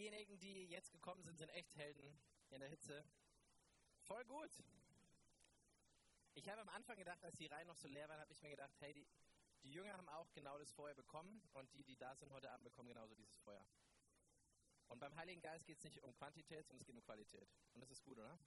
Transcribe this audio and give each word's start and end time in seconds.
Diejenigen, 0.00 0.38
die 0.38 0.64
jetzt 0.64 0.90
gekommen 0.92 1.22
sind, 1.22 1.36
sind 1.36 1.50
echt 1.50 1.76
Helden 1.76 2.18
in 2.48 2.60
der 2.60 2.70
Hitze. 2.70 3.04
Voll 3.98 4.24
gut. 4.24 4.50
Ich 6.32 6.48
habe 6.48 6.62
am 6.62 6.70
Anfang 6.70 6.96
gedacht, 6.96 7.22
als 7.22 7.36
die 7.36 7.48
Reihen 7.48 7.66
noch 7.66 7.76
so 7.76 7.86
leer 7.86 8.08
waren, 8.08 8.18
habe 8.18 8.32
ich 8.32 8.40
mir 8.40 8.48
gedacht, 8.48 8.72
hey, 8.78 8.94
die, 8.94 9.06
die 9.62 9.70
Jünger 9.70 9.92
haben 9.92 10.08
auch 10.08 10.32
genau 10.32 10.58
das 10.58 10.72
Feuer 10.72 10.94
bekommen 10.94 11.42
und 11.52 11.70
die, 11.74 11.84
die 11.84 11.98
da 11.98 12.16
sind 12.16 12.32
heute 12.32 12.50
Abend, 12.50 12.64
bekommen 12.64 12.88
genauso 12.88 13.14
dieses 13.14 13.36
Feuer. 13.40 13.62
Und 14.88 15.00
beim 15.00 15.14
Heiligen 15.16 15.42
Geist 15.42 15.66
geht 15.66 15.76
es 15.76 15.84
nicht 15.84 16.02
um 16.02 16.14
Quantität, 16.14 16.66
sondern 16.66 16.80
es 16.80 16.86
geht 16.86 16.96
um 16.96 17.02
Qualität. 17.02 17.50
Und 17.74 17.82
das 17.82 17.90
ist 17.90 18.02
gut, 18.02 18.16
oder? 18.16 18.38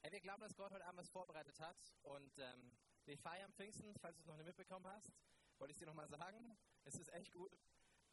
Hey, 0.00 0.10
wir 0.10 0.22
glauben, 0.22 0.40
dass 0.40 0.56
Gott 0.56 0.72
heute 0.72 0.86
Abend 0.86 1.00
was 1.00 1.10
vorbereitet 1.10 1.60
hat. 1.60 1.76
Und 2.00 2.38
ähm, 2.38 2.72
wir 3.04 3.18
feiern 3.18 3.52
Pfingsten, 3.52 3.94
falls 3.98 4.16
du 4.16 4.22
es 4.22 4.26
noch 4.26 4.38
nicht 4.38 4.46
mitbekommen 4.46 4.86
hast, 4.86 5.12
wollte 5.58 5.72
ich 5.72 5.78
dir 5.78 5.86
nochmal 5.86 6.08
sagen. 6.08 6.56
Es 6.84 6.94
ist 6.94 7.12
echt 7.12 7.30
gut. 7.30 7.58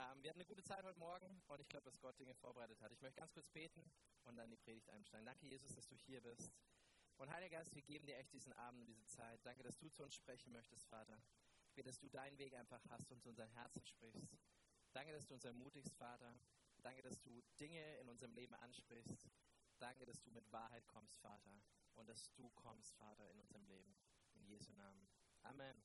Ähm, 0.04 0.22
wir 0.22 0.30
hatten 0.32 0.40
eine 0.40 0.48
gute 0.48 0.64
Zeit 0.64 0.84
heute 0.84 1.00
Morgen 1.00 1.42
und 1.48 1.62
ich 1.62 1.70
glaube, 1.70 1.86
dass 1.86 2.00
Gott 2.00 2.20
Dinge 2.20 2.34
vorbereitet 2.36 2.82
hat. 2.82 2.92
Ich 2.92 3.02
möchte 3.02 3.20
ganz 3.20 3.32
kurz 3.32 3.48
beten 3.50 3.82
und 4.24 4.36
dann 4.36 4.50
die 4.50 4.58
Predigt 4.58 4.90
einsteigen. 4.90 5.26
Danke, 5.26 5.46
Jesus, 5.46 5.74
dass 5.74 5.88
du 5.88 5.96
hier 5.96 6.22
bist. 6.22 6.52
Und 7.18 7.32
Heiliger 7.32 7.58
Geist, 7.58 7.74
wir 7.74 7.84
geben 7.84 8.06
dir 8.06 8.18
echt 8.18 8.34
diesen 8.34 8.52
Abend 8.54 8.82
und 8.82 8.86
diese 8.88 9.06
Zeit. 9.06 9.40
Danke, 9.46 9.64
dass 9.64 9.78
du 9.78 9.90
zu 9.90 10.04
uns 10.04 10.16
sprechen 10.16 10.52
möchtest, 10.52 10.88
Vater. 10.88 11.18
Ich 11.76 11.84
dass 11.84 12.00
du 12.00 12.10
deinen 12.10 12.38
Weg 12.38 12.54
einfach 12.56 12.82
hast 12.90 13.12
und 13.12 13.22
zu 13.22 13.30
unseren 13.30 13.50
Herzen 13.50 13.86
sprichst. 13.86 14.38
Danke, 14.92 15.14
dass 15.14 15.26
du 15.26 15.36
uns 15.36 15.46
ermutigst, 15.46 15.96
Vater. 15.96 16.36
Danke, 16.82 17.02
dass 17.02 17.22
du 17.22 17.42
Dinge 17.60 17.98
in 17.98 18.10
unserem 18.10 18.34
Leben 18.34 18.56
ansprichst. 18.56 19.30
Danke, 19.80 20.06
dass 20.06 20.22
du 20.22 20.32
mit 20.32 20.52
Wahrheit 20.52 20.86
kommst, 20.88 21.18
Vater. 21.18 21.62
Und 21.94 22.10
dass 22.10 22.32
du 22.34 22.50
kommst, 22.52 22.94
Vater, 22.96 23.30
in 23.30 23.40
unserem 23.40 23.66
Leben. 23.66 23.96
In 24.34 24.46
Jesu 24.46 24.74
Namen. 24.74 25.08
Amen. 25.44 25.82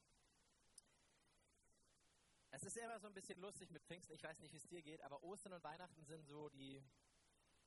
Es 2.51 2.65
ist 2.65 2.77
immer 2.79 2.99
so 2.99 3.07
ein 3.07 3.15
bisschen 3.15 3.39
lustig 3.41 3.71
mit 3.71 3.83
Pfingsten. 3.85 4.15
Ich 4.15 4.23
weiß 4.23 4.41
nicht, 4.41 4.53
wie 4.53 4.57
es 4.57 4.67
dir 4.67 4.83
geht, 4.83 5.03
aber 5.03 5.23
Ostern 5.23 5.53
und 5.53 5.63
Weihnachten 5.63 6.03
sind 6.05 6.27
so 6.27 6.49
die 6.49 6.83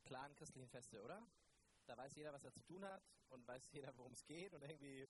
klaren 0.03 0.33
christlichen 0.35 0.69
Feste, 0.69 1.01
oder? 1.03 1.21
Da 1.85 1.95
weiß 1.97 2.15
jeder, 2.15 2.33
was 2.33 2.43
er 2.43 2.51
zu 2.51 2.61
tun 2.61 2.83
hat 2.83 3.01
und 3.29 3.47
weiß 3.47 3.71
jeder, 3.71 3.95
worum 3.97 4.13
es 4.13 4.25
geht 4.25 4.53
und 4.53 4.63
irgendwie 4.63 5.07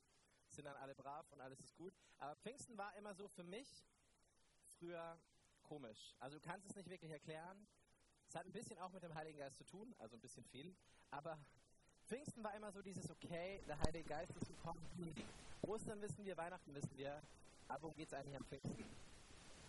sind 0.50 0.66
dann 0.66 0.76
alle 0.76 0.94
brav 0.96 1.31
und 1.31 1.40
alles 1.40 1.62
ist 1.62 1.76
gut. 1.76 1.94
Aber 2.20 2.36
Pfingsten 2.36 2.78
war 2.78 2.94
immer 2.96 3.14
so 3.16 3.28
für 3.30 3.44
mich 3.44 3.86
früher 4.78 5.18
komisch. 5.64 6.16
Also 6.20 6.38
du 6.38 6.46
kannst 6.46 6.68
es 6.68 6.76
nicht 6.76 6.90
wirklich 6.90 7.12
erklären. 7.12 7.68
Es 8.28 8.36
hat 8.36 8.46
ein 8.46 8.52
bisschen 8.52 8.78
auch 8.80 8.92
mit 8.92 9.03
dem 9.03 9.14
Heiligen 9.16 9.38
Geist 9.38 9.58
zu 9.58 9.66
tun, 9.66 9.96
also 10.00 10.18
ein 10.18 10.22
bisschen 10.22 10.44
viel. 10.46 10.76
Aber 11.12 11.38
Pfingsten 12.08 12.44
war 12.44 12.53
immer 12.56 12.72
so 12.72 12.81
dieses, 12.81 13.09
okay, 13.09 13.62
der 13.68 13.80
Heilige 13.80 14.08
Geist 14.08 14.36
ist 14.36 14.48
gekommen. 14.48 14.81
Ostern 15.62 16.02
wissen 16.02 16.26
wir, 16.26 16.36
Weihnachten 16.36 16.74
wissen 16.74 16.98
wir. 16.98 17.22
Aber 17.68 17.84
worum 17.84 17.96
geht 17.96 18.08
es 18.08 18.14
eigentlich 18.14 18.36
am 18.36 18.46
Pfingsten? 18.46 18.84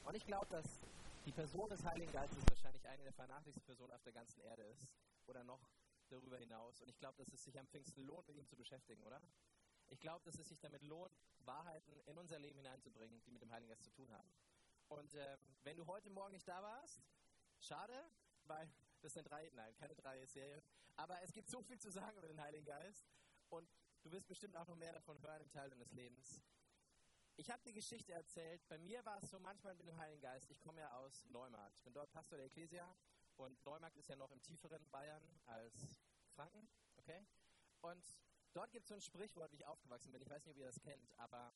Und 0.04 0.16
ich 0.16 0.26
glaube, 0.26 0.46
dass 0.50 0.80
die 1.24 1.32
Person 1.32 1.68
des 1.68 1.84
Heiligen 1.84 2.10
Geistes 2.12 2.44
wahrscheinlich 2.48 2.86
eine 2.88 3.02
der 3.04 3.12
vernachlässigsten 3.12 3.64
Personen 3.64 3.92
auf 3.92 4.02
der 4.02 4.12
ganzen 4.12 4.40
Erde 4.40 4.62
ist. 4.64 4.94
Oder 5.26 5.44
noch 5.44 5.60
darüber 6.08 6.36
hinaus. 6.36 6.80
Und 6.80 6.88
ich 6.88 6.98
glaube, 6.98 7.16
dass 7.18 7.32
es 7.32 7.42
sich 7.44 7.58
am 7.58 7.66
Pfingsten 7.68 8.04
lohnt, 8.04 8.26
mit 8.26 8.36
ihm 8.36 8.46
zu 8.46 8.56
beschäftigen, 8.56 9.02
oder? 9.04 9.20
Ich 9.88 10.00
glaube, 10.00 10.24
dass 10.24 10.38
es 10.38 10.48
sich 10.48 10.60
damit 10.60 10.82
lohnt, 10.82 11.16
Wahrheiten 11.44 12.00
in 12.06 12.18
unser 12.18 12.38
Leben 12.38 12.58
hineinzubringen, 12.58 13.22
die 13.24 13.30
mit 13.30 13.42
dem 13.42 13.50
Heiligen 13.50 13.70
Geist 13.70 13.84
zu 13.84 13.90
tun 13.90 14.10
haben. 14.12 14.30
Und 14.88 15.14
äh, 15.14 15.38
wenn 15.62 15.76
du 15.76 15.86
heute 15.86 16.10
Morgen 16.10 16.32
nicht 16.32 16.46
da 16.46 16.62
warst, 16.62 17.02
schade, 17.60 17.94
weil 18.44 18.68
das 19.00 19.14
sind 19.14 19.28
drei, 19.28 19.50
nein, 19.54 19.74
keine 19.76 19.94
drei 19.94 20.24
Serien. 20.26 20.62
Aber 20.96 21.20
es 21.22 21.32
gibt 21.32 21.48
so 21.48 21.62
viel 21.62 21.78
zu 21.78 21.90
sagen 21.90 22.16
über 22.18 22.28
den 22.28 22.40
Heiligen 22.40 22.64
Geist. 22.64 23.06
Und 23.48 23.68
du 24.02 24.10
wirst 24.12 24.28
bestimmt 24.28 24.56
auch 24.56 24.66
noch 24.66 24.76
mehr 24.76 24.92
davon 24.92 25.20
hören 25.22 25.42
im 25.42 25.50
Teil 25.50 25.70
deines 25.70 25.92
Lebens. 25.92 26.42
Ich 27.36 27.50
habe 27.50 27.62
die 27.64 27.72
Geschichte 27.72 28.12
erzählt. 28.12 28.66
Bei 28.68 28.78
mir 28.78 29.04
war 29.04 29.18
es 29.22 29.30
so 29.30 29.38
manchmal 29.38 29.74
mit 29.74 29.86
dem 29.86 29.96
Heiligen 29.96 30.20
Geist. 30.20 30.50
Ich 30.50 30.60
komme 30.60 30.80
ja 30.80 30.92
aus 30.98 31.24
Neumarkt. 31.30 31.76
Ich 31.78 31.82
bin 31.82 31.94
dort 31.94 32.10
Pastor 32.12 32.36
der 32.36 32.46
Ecclesia. 32.46 32.94
Und 33.36 33.64
Neumarkt 33.64 33.96
ist 33.96 34.08
ja 34.08 34.16
noch 34.16 34.30
im 34.30 34.42
tieferen 34.42 34.86
Bayern 34.90 35.22
als 35.46 35.98
Franken. 36.34 36.68
Okay? 36.96 37.26
Und 37.80 38.04
dort 38.52 38.70
gibt 38.70 38.84
es 38.84 38.88
so 38.88 38.94
ein 38.94 39.00
Sprichwort, 39.00 39.50
wie 39.52 39.56
ich 39.56 39.66
aufgewachsen 39.66 40.12
bin. 40.12 40.20
Ich 40.20 40.28
weiß 40.28 40.44
nicht, 40.44 40.54
ob 40.54 40.58
ihr 40.58 40.66
das 40.66 40.80
kennt, 40.80 41.18
aber 41.18 41.52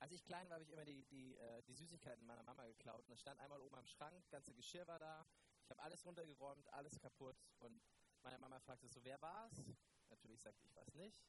als 0.00 0.12
ich 0.12 0.24
klein 0.24 0.48
war, 0.48 0.54
habe 0.54 0.64
ich 0.64 0.70
immer 0.70 0.84
die, 0.84 1.04
die, 1.04 1.36
äh, 1.36 1.62
die 1.62 1.74
Süßigkeiten 1.74 2.26
meiner 2.26 2.42
Mama 2.42 2.64
geklaut. 2.64 3.06
Und 3.06 3.12
es 3.12 3.20
stand 3.20 3.38
einmal 3.38 3.60
oben 3.60 3.76
am 3.76 3.86
Schrank, 3.86 4.28
ganze 4.30 4.52
Geschirr 4.54 4.86
war 4.86 4.98
da. 4.98 5.26
Ich 5.62 5.70
habe 5.70 5.82
alles 5.82 6.04
runtergeräumt, 6.04 6.72
alles 6.72 6.98
kaputt. 6.98 7.36
Und 7.58 7.80
meine 8.22 8.38
Mama 8.38 8.58
fragte 8.60 8.88
so, 8.88 9.04
wer 9.04 9.20
war's? 9.22 9.62
Natürlich 10.08 10.40
sagte 10.40 10.66
ich, 10.66 10.74
was 10.74 10.92
nicht. 10.94 11.22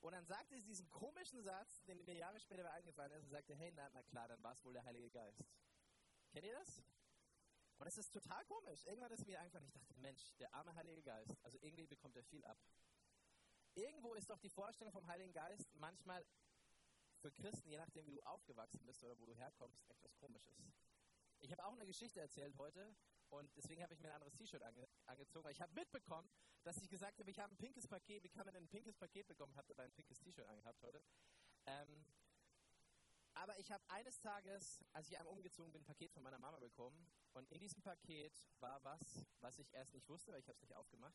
Und 0.00 0.12
dann 0.12 0.24
sagte 0.24 0.56
sie 0.58 0.66
diesen 0.66 0.88
komischen 0.90 1.42
Satz, 1.42 1.84
den 1.84 2.02
mir 2.04 2.14
Jahre 2.14 2.40
später 2.40 2.70
eingefallen 2.72 3.12
ist, 3.12 3.24
und 3.24 3.30
sagte, 3.30 3.54
hey, 3.54 3.70
na, 3.74 3.88
na 3.92 4.02
klar, 4.02 4.28
dann 4.28 4.42
war 4.42 4.52
es 4.52 4.64
wohl 4.64 4.72
der 4.72 4.84
Heilige 4.84 5.10
Geist. 5.10 5.44
Kennt 6.32 6.46
ihr 6.46 6.54
das? 6.54 6.82
Und 7.78 7.86
es 7.86 7.98
ist 7.98 8.12
total 8.12 8.44
komisch. 8.46 8.84
Irgendwann 8.86 9.12
ist 9.12 9.26
mir 9.26 9.40
einfach, 9.40 9.62
ich 9.62 9.72
dachte, 9.72 9.94
Mensch, 9.96 10.36
der 10.36 10.52
arme 10.54 10.74
Heilige 10.74 11.02
Geist, 11.02 11.42
also 11.44 11.58
irgendwie 11.60 11.86
bekommt 11.86 12.16
er 12.16 12.24
viel 12.24 12.44
ab. 12.44 12.58
Irgendwo 13.74 14.14
ist 14.14 14.28
doch 14.28 14.38
die 14.38 14.50
Vorstellung 14.50 14.92
vom 14.92 15.06
Heiligen 15.06 15.32
Geist 15.32 15.74
manchmal 15.74 16.26
für 17.20 17.30
Christen, 17.30 17.70
je 17.70 17.76
nachdem, 17.76 18.06
wie 18.06 18.12
du 18.12 18.22
aufgewachsen 18.22 18.84
bist 18.86 19.02
oder 19.04 19.18
wo 19.18 19.26
du 19.26 19.34
herkommst, 19.34 19.88
etwas 19.90 20.16
Komisches. 20.16 20.62
Ich 21.40 21.52
habe 21.52 21.64
auch 21.64 21.72
eine 21.72 21.86
Geschichte 21.86 22.20
erzählt 22.20 22.56
heute 22.58 22.94
und 23.30 23.56
deswegen 23.56 23.82
habe 23.82 23.94
ich 23.94 24.00
mir 24.00 24.08
ein 24.08 24.14
anderes 24.14 24.34
T-Shirt 24.34 24.62
ange 24.62 24.88
angezogen, 25.06 25.44
weil 25.44 25.52
ich 25.52 25.60
habe 25.60 25.72
mitbekommen, 25.72 26.28
dass 26.62 26.76
ich 26.78 26.88
gesagt 26.88 27.18
habe, 27.18 27.30
ich 27.30 27.38
habe 27.38 27.52
ein 27.52 27.56
pinkes 27.56 27.86
Paket, 27.86 28.22
wie 28.24 28.28
kann 28.28 28.44
man 28.44 28.54
denn 28.54 28.64
ein 28.64 28.68
pinkes 28.68 28.96
Paket 28.96 29.26
bekommen? 29.28 29.54
Habt 29.56 29.70
ihr 29.70 29.78
ein 29.78 29.92
pinkes 29.92 30.20
T-Shirt 30.20 30.46
angehabt 30.46 30.82
heute? 30.82 31.02
Ähm, 31.66 32.04
aber 33.34 33.58
ich 33.58 33.70
habe 33.70 33.82
eines 33.88 34.18
Tages, 34.18 34.84
als 34.92 35.08
ich 35.08 35.18
einmal 35.18 35.32
umgezogen 35.32 35.72
bin, 35.72 35.82
ein 35.82 35.86
Paket 35.86 36.12
von 36.12 36.22
meiner 36.22 36.38
Mama 36.38 36.58
bekommen. 36.58 37.06
Und 37.32 37.50
in 37.52 37.60
diesem 37.60 37.80
Paket 37.80 38.44
war 38.58 38.82
was, 38.84 39.24
was 39.40 39.58
ich 39.58 39.72
erst 39.72 39.94
nicht 39.94 40.08
wusste, 40.08 40.32
weil 40.32 40.40
ich 40.40 40.48
habe 40.48 40.56
es 40.56 40.62
nicht 40.62 40.74
aufgemacht. 40.74 41.14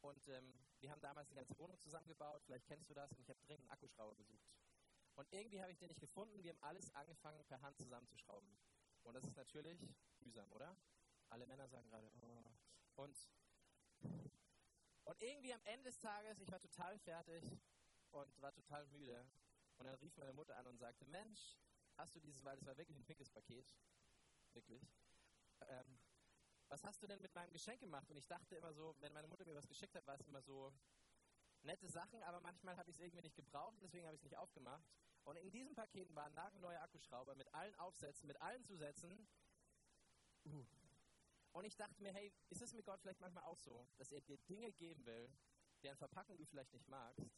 Und 0.00 0.26
ähm, 0.28 0.54
wir 0.80 0.90
haben 0.90 1.00
damals 1.00 1.28
eine 1.28 1.36
ganze 1.36 1.58
Wohnung 1.58 1.78
zusammengebaut, 1.78 2.42
vielleicht 2.44 2.66
kennst 2.66 2.88
du 2.88 2.94
das, 2.94 3.12
und 3.12 3.20
ich 3.20 3.28
habe 3.28 3.38
dringend 3.40 3.64
einen 3.64 3.70
Akkuschrauber 3.72 4.14
besucht. 4.14 4.48
Und 5.14 5.30
irgendwie 5.32 5.60
habe 5.60 5.70
ich 5.70 5.78
den 5.78 5.88
nicht 5.88 6.00
gefunden, 6.00 6.42
wir 6.42 6.52
haben 6.52 6.62
alles 6.62 6.94
angefangen, 6.94 7.44
per 7.44 7.60
Hand 7.60 7.76
zusammenzuschrauben. 7.76 8.48
Und 9.02 9.14
das 9.14 9.24
ist 9.24 9.36
natürlich 9.36 9.86
mühsam, 10.20 10.50
oder? 10.52 10.74
Alle 11.30 11.46
Männer 11.46 11.68
sagen 11.68 11.88
gerade, 11.88 12.10
oh. 12.20 12.44
Und 12.96 13.16
und 15.10 15.20
irgendwie 15.22 15.52
am 15.52 15.62
Ende 15.64 15.90
des 15.90 15.98
Tages, 15.98 16.38
ich 16.38 16.52
war 16.52 16.60
total 16.60 16.96
fertig 16.98 17.58
und 18.12 18.40
war 18.40 18.52
total 18.52 18.86
müde. 18.86 19.26
Und 19.78 19.86
dann 19.86 19.96
rief 19.96 20.16
meine 20.16 20.32
Mutter 20.32 20.56
an 20.56 20.68
und 20.68 20.78
sagte, 20.78 21.04
Mensch, 21.06 21.58
hast 21.96 22.14
du 22.14 22.20
dieses, 22.20 22.44
weil 22.44 22.56
es 22.56 22.64
war 22.64 22.76
wirklich 22.76 22.96
ein 22.96 23.04
pinkes 23.04 23.28
Paket, 23.28 23.74
wirklich, 24.52 24.88
ähm, 25.62 25.98
was 26.68 26.84
hast 26.84 27.02
du 27.02 27.08
denn 27.08 27.20
mit 27.20 27.34
meinem 27.34 27.50
Geschenk 27.52 27.80
gemacht? 27.80 28.08
Und 28.08 28.16
ich 28.18 28.28
dachte 28.28 28.54
immer 28.54 28.72
so, 28.72 28.94
wenn 29.00 29.12
meine 29.12 29.26
Mutter 29.26 29.44
mir 29.44 29.56
was 29.56 29.66
geschickt 29.66 29.96
hat, 29.96 30.06
war 30.06 30.14
es 30.14 30.26
immer 30.28 30.42
so 30.42 30.72
nette 31.62 31.88
Sachen, 31.88 32.22
aber 32.22 32.40
manchmal 32.40 32.76
habe 32.76 32.90
ich 32.90 32.96
es 32.96 33.00
irgendwie 33.00 33.22
nicht 33.22 33.34
gebraucht, 33.34 33.78
deswegen 33.82 34.06
habe 34.06 34.14
ich 34.14 34.20
es 34.20 34.24
nicht 34.24 34.36
aufgemacht. 34.36 34.88
Und 35.24 35.36
in 35.36 35.50
diesem 35.50 35.74
Paket 35.74 36.14
waren 36.14 36.32
nagelneue 36.34 36.80
Akkuschrauber 36.80 37.34
mit 37.34 37.52
allen 37.52 37.74
Aufsätzen, 37.80 38.28
mit 38.28 38.40
allen 38.40 38.62
Zusätzen. 38.62 39.26
Uh, 40.44 40.64
und 41.52 41.64
ich 41.64 41.76
dachte 41.76 42.02
mir, 42.02 42.12
hey, 42.12 42.32
ist 42.48 42.62
es 42.62 42.72
mit 42.72 42.84
Gott 42.84 43.00
vielleicht 43.00 43.20
manchmal 43.20 43.44
auch 43.44 43.58
so, 43.58 43.86
dass 43.98 44.12
er 44.12 44.20
dir 44.20 44.38
Dinge 44.48 44.72
geben 44.72 45.04
will, 45.06 45.28
deren 45.82 45.96
Verpackung 45.96 46.36
du 46.36 46.44
vielleicht 46.44 46.72
nicht 46.72 46.88
magst, 46.88 47.30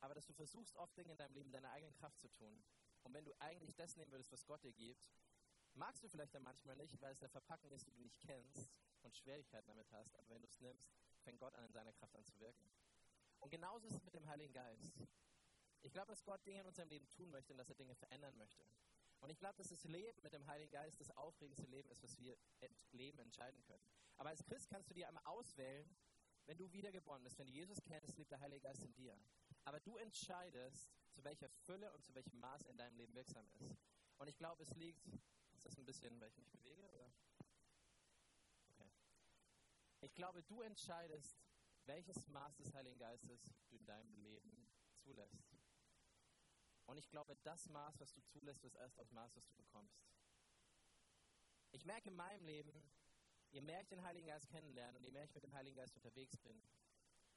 aber 0.00 0.14
dass 0.14 0.26
du 0.26 0.32
versuchst, 0.32 0.74
oft 0.76 0.96
Dinge 0.96 1.12
in 1.12 1.18
deinem 1.18 1.34
Leben 1.34 1.52
deiner 1.52 1.70
eigenen 1.70 1.94
Kraft 1.94 2.18
zu 2.20 2.28
tun. 2.28 2.62
Und 3.02 3.14
wenn 3.14 3.24
du 3.24 3.32
eigentlich 3.40 3.74
das 3.76 3.96
nehmen 3.96 4.10
würdest, 4.10 4.32
was 4.32 4.44
Gott 4.46 4.62
dir 4.64 4.72
gibt, 4.72 5.08
magst 5.74 6.02
du 6.02 6.08
vielleicht 6.08 6.34
dann 6.34 6.42
manchmal 6.42 6.76
nicht, 6.76 7.00
weil 7.00 7.12
es 7.12 7.20
eine 7.20 7.28
Verpackung 7.28 7.70
ist, 7.70 7.86
die 7.86 7.92
du 7.92 8.00
nicht 8.00 8.20
kennst 8.20 8.72
und 9.02 9.16
Schwierigkeiten 9.16 9.68
damit 9.68 9.90
hast. 9.92 10.16
Aber 10.16 10.28
wenn 10.30 10.42
du 10.42 10.48
es 10.48 10.60
nimmst, 10.60 10.92
fängt 11.22 11.38
Gott 11.38 11.54
an, 11.54 11.64
in 11.66 11.72
deiner 11.72 11.92
Kraft 11.92 12.14
anzuwirken. 12.16 12.70
Und 13.40 13.50
genauso 13.50 13.86
ist 13.86 13.94
es 13.94 14.04
mit 14.04 14.14
dem 14.14 14.26
Heiligen 14.26 14.52
Geist. 14.52 14.92
Ich 15.82 15.92
glaube, 15.92 16.08
dass 16.08 16.24
Gott 16.24 16.44
Dinge 16.46 16.60
in 16.60 16.66
unserem 16.66 16.88
Leben 16.88 17.08
tun 17.10 17.30
möchte 17.30 17.52
und 17.52 17.58
dass 17.58 17.68
er 17.68 17.76
Dinge 17.76 17.94
verändern 17.94 18.36
möchte. 18.36 18.64
Und 19.20 19.30
ich 19.30 19.38
glaube, 19.38 19.56
dass 19.56 19.68
das 19.68 19.84
Leben 19.84 20.20
mit 20.22 20.32
dem 20.32 20.46
Heiligen 20.46 20.70
Geist 20.70 21.00
das 21.00 21.10
aufregendste 21.16 21.66
Leben 21.66 21.90
ist, 21.90 22.02
was 22.02 22.18
wir 22.18 22.36
Leben 22.92 23.18
entscheiden 23.18 23.62
können. 23.64 23.84
Aber 24.16 24.30
als 24.30 24.44
Christ 24.44 24.68
kannst 24.70 24.90
du 24.90 24.94
dir 24.94 25.08
einmal 25.08 25.24
auswählen, 25.24 25.88
wenn 26.46 26.58
du 26.58 26.72
wiedergeboren 26.72 27.24
bist, 27.24 27.38
wenn 27.38 27.48
du 27.48 27.52
Jesus 27.52 27.82
kennst, 27.82 28.16
lebt 28.16 28.30
der 28.30 28.40
Heilige 28.40 28.60
Geist 28.60 28.82
in 28.82 28.94
dir. 28.94 29.18
Aber 29.64 29.80
du 29.80 29.96
entscheidest, 29.96 30.92
zu 31.10 31.24
welcher 31.24 31.48
Fülle 31.48 31.92
und 31.92 32.04
zu 32.04 32.14
welchem 32.14 32.38
Maß 32.38 32.66
in 32.66 32.76
deinem 32.76 32.96
Leben 32.96 33.14
wirksam 33.14 33.48
ist. 33.58 33.76
Und 34.18 34.28
ich 34.28 34.36
glaube, 34.36 34.62
es 34.62 34.74
liegt, 34.76 35.06
ist 35.54 35.66
das 35.66 35.76
ein 35.76 35.84
bisschen, 35.84 36.20
weil 36.20 36.28
ich 36.28 36.36
mich 36.36 36.50
bewege? 36.50 36.88
Oder? 36.92 37.10
Okay. 38.68 38.90
Ich 40.02 40.14
glaube, 40.14 40.42
du 40.44 40.60
entscheidest, 40.60 41.36
welches 41.86 42.28
Maß 42.28 42.56
des 42.56 42.72
Heiligen 42.74 42.98
Geistes 42.98 43.50
du 43.68 43.76
in 43.76 43.86
deinem 43.86 44.16
Leben 44.18 44.68
zulässt. 44.94 45.55
Und 46.86 46.98
ich 46.98 47.08
glaube, 47.10 47.36
das 47.42 47.68
Maß, 47.68 48.00
was 48.00 48.12
du 48.14 48.22
zulässt, 48.22 48.64
ist 48.64 48.76
erst 48.76 48.98
das 48.98 49.10
Maß, 49.10 49.34
was 49.36 49.46
du 49.46 49.54
bekommst. 49.56 50.00
Ich 51.72 51.84
merke 51.84 52.08
in 52.08 52.16
meinem 52.16 52.44
Leben, 52.44 52.72
je 53.50 53.60
mehr 53.60 53.80
ich 53.80 53.88
den 53.88 54.02
Heiligen 54.02 54.26
Geist 54.26 54.48
kennenlerne 54.48 54.98
und 54.98 55.04
je 55.04 55.10
mehr 55.10 55.24
ich 55.24 55.34
mit 55.34 55.42
dem 55.42 55.52
Heiligen 55.52 55.76
Geist 55.76 55.96
unterwegs 55.96 56.36
bin, 56.38 56.62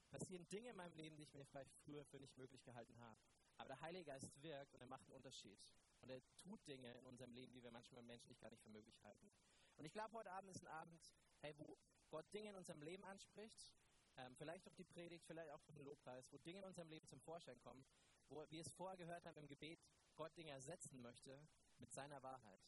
passieren 0.10 0.48
Dinge 0.50 0.70
in 0.70 0.76
meinem 0.76 0.96
Leben, 0.96 1.18
die 1.18 1.24
ich 1.24 1.34
mir 1.34 1.46
vielleicht 1.46 1.74
früher 1.84 2.06
für 2.06 2.20
nicht 2.20 2.38
möglich 2.38 2.64
gehalten 2.64 2.98
habe. 3.00 3.20
Aber 3.58 3.68
der 3.68 3.82
Heilige 3.82 4.06
Geist 4.06 4.32
wirkt 4.42 4.74
und 4.74 4.82
er 4.82 4.88
macht 4.88 5.04
einen 5.06 5.16
Unterschied. 5.16 5.60
Und 6.02 6.10
er 6.10 6.22
tut 6.38 6.66
Dinge 6.68 6.94
in 6.94 7.06
unserem 7.06 7.34
Leben, 7.34 7.52
die 7.54 7.62
wir 7.62 7.72
manchmal 7.72 8.04
menschlich 8.04 8.40
gar 8.40 8.50
nicht 8.50 8.64
für 8.64 8.70
möglich 8.70 9.04
halten. 9.04 9.32
Und 9.76 9.86
ich 9.86 9.92
glaube, 9.92 10.14
heute 10.14 10.32
Abend 10.32 10.50
ist 10.52 10.62
ein 10.62 10.68
Abend, 10.68 11.14
hey, 11.42 11.54
wo 11.58 11.78
Gott 12.10 12.34
Dinge 12.34 12.52
in 12.52 12.56
unserem 12.56 12.82
Leben 12.82 13.04
anspricht, 13.04 13.74
ähm, 14.18 14.36
vielleicht 14.36 14.66
durch 14.66 14.76
die 14.76 14.84
Predigt, 14.84 15.26
vielleicht 15.26 15.52
auch 15.52 15.62
durch 15.64 15.76
den 15.76 15.86
Lobpreis, 15.86 16.32
wo 16.32 16.38
Dinge 16.38 16.60
in 16.60 16.66
unserem 16.66 16.90
Leben 16.90 17.08
zum 17.08 17.20
Vorschein 17.22 17.60
kommen, 17.60 17.86
wo 18.30 18.50
wir 18.50 18.62
es 18.62 18.72
vorher 18.72 18.98
gehört 18.98 19.26
haben 19.26 19.38
im 19.38 19.48
Gebet, 19.48 19.80
Gott 20.16 20.36
Dinge 20.38 20.52
ersetzen 20.52 21.02
möchte 21.02 21.40
mit 21.78 21.92
seiner 21.92 22.22
Wahrheit, 22.24 22.62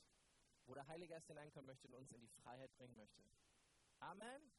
wo 0.66 0.74
der 0.74 0.88
Heilige 0.88 1.14
Geist 1.14 1.28
hineinkommen 1.28 1.68
möchte 1.68 1.88
und 1.88 1.94
uns 1.94 2.12
in 2.12 2.22
die 2.22 2.28
Freiheit 2.28 2.74
bringen 2.76 2.96
möchte. 2.96 3.24
Amen. 4.00 4.52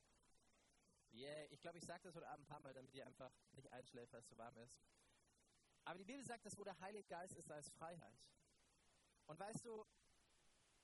Yeah, 1.12 1.44
ich 1.50 1.60
glaube, 1.60 1.78
ich 1.78 1.84
sage 1.84 2.04
das 2.04 2.14
heute 2.14 2.28
Abend 2.28 2.44
ein 2.44 2.49
paar 2.49 2.60
Mal, 2.60 2.72
damit 2.72 2.94
ihr 2.94 3.06
einfach 3.06 3.32
nicht 3.52 3.70
einschläft, 3.70 4.12
weil 4.12 4.20
es 4.20 4.26
zu 4.26 4.38
warm 4.38 4.56
ist. 4.58 4.81
Aber 5.84 5.99
die 5.99 6.04
Bibel 6.04 6.25
sagt, 6.25 6.46
dass 6.46 6.56
wo 6.56 6.64
der 6.64 6.78
Heilige 6.81 7.05
Geist 7.05 7.37
ist, 7.37 7.50
da 7.50 7.58
ist 7.58 7.70
Freiheit. 7.70 8.19
Und 9.26 9.38
weißt 9.38 9.64
du, 9.64 9.84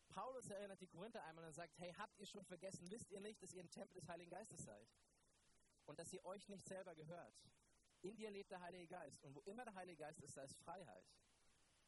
Paulus 0.08 0.48
erinnert 0.50 0.80
die 0.80 0.86
Korinther 0.86 1.22
einmal 1.24 1.44
und 1.44 1.52
sagt, 1.52 1.78
hey, 1.78 1.94
habt 1.96 2.18
ihr 2.18 2.26
schon 2.26 2.44
vergessen, 2.44 2.90
wisst 2.90 3.10
ihr 3.10 3.20
nicht, 3.20 3.42
dass 3.42 3.52
ihr 3.52 3.62
ein 3.62 3.70
Tempel 3.70 3.94
des 3.94 4.08
Heiligen 4.08 4.30
Geistes 4.30 4.64
seid? 4.64 4.88
Und 5.86 5.98
dass 5.98 6.12
ihr 6.12 6.24
euch 6.24 6.48
nicht 6.48 6.66
selber 6.66 6.94
gehört. 6.94 7.34
In 8.02 8.16
dir 8.16 8.30
lebt 8.30 8.50
der 8.50 8.60
Heilige 8.60 8.86
Geist. 8.86 9.22
Und 9.24 9.34
wo 9.34 9.40
immer 9.42 9.64
der 9.64 9.74
Heilige 9.74 9.98
Geist 9.98 10.20
ist, 10.20 10.36
da 10.36 10.42
ist 10.42 10.56
Freiheit. 10.58 11.04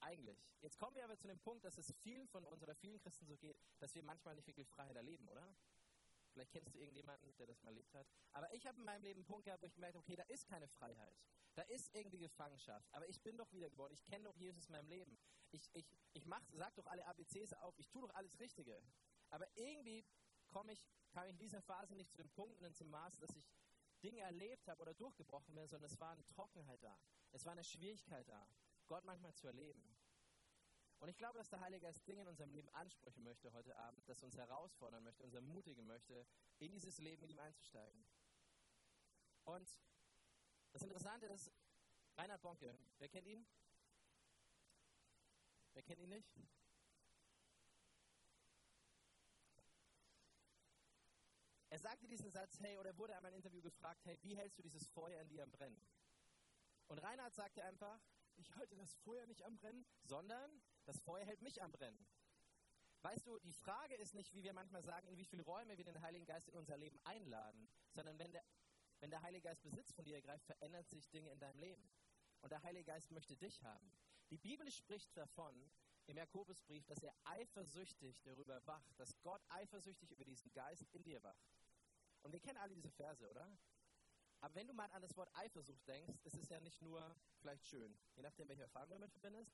Eigentlich. 0.00 0.42
Jetzt 0.60 0.78
kommen 0.78 0.96
wir 0.96 1.04
aber 1.04 1.18
zu 1.18 1.28
dem 1.28 1.38
Punkt, 1.38 1.64
dass 1.64 1.76
es 1.78 1.92
vielen 2.00 2.26
von 2.28 2.44
uns 2.44 2.62
oder 2.62 2.74
vielen 2.74 2.98
Christen 2.98 3.26
so 3.26 3.36
geht, 3.36 3.58
dass 3.78 3.94
wir 3.94 4.02
manchmal 4.02 4.34
nicht 4.34 4.46
wirklich 4.46 4.68
Freiheit 4.68 4.96
erleben, 4.96 5.28
oder? 5.28 5.54
Vielleicht 6.32 6.52
kennst 6.52 6.74
du 6.74 6.78
irgendjemanden, 6.78 7.36
der 7.36 7.46
das 7.46 7.62
mal 7.62 7.70
erlebt 7.70 7.94
hat. 7.94 8.06
Aber 8.32 8.52
ich 8.54 8.66
habe 8.66 8.78
in 8.78 8.84
meinem 8.84 9.02
Leben 9.02 9.18
einen 9.20 9.26
Punkt 9.26 9.44
gehabt, 9.44 9.62
wo 9.62 9.66
ich 9.66 9.76
habe, 9.76 9.98
okay, 9.98 10.16
da 10.16 10.22
ist 10.24 10.46
keine 10.46 10.68
Freiheit. 10.68 11.16
Da 11.54 11.62
ist 11.62 11.92
irgendwie 11.94 12.18
Gefangenschaft. 12.18 12.88
Aber 12.92 13.08
ich 13.08 13.20
bin 13.20 13.36
doch 13.36 13.52
wiedergeboren. 13.52 13.92
Ich 13.92 14.04
kenne 14.04 14.24
doch 14.24 14.36
Jesus 14.36 14.66
in 14.66 14.72
meinem 14.72 14.88
Leben. 14.88 15.18
Ich, 15.50 15.68
ich, 15.74 15.86
ich 16.12 16.26
mach, 16.26 16.42
sag 16.52 16.74
doch 16.76 16.86
alle 16.86 17.04
ABCs 17.06 17.52
auf. 17.54 17.76
Ich 17.78 17.88
tue 17.88 18.02
doch 18.02 18.14
alles 18.14 18.38
Richtige. 18.38 18.80
Aber 19.30 19.46
irgendwie 19.56 20.04
komme 20.48 20.72
ich, 20.72 20.80
kam 21.10 21.24
ich 21.24 21.30
in 21.30 21.38
dieser 21.38 21.60
Phase 21.62 21.94
nicht 21.96 22.10
zu 22.10 22.16
den 22.16 22.30
Punkten 22.30 22.64
und 22.64 22.76
zum 22.76 22.88
Maß, 22.90 23.18
dass 23.18 23.34
ich 23.34 23.44
Dinge 24.02 24.20
erlebt 24.20 24.68
habe 24.68 24.82
oder 24.82 24.94
durchgebrochen 24.94 25.54
bin, 25.54 25.66
sondern 25.66 25.90
es 25.90 26.00
war 26.00 26.12
eine 26.12 26.24
Trockenheit 26.26 26.82
da. 26.82 26.98
Es 27.32 27.44
war 27.44 27.52
eine 27.52 27.64
Schwierigkeit 27.64 28.28
da, 28.28 28.46
Gott 28.86 29.04
manchmal 29.04 29.34
zu 29.34 29.46
erleben. 29.46 29.82
Und 31.00 31.08
ich 31.08 31.16
glaube, 31.16 31.38
dass 31.38 31.48
der 31.48 31.60
Heilige 31.60 31.86
Geist 31.86 32.06
Dinge 32.06 32.22
in 32.22 32.28
unserem 32.28 32.50
Leben 32.50 32.68
ansprechen 32.70 33.22
möchte 33.22 33.52
heute 33.52 33.74
Abend, 33.76 34.06
dass 34.08 34.22
uns 34.22 34.36
herausfordern 34.36 35.02
möchte, 35.02 35.22
uns 35.22 35.32
ermutigen 35.32 35.86
möchte, 35.86 36.26
in 36.58 36.72
dieses 36.72 36.98
Leben 36.98 37.22
mit 37.22 37.30
ihm 37.30 37.38
einzusteigen. 37.38 38.04
Und 39.44 39.68
das 40.72 40.82
Interessante 40.82 41.26
ist, 41.26 41.50
Reinhard 42.16 42.42
Bonke, 42.42 42.78
wer 42.98 43.08
kennt 43.08 43.26
ihn? 43.26 43.46
Wer 45.72 45.82
kennt 45.82 46.00
ihn 46.00 46.10
nicht? 46.10 46.30
Er 51.70 51.78
sagte 51.78 52.08
diesen 52.08 52.30
Satz, 52.30 52.58
hey, 52.60 52.76
oder 52.78 52.96
wurde 52.98 53.14
einmal 53.14 53.30
im 53.30 53.36
Interview 53.36 53.62
gefragt, 53.62 54.04
hey, 54.04 54.18
wie 54.22 54.36
hältst 54.36 54.58
du 54.58 54.62
dieses 54.62 54.88
Feuer 54.88 55.20
in 55.22 55.28
dir 55.28 55.44
am 55.44 55.50
Brennen? 55.52 55.80
Und 56.88 56.98
Reinhard 56.98 57.32
sagte 57.32 57.62
einfach, 57.64 58.00
ich 58.34 58.54
halte 58.56 58.74
das 58.74 58.92
Feuer 59.04 59.24
nicht 59.26 59.44
am 59.44 59.56
Brennen, 59.56 59.86
sondern 60.02 60.60
das 60.84 60.98
Feuer 60.98 61.24
hält 61.24 61.42
mich 61.42 61.62
am 61.62 61.70
Brennen. 61.70 62.04
Weißt 63.02 63.24
du, 63.24 63.38
die 63.38 63.52
Frage 63.52 63.94
ist 63.94 64.14
nicht, 64.14 64.34
wie 64.34 64.42
wir 64.42 64.52
manchmal 64.52 64.82
sagen, 64.82 65.06
in 65.06 65.16
wie 65.16 65.24
viele 65.24 65.42
Räume 65.42 65.78
wir 65.78 65.84
den 65.84 66.02
Heiligen 66.02 66.26
Geist 66.26 66.48
in 66.48 66.56
unser 66.56 66.76
Leben 66.76 66.98
einladen, 67.04 67.68
sondern 67.92 68.18
wenn 68.18 68.32
der, 68.32 68.44
wenn 68.98 69.10
der 69.10 69.22
Heilige 69.22 69.48
Geist 69.48 69.62
Besitz 69.62 69.92
von 69.92 70.04
dir 70.04 70.16
ergreift, 70.16 70.44
verändert 70.46 70.88
sich 70.90 71.08
Dinge 71.10 71.30
in 71.30 71.38
deinem 71.38 71.58
Leben. 71.60 71.88
Und 72.40 72.50
der 72.50 72.62
Heilige 72.64 72.84
Geist 72.84 73.12
möchte 73.12 73.36
dich 73.36 73.62
haben. 73.62 73.92
Die 74.30 74.38
Bibel 74.38 74.70
spricht 74.70 75.16
davon, 75.16 75.70
im 76.06 76.16
Jakobusbrief, 76.16 76.84
dass 76.86 77.02
er 77.02 77.14
eifersüchtig 77.24 78.20
darüber 78.22 78.64
wacht, 78.66 78.98
dass 78.98 79.20
Gott 79.22 79.42
eifersüchtig 79.48 80.10
über 80.10 80.24
diesen 80.24 80.52
Geist 80.52 80.88
in 80.92 81.04
dir 81.04 81.22
wacht. 81.22 81.59
Und 82.22 82.32
wir 82.32 82.40
kennen 82.40 82.58
alle 82.58 82.74
diese 82.74 82.90
Verse, 82.90 83.28
oder? 83.28 83.50
Aber 84.40 84.54
wenn 84.54 84.66
du 84.66 84.74
mal 84.74 84.90
an 84.92 85.02
das 85.02 85.16
Wort 85.16 85.30
Eifersucht 85.34 85.86
denkst, 85.86 86.18
ist 86.24 86.36
es 86.36 86.48
ja 86.48 86.60
nicht 86.60 86.80
nur 86.80 87.14
vielleicht 87.36 87.66
schön, 87.66 87.96
je 88.14 88.22
nachdem, 88.22 88.48
welche 88.48 88.62
Erfahrung 88.62 88.88
du 88.88 88.94
damit 88.94 89.12
verbindest. 89.12 89.52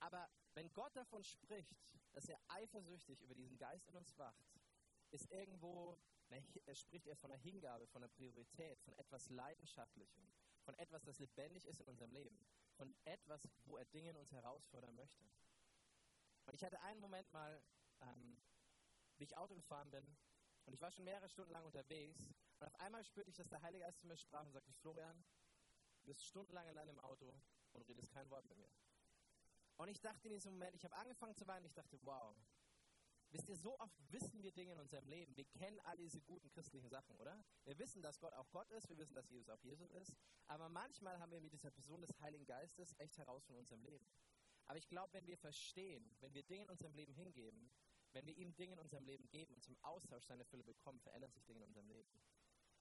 Aber 0.00 0.28
wenn 0.54 0.72
Gott 0.72 0.96
davon 0.96 1.22
spricht, 1.22 1.94
dass 2.12 2.28
er 2.28 2.38
eifersüchtig 2.48 3.20
über 3.22 3.34
diesen 3.34 3.58
Geist 3.58 3.88
in 3.88 3.96
uns 3.96 4.16
wacht, 4.18 4.44
ist 5.10 5.30
irgendwo, 5.30 5.98
er 6.28 6.74
spricht 6.74 7.06
er 7.06 7.16
von 7.16 7.30
einer 7.30 7.40
Hingabe, 7.40 7.86
von 7.86 8.02
einer 8.02 8.12
Priorität, 8.12 8.80
von 8.80 8.94
etwas 8.94 9.28
Leidenschaftlichem, 9.28 10.32
von 10.62 10.74
etwas, 10.76 11.04
das 11.04 11.18
lebendig 11.18 11.66
ist 11.66 11.80
in 11.80 11.88
unserem 11.88 12.12
Leben, 12.12 12.38
von 12.72 12.94
etwas, 13.04 13.48
wo 13.64 13.76
er 13.76 13.84
Dinge 13.86 14.10
in 14.10 14.16
uns 14.16 14.32
herausfordern 14.32 14.94
möchte. 14.94 15.24
Und 16.46 16.54
ich 16.54 16.64
hatte 16.64 16.80
einen 16.80 17.00
Moment 17.00 17.30
mal, 17.32 17.62
ähm, 18.00 18.40
wie 19.16 19.24
ich 19.24 19.36
Auto 19.36 19.54
gefahren 19.54 19.90
bin, 19.90 20.04
und 20.66 20.72
ich 20.72 20.80
war 20.80 20.90
schon 20.90 21.04
mehrere 21.04 21.28
Stunden 21.28 21.52
lang 21.52 21.64
unterwegs, 21.64 22.34
und 22.60 22.66
auf 22.66 22.80
einmal 22.80 23.04
spürte 23.04 23.30
ich, 23.30 23.36
dass 23.36 23.48
der 23.48 23.62
Heilige 23.62 23.84
Geist 23.84 24.00
zu 24.00 24.06
mir 24.06 24.16
sprach 24.16 24.44
und 24.44 24.52
sagte, 24.52 24.72
Florian, 24.72 25.24
du 26.00 26.06
bist 26.06 26.24
stundenlang 26.24 26.66
in 26.68 26.74
deinem 26.74 26.98
Auto 27.00 27.34
und 27.72 27.86
redest 27.88 28.10
kein 28.12 28.28
Wort 28.30 28.46
mit 28.46 28.56
mir. 28.58 28.70
Und 29.76 29.88
ich 29.88 30.00
dachte 30.00 30.28
in 30.28 30.34
diesem 30.34 30.52
Moment, 30.52 30.74
ich 30.76 30.84
habe 30.84 30.94
angefangen 30.96 31.34
zu 31.34 31.46
weinen, 31.46 31.66
ich 31.66 31.74
dachte, 31.74 31.98
wow, 32.02 32.36
Wisst 33.34 33.48
ihr, 33.48 33.56
so 33.56 33.76
oft 33.80 34.12
wissen 34.12 34.44
wir 34.44 34.52
Dinge 34.52 34.74
in 34.74 34.78
unserem 34.78 35.08
Leben. 35.08 35.36
Wir 35.36 35.44
kennen 35.44 35.80
all 35.80 35.96
diese 35.96 36.20
guten 36.20 36.48
christlichen 36.50 36.88
Sachen, 36.88 37.16
oder? 37.16 37.44
Wir 37.64 37.76
wissen, 37.80 38.00
dass 38.00 38.20
Gott 38.20 38.32
auch 38.34 38.48
Gott 38.52 38.70
ist, 38.70 38.88
wir 38.88 38.96
wissen, 38.96 39.12
dass 39.12 39.28
Jesus 39.28 39.48
auch 39.48 39.60
Jesus 39.64 39.90
ist. 39.90 40.14
Aber 40.46 40.68
manchmal 40.68 41.18
haben 41.18 41.32
wir 41.32 41.40
mit 41.40 41.52
dieser 41.52 41.72
Person 41.72 42.00
des 42.00 42.16
Heiligen 42.20 42.46
Geistes 42.46 42.94
echt 42.98 43.18
heraus 43.18 43.44
von 43.44 43.56
unserem 43.56 43.82
Leben. 43.82 44.06
Aber 44.66 44.78
ich 44.78 44.86
glaube, 44.88 45.12
wenn 45.14 45.26
wir 45.26 45.36
verstehen, 45.36 46.08
wenn 46.20 46.32
wir 46.32 46.44
Dinge 46.44 46.62
in 46.62 46.70
unserem 46.70 46.94
Leben 46.94 47.12
hingeben, 47.12 47.72
wenn 48.14 48.26
wir 48.26 48.36
ihm 48.36 48.54
Dinge 48.54 48.74
in 48.74 48.78
unserem 48.78 49.04
Leben 49.04 49.28
geben 49.28 49.54
und 49.54 49.62
zum 49.62 49.76
Austausch 49.82 50.24
seine 50.24 50.44
Fülle 50.44 50.64
bekommen, 50.64 51.00
verändern 51.00 51.30
sich 51.32 51.44
Dinge 51.44 51.60
in 51.60 51.66
unserem 51.66 51.88
Leben. 51.88 52.10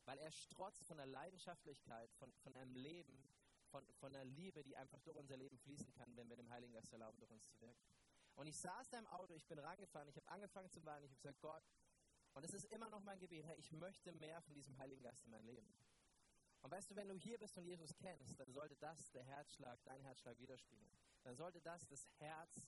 Weil 0.05 0.17
er 0.19 0.31
strotzt 0.31 0.85
von 0.85 0.97
der 0.97 1.05
Leidenschaftlichkeit, 1.05 2.11
von, 2.13 2.31
von 2.43 2.55
einem 2.55 2.75
Leben, 2.75 3.17
von, 3.69 3.85
von 3.95 4.13
einer 4.13 4.25
Liebe, 4.25 4.63
die 4.63 4.77
einfach 4.77 5.01
durch 5.01 5.17
unser 5.17 5.37
Leben 5.37 5.57
fließen 5.57 5.91
kann, 5.93 6.15
wenn 6.15 6.29
wir 6.29 6.37
dem 6.37 6.49
Heiligen 6.49 6.73
Geist 6.73 6.91
erlauben, 6.93 7.17
durch 7.19 7.31
uns 7.31 7.47
zu 7.47 7.59
wirken. 7.59 7.81
Und 8.35 8.47
ich 8.47 8.57
saß 8.57 8.89
da 8.89 8.99
im 8.99 9.07
Auto, 9.07 9.33
ich 9.33 9.47
bin 9.47 9.59
rangefahren, 9.59 10.07
ich 10.07 10.17
habe 10.17 10.27
angefangen 10.27 10.69
zu 10.69 10.83
weinen, 10.85 11.05
ich 11.05 11.11
habe 11.11 11.21
gesagt, 11.21 11.41
Gott, 11.41 11.63
und 12.33 12.43
es 12.43 12.53
ist 12.53 12.65
immer 12.65 12.89
noch 12.89 13.01
mein 13.03 13.19
Gebet, 13.19 13.45
hey, 13.45 13.57
ich 13.57 13.71
möchte 13.71 14.11
mehr 14.11 14.41
von 14.41 14.53
diesem 14.53 14.77
Heiligen 14.77 15.03
Geist 15.03 15.23
in 15.25 15.31
mein 15.31 15.43
Leben. 15.43 15.71
Und 16.61 16.71
weißt 16.71 16.91
du, 16.91 16.95
wenn 16.95 17.09
du 17.09 17.15
hier 17.15 17.37
bist 17.37 17.57
und 17.57 17.65
Jesus 17.65 17.93
kennst, 17.95 18.39
dann 18.39 18.51
sollte 18.51 18.75
das 18.77 19.11
der 19.11 19.23
Herzschlag, 19.23 19.79
dein 19.83 20.01
Herzschlag 20.01 20.39
widerspiegeln. 20.39 20.91
Dann 21.23 21.35
sollte 21.35 21.61
das 21.61 21.87
das 21.87 22.07
Herz, 22.19 22.67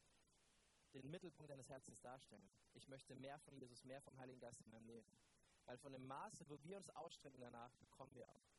den 0.95 1.09
Mittelpunkt 1.11 1.51
deines 1.51 1.69
Herzens 1.69 2.01
darstellen. 2.01 2.49
Ich 2.73 2.87
möchte 2.87 3.15
mehr 3.15 3.39
von 3.39 3.55
Jesus, 3.55 3.83
mehr 3.83 4.01
vom 4.01 4.17
Heiligen 4.17 4.39
Geist 4.39 4.61
in 4.61 4.69
meinem 4.69 4.85
Leben. 4.85 5.17
Weil 5.65 5.77
von 5.77 5.91
dem 5.91 6.05
Maße, 6.05 6.47
wo 6.47 6.61
wir 6.63 6.77
uns 6.77 6.89
ausstrecken 6.91 7.41
danach, 7.41 7.73
bekommen 7.75 8.13
wir 8.13 8.29
auch. 8.29 8.49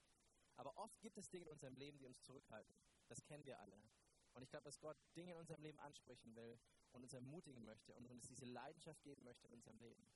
Aber 0.57 0.77
oft 0.77 1.01
gibt 1.01 1.19
es 1.19 1.29
Dinge 1.29 1.45
in 1.45 1.51
unserem 1.51 1.77
Leben, 1.77 1.99
die 1.99 2.07
uns 2.07 2.23
zurückhalten. 2.23 2.75
Das 3.09 3.23
kennen 3.25 3.45
wir 3.45 3.61
alle. 3.61 3.81
Und 4.35 4.43
ich 4.43 4.51
glaube, 4.51 4.65
dass 4.65 4.81
Gott 4.81 4.97
Dinge 5.17 5.33
in 5.33 5.39
unserem 5.39 5.63
Leben 5.63 5.79
ansprechen 5.81 6.35
will 6.35 6.59
und 6.93 7.03
uns 7.03 7.13
ermutigen 7.13 7.65
möchte 7.65 7.95
und 7.95 8.07
uns 8.07 8.27
diese 8.27 8.45
Leidenschaft 8.45 9.03
geben 9.03 9.23
möchte 9.25 9.47
in 9.47 9.55
unserem 9.55 9.79
Leben. 9.79 10.07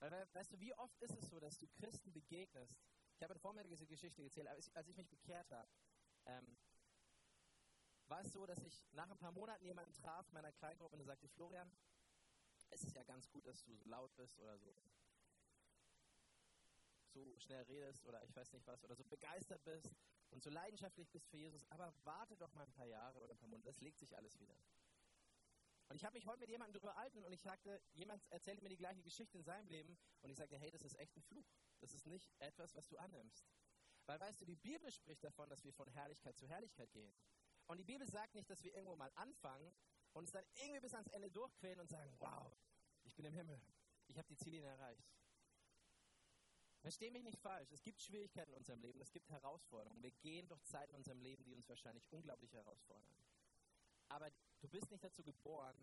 Weil, 0.00 0.28
weißt 0.32 0.52
du, 0.52 0.60
wie 0.60 0.74
oft 0.74 1.00
ist 1.00 1.16
es 1.16 1.30
so, 1.30 1.38
dass 1.40 1.58
du 1.58 1.66
Christen 1.68 2.12
begegnest? 2.12 2.78
Ich 3.16 3.22
habe 3.22 3.38
vor 3.38 3.52
mir 3.52 3.64
diese 3.64 3.86
Geschichte 3.86 4.22
erzählt, 4.22 4.48
als 4.48 4.88
ich 4.88 4.96
mich 4.96 5.08
bekehrt 5.08 5.50
habe, 5.50 5.70
ähm, 6.26 6.56
es 8.24 8.32
so, 8.32 8.46
dass 8.46 8.62
ich 8.62 8.86
nach 8.92 9.10
ein 9.10 9.18
paar 9.18 9.32
Monaten 9.32 9.64
jemanden 9.64 9.92
traf 9.92 10.26
in 10.28 10.34
meiner 10.34 10.52
Kleingruppe 10.52 10.94
und 10.94 11.00
er 11.00 11.06
sagte, 11.06 11.28
Florian, 11.28 11.70
es 12.70 12.82
ist 12.82 12.96
ja 12.96 13.02
ganz 13.04 13.30
gut, 13.30 13.46
dass 13.46 13.62
du 13.64 13.74
so 13.74 13.84
laut 13.84 14.14
bist 14.16 14.38
oder 14.38 14.58
so 14.58 14.74
so 17.14 17.38
schnell 17.38 17.62
redest 17.62 18.04
oder 18.06 18.22
ich 18.24 18.34
weiß 18.34 18.52
nicht 18.52 18.66
was 18.66 18.82
oder 18.82 18.96
so 18.96 19.04
begeistert 19.04 19.62
bist 19.64 19.94
und 20.30 20.42
so 20.42 20.50
leidenschaftlich 20.50 21.08
bist 21.10 21.28
für 21.28 21.36
Jesus, 21.36 21.64
aber 21.70 21.94
warte 22.02 22.36
doch 22.36 22.52
mal 22.54 22.64
ein 22.64 22.72
paar 22.72 22.86
Jahre 22.86 23.20
oder 23.20 23.32
ein 23.32 23.38
paar 23.38 23.48
Monate, 23.48 23.68
das 23.68 23.80
legt 23.80 23.98
sich 23.98 24.16
alles 24.16 24.38
wieder. 24.40 24.56
Und 25.88 25.96
ich 25.96 26.04
habe 26.04 26.14
mich 26.14 26.26
heute 26.26 26.40
mit 26.40 26.48
jemandem 26.48 26.74
darüber 26.74 26.96
alten 26.96 27.22
und 27.22 27.32
ich 27.32 27.42
sagte, 27.42 27.80
jemand 27.92 28.26
erzählt 28.32 28.62
mir 28.62 28.68
die 28.68 28.76
gleiche 28.76 29.02
Geschichte 29.02 29.38
in 29.38 29.44
seinem 29.44 29.68
Leben 29.68 29.96
und 30.22 30.30
ich 30.30 30.36
sagte, 30.36 30.58
hey, 30.58 30.70
das 30.70 30.82
ist 30.82 30.98
echt 30.98 31.16
ein 31.16 31.22
Fluch. 31.22 31.46
Das 31.80 31.92
ist 31.92 32.06
nicht 32.06 32.32
etwas, 32.40 32.74
was 32.74 32.88
du 32.88 32.96
annimmst. 32.96 33.46
Weil 34.06 34.18
weißt 34.18 34.40
du, 34.40 34.44
die 34.44 34.56
Bibel 34.56 34.90
spricht 34.90 35.22
davon, 35.22 35.48
dass 35.48 35.62
wir 35.62 35.72
von 35.72 35.88
Herrlichkeit 35.88 36.36
zu 36.36 36.48
Herrlichkeit 36.48 36.90
gehen. 36.92 37.14
Und 37.66 37.78
die 37.78 37.84
Bibel 37.84 38.06
sagt 38.06 38.34
nicht, 38.34 38.48
dass 38.50 38.62
wir 38.62 38.74
irgendwo 38.74 38.96
mal 38.96 39.10
anfangen 39.14 39.74
und 40.12 40.22
uns 40.22 40.32
dann 40.32 40.44
irgendwie 40.54 40.80
bis 40.80 40.94
ans 40.94 41.08
Ende 41.08 41.30
durchquälen 41.30 41.80
und 41.80 41.88
sagen, 41.88 42.12
wow, 42.18 42.52
ich 43.04 43.14
bin 43.14 43.24
im 43.24 43.34
Himmel. 43.34 43.60
Ich 44.06 44.18
habe 44.18 44.28
die 44.28 44.36
Ziellinie 44.36 44.68
erreicht. 44.68 45.04
Versteh 46.80 47.10
mich 47.10 47.22
nicht 47.22 47.38
falsch. 47.38 47.72
Es 47.72 47.82
gibt 47.82 48.02
Schwierigkeiten 48.02 48.52
in 48.52 48.58
unserem 48.58 48.80
Leben, 48.82 49.00
es 49.00 49.10
gibt 49.10 49.30
Herausforderungen. 49.30 50.02
Wir 50.02 50.10
gehen 50.10 50.46
durch 50.48 50.62
Zeiten 50.64 50.92
in 50.92 50.98
unserem 50.98 51.20
Leben, 51.20 51.42
die 51.44 51.54
uns 51.54 51.68
wahrscheinlich 51.68 52.04
unglaublich 52.10 52.52
herausfordern. 52.52 53.14
Aber 54.08 54.30
du 54.60 54.68
bist 54.68 54.90
nicht 54.90 55.02
dazu 55.02 55.24
geboren, 55.24 55.76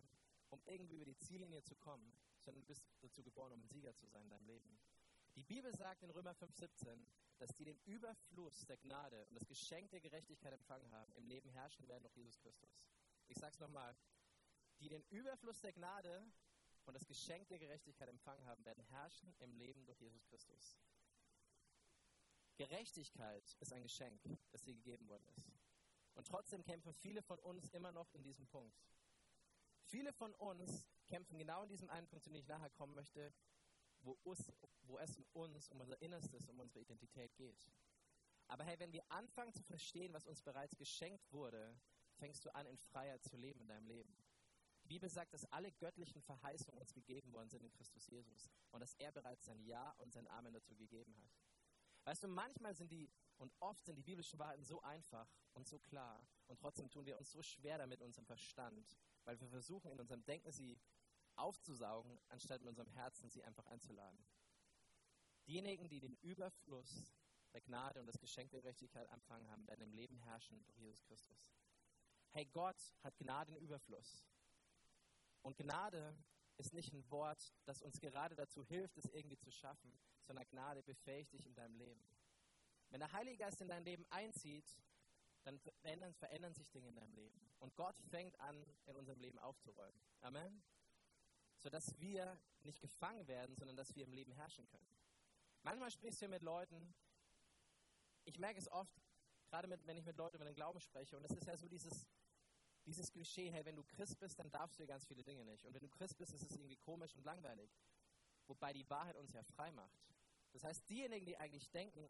um 0.50 0.62
irgendwie 0.66 0.96
über 0.96 1.04
die 1.04 1.16
Ziellinie 1.16 1.64
zu 1.64 1.74
kommen, 1.74 2.12
sondern 2.38 2.62
du 2.62 2.66
bist 2.66 2.84
dazu 3.00 3.22
geboren, 3.22 3.52
um 3.52 3.60
ein 3.60 3.68
Sieger 3.68 3.94
zu 3.96 4.06
sein 4.06 4.22
in 4.22 4.30
deinem 4.30 4.46
Leben. 4.46 4.78
Die 5.34 5.42
Bibel 5.42 5.74
sagt 5.74 6.02
in 6.04 6.10
Römer 6.10 6.32
5,17, 6.32 7.04
dass 7.42 7.56
die 7.56 7.64
den 7.64 7.80
Überfluss 7.86 8.64
der 8.66 8.76
Gnade 8.76 9.26
und 9.26 9.34
das 9.34 9.48
Geschenk 9.48 9.90
der 9.90 9.98
Gerechtigkeit 9.98 10.52
empfangen 10.52 10.88
haben, 10.92 11.12
im 11.14 11.26
Leben 11.26 11.50
herrschen 11.50 11.88
werden 11.88 12.04
durch 12.04 12.14
Jesus 12.14 12.38
Christus. 12.38 12.70
Ich 13.26 13.36
sage 13.36 13.52
es 13.52 13.58
nochmal. 13.58 13.96
Die 14.78 14.88
den 14.88 15.02
Überfluss 15.10 15.60
der 15.60 15.72
Gnade 15.72 16.24
und 16.84 16.94
das 16.94 17.04
Geschenk 17.04 17.48
der 17.48 17.58
Gerechtigkeit 17.58 18.08
empfangen 18.08 18.44
haben, 18.46 18.64
werden 18.64 18.84
herrschen 18.84 19.34
im 19.40 19.52
Leben 19.54 19.84
durch 19.86 20.00
Jesus 20.00 20.24
Christus. 20.26 20.78
Gerechtigkeit 22.54 23.56
ist 23.58 23.72
ein 23.72 23.82
Geschenk, 23.82 24.22
das 24.52 24.62
dir 24.62 24.74
gegeben 24.74 25.08
worden 25.08 25.26
ist. 25.36 25.50
Und 26.14 26.28
trotzdem 26.28 26.62
kämpfen 26.62 26.94
viele 26.94 27.22
von 27.22 27.40
uns 27.40 27.68
immer 27.70 27.90
noch 27.90 28.14
in 28.14 28.22
diesem 28.22 28.46
Punkt. 28.46 28.80
Viele 29.82 30.12
von 30.12 30.32
uns 30.34 30.86
kämpfen 31.08 31.38
genau 31.38 31.64
in 31.64 31.70
diesem 31.70 31.90
einen 31.90 32.06
Punkt, 32.06 32.22
zu 32.22 32.30
dem 32.30 32.38
ich 32.38 32.46
nachher 32.46 32.70
kommen 32.70 32.94
möchte, 32.94 33.34
wo, 34.02 34.18
us, 34.24 34.52
wo 34.82 34.98
es 34.98 35.16
um 35.16 35.24
uns, 35.32 35.68
um 35.70 35.80
unser 35.80 36.00
Innerstes, 36.00 36.48
um 36.48 36.60
unsere 36.60 36.80
Identität 36.80 37.34
geht. 37.36 37.70
Aber 38.48 38.64
hey, 38.64 38.78
wenn 38.78 38.92
wir 38.92 39.04
anfangen 39.10 39.52
zu 39.52 39.62
verstehen, 39.62 40.12
was 40.12 40.26
uns 40.26 40.42
bereits 40.42 40.76
geschenkt 40.76 41.32
wurde, 41.32 41.74
fängst 42.18 42.44
du 42.44 42.54
an, 42.54 42.66
in 42.66 42.76
Freiheit 42.76 43.22
zu 43.24 43.36
leben 43.36 43.60
in 43.60 43.68
deinem 43.68 43.86
Leben. 43.86 44.14
Die 44.84 44.88
Bibel 44.88 45.08
sagt, 45.08 45.32
dass 45.32 45.44
alle 45.52 45.72
göttlichen 45.72 46.20
Verheißungen 46.20 46.78
uns 46.78 46.92
gegeben 46.92 47.32
worden 47.32 47.48
sind 47.48 47.62
in 47.62 47.70
Christus 47.70 48.06
Jesus 48.08 48.50
und 48.72 48.80
dass 48.80 48.94
er 48.94 49.12
bereits 49.12 49.46
sein 49.46 49.62
Ja 49.64 49.92
und 49.98 50.12
sein 50.12 50.26
Amen 50.28 50.52
dazu 50.52 50.74
gegeben 50.76 51.16
hat. 51.16 51.30
Weißt 52.04 52.24
du, 52.24 52.28
manchmal 52.28 52.74
sind 52.74 52.90
die 52.90 53.08
und 53.38 53.52
oft 53.60 53.84
sind 53.84 53.96
die 53.96 54.02
biblischen 54.02 54.38
Wahrheiten 54.38 54.64
so 54.64 54.82
einfach 54.82 55.28
und 55.54 55.66
so 55.66 55.78
klar 55.78 56.26
und 56.48 56.58
trotzdem 56.58 56.90
tun 56.90 57.06
wir 57.06 57.16
uns 57.16 57.30
so 57.30 57.42
schwer 57.42 57.78
damit 57.78 58.02
unserem 58.02 58.26
Verstand, 58.26 58.98
weil 59.24 59.40
wir 59.40 59.48
versuchen 59.48 59.90
in 59.90 60.00
unserem 60.00 60.24
Denken 60.24 60.50
sie 60.50 60.78
aufzusaugen, 61.36 62.18
anstatt 62.28 62.62
in 62.62 62.68
unserem 62.68 62.90
Herzen 62.90 63.30
sie 63.30 63.42
einfach 63.44 63.66
einzuladen. 63.66 64.24
Diejenigen, 65.46 65.88
die 65.88 66.00
den 66.00 66.14
Überfluss 66.22 67.12
der 67.52 67.60
Gnade 67.60 68.00
und 68.00 68.06
das 68.06 68.18
Geschenk 68.18 68.50
der 68.50 68.62
Gerechtigkeit 68.62 69.08
empfangen 69.10 69.48
haben, 69.50 69.66
werden 69.66 69.82
im 69.82 69.92
Leben 69.92 70.16
herrschen 70.18 70.62
durch 70.64 70.78
Jesus 70.78 71.02
Christus. 71.04 71.54
Hey, 72.30 72.46
Gott 72.46 72.80
hat 73.02 73.18
Gnade 73.18 73.52
in 73.52 73.58
Überfluss. 73.58 74.24
Und 75.42 75.56
Gnade 75.56 76.16
ist 76.56 76.72
nicht 76.72 76.92
ein 76.92 77.08
Wort, 77.10 77.52
das 77.64 77.82
uns 77.82 78.00
gerade 78.00 78.34
dazu 78.34 78.64
hilft, 78.64 78.96
es 78.96 79.10
irgendwie 79.10 79.36
zu 79.36 79.50
schaffen, 79.50 79.92
sondern 80.22 80.46
Gnade 80.48 80.82
befähigt 80.82 81.32
dich 81.32 81.44
in 81.46 81.54
deinem 81.54 81.74
Leben. 81.74 82.02
Wenn 82.90 83.00
der 83.00 83.12
Heilige 83.12 83.38
Geist 83.38 83.60
in 83.60 83.68
dein 83.68 83.84
Leben 83.84 84.06
einzieht, 84.10 84.78
dann 85.44 85.58
verändern, 85.58 86.14
verändern 86.14 86.54
sich 86.54 86.70
Dinge 86.70 86.88
in 86.88 86.94
deinem 86.94 87.14
Leben. 87.14 87.40
Und 87.58 87.74
Gott 87.74 87.98
fängt 88.10 88.38
an, 88.40 88.64
in 88.86 88.96
unserem 88.96 89.20
Leben 89.20 89.38
aufzuräumen. 89.38 90.00
Amen. 90.20 90.62
Sodass 91.62 91.98
wir 92.00 92.38
nicht 92.64 92.80
gefangen 92.80 93.26
werden, 93.28 93.54
sondern 93.54 93.76
dass 93.76 93.94
wir 93.94 94.04
im 94.04 94.12
Leben 94.12 94.32
herrschen 94.32 94.66
können. 94.66 94.86
Manchmal 95.62 95.90
sprichst 95.90 96.20
du 96.20 96.28
mit 96.28 96.42
Leuten, 96.42 96.92
ich 98.24 98.38
merke 98.38 98.58
es 98.58 98.70
oft, 98.70 99.00
gerade 99.46 99.68
mit, 99.68 99.86
wenn 99.86 99.96
ich 99.96 100.04
mit 100.04 100.16
Leuten 100.16 100.36
über 100.36 100.44
den 100.44 100.54
Glauben 100.54 100.80
spreche, 100.80 101.16
und 101.16 101.24
es 101.24 101.32
ist 101.32 101.46
ja 101.46 101.56
so 101.56 101.68
dieses, 101.68 102.08
dieses 102.84 103.12
Klischee, 103.12 103.50
hey, 103.50 103.64
wenn 103.64 103.76
du 103.76 103.84
Christ 103.84 104.18
bist, 104.18 104.38
dann 104.38 104.50
darfst 104.50 104.78
du 104.78 104.82
ja 104.82 104.88
ganz 104.88 105.06
viele 105.06 105.22
Dinge 105.22 105.44
nicht. 105.44 105.64
Und 105.64 105.74
wenn 105.74 105.82
du 105.82 105.88
Christ 105.88 106.18
bist, 106.18 106.32
ist 106.32 106.42
es 106.42 106.56
irgendwie 106.56 106.76
komisch 106.76 107.14
und 107.14 107.24
langweilig. 107.24 107.70
Wobei 108.46 108.72
die 108.72 108.88
Wahrheit 108.90 109.16
uns 109.16 109.32
ja 109.32 109.42
frei 109.44 109.70
macht. 109.70 110.02
Das 110.52 110.64
heißt, 110.64 110.88
diejenigen, 110.88 111.26
die 111.26 111.36
eigentlich 111.36 111.70
denken, 111.70 112.08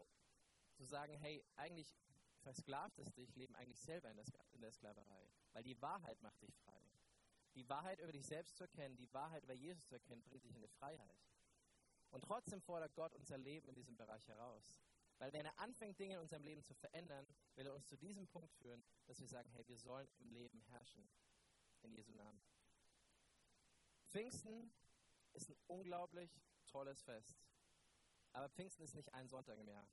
zu 0.73 0.85
sagen, 0.85 1.15
hey, 1.15 1.45
eigentlich 1.57 1.95
versklavt 2.41 2.99
es 2.99 3.13
dich, 3.13 3.35
leben 3.37 3.55
eigentlich 3.55 3.81
selber 3.81 4.11
in 4.11 4.17
der, 4.17 4.27
in 4.53 4.61
der 4.63 4.73
Sklaverei. 4.73 5.31
Weil 5.53 5.63
die 5.63 5.81
Wahrheit 5.81 6.21
macht 6.23 6.41
dich 6.43 6.55
frei. 6.57 6.82
Die 7.55 7.69
Wahrheit 7.69 8.01
über 8.01 8.13
dich 8.13 8.27
selbst 8.27 8.57
zu 8.57 8.65
erkennen, 8.65 8.97
die 8.97 9.13
Wahrheit 9.13 9.45
über 9.45 9.53
Jesus 9.53 9.87
zu 9.87 9.95
erkennen, 9.95 10.23
bringt 10.23 10.45
dich 10.45 10.53
in 10.53 10.57
eine 10.57 10.69
Freiheit. 10.69 11.23
Und 12.11 12.23
trotzdem 12.23 12.61
fordert 12.61 12.95
Gott 12.95 13.15
unser 13.15 13.39
Leben 13.39 13.69
in 13.69 13.75
diesem 13.75 13.97
Bereich 13.97 14.27
heraus. 14.29 14.83
Weil 15.19 15.33
wenn 15.33 15.47
er 15.47 15.59
anfängt, 15.59 15.99
Dinge 15.99 16.15
in 16.15 16.21
unserem 16.21 16.43
Leben 16.43 16.63
zu 16.63 16.75
verändern, 16.75 17.27
will 17.55 17.67
er 17.67 17.75
uns 17.75 17.87
zu 17.87 17.97
diesem 17.97 18.27
Punkt 18.27 18.53
führen, 18.55 18.83
dass 19.07 19.21
wir 19.21 19.29
sagen, 19.29 19.49
hey, 19.51 19.67
wir 19.69 19.79
sollen 19.79 20.09
im 20.19 20.31
Leben 20.31 20.61
herrschen. 20.71 21.09
In 21.83 21.93
Jesu 21.93 22.13
Namen. 22.13 22.41
Pfingsten 24.09 24.73
ist 25.33 25.49
ein 25.49 25.57
unglaublich 25.67 26.31
tolles 26.67 27.03
Fest. 27.03 27.43
Aber 28.33 28.49
Pfingsten 28.49 28.85
ist 28.85 28.95
nicht 28.95 29.13
ein 29.13 29.29
Sonntag 29.29 29.59
im 29.59 29.69
Jahr, 29.69 29.87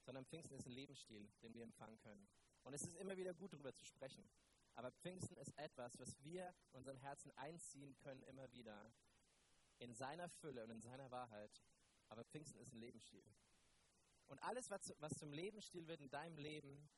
sondern 0.00 0.24
Pfingsten 0.24 0.56
ist 0.56 0.66
ein 0.66 0.72
Lebensstil, 0.72 1.28
den 1.42 1.54
wir 1.54 1.62
empfangen 1.62 1.98
können. 1.98 2.26
Und 2.64 2.74
es 2.74 2.82
ist 2.82 2.96
immer 2.96 3.16
wieder 3.16 3.34
gut, 3.34 3.52
darüber 3.52 3.72
zu 3.74 3.84
sprechen. 3.84 4.28
Aber 4.74 4.90
Pfingsten 4.90 5.36
ist 5.36 5.56
etwas, 5.58 5.98
was 5.98 6.22
wir 6.22 6.54
in 6.72 6.78
unserem 6.78 6.98
Herzen 6.98 7.30
einziehen 7.36 7.96
können, 7.98 8.22
immer 8.22 8.50
wieder. 8.52 8.92
In 9.78 9.94
seiner 9.94 10.28
Fülle 10.28 10.64
und 10.64 10.70
in 10.70 10.80
seiner 10.80 11.10
Wahrheit. 11.10 11.62
Aber 12.08 12.24
Pfingsten 12.24 12.58
ist 12.60 12.72
ein 12.72 12.78
Lebensstil. 12.78 13.24
Und 14.28 14.42
alles, 14.42 14.70
was 14.70 15.18
zum 15.18 15.32
Lebensstil 15.32 15.86
wird 15.88 16.00
in 16.00 16.08
deinem 16.08 16.38
Leben, 16.38 16.88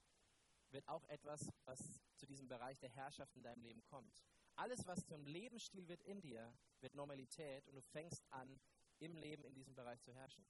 wird 0.70 0.86
auch 0.88 1.04
etwas, 1.04 1.50
was 1.64 2.02
zu 2.16 2.26
diesem 2.26 2.48
Bereich 2.48 2.78
der 2.78 2.90
Herrschaft 2.90 3.34
in 3.36 3.42
deinem 3.42 3.62
Leben 3.62 3.82
kommt. 3.84 4.24
Alles, 4.56 4.86
was 4.86 5.04
zum 5.04 5.26
Lebensstil 5.26 5.88
wird 5.88 6.02
in 6.02 6.20
dir, 6.20 6.52
wird 6.80 6.94
Normalität 6.94 7.66
und 7.68 7.74
du 7.74 7.82
fängst 7.82 8.24
an, 8.30 8.60
im 8.98 9.16
Leben 9.16 9.44
in 9.44 9.54
diesem 9.54 9.74
Bereich 9.74 10.00
zu 10.02 10.12
herrschen. 10.12 10.46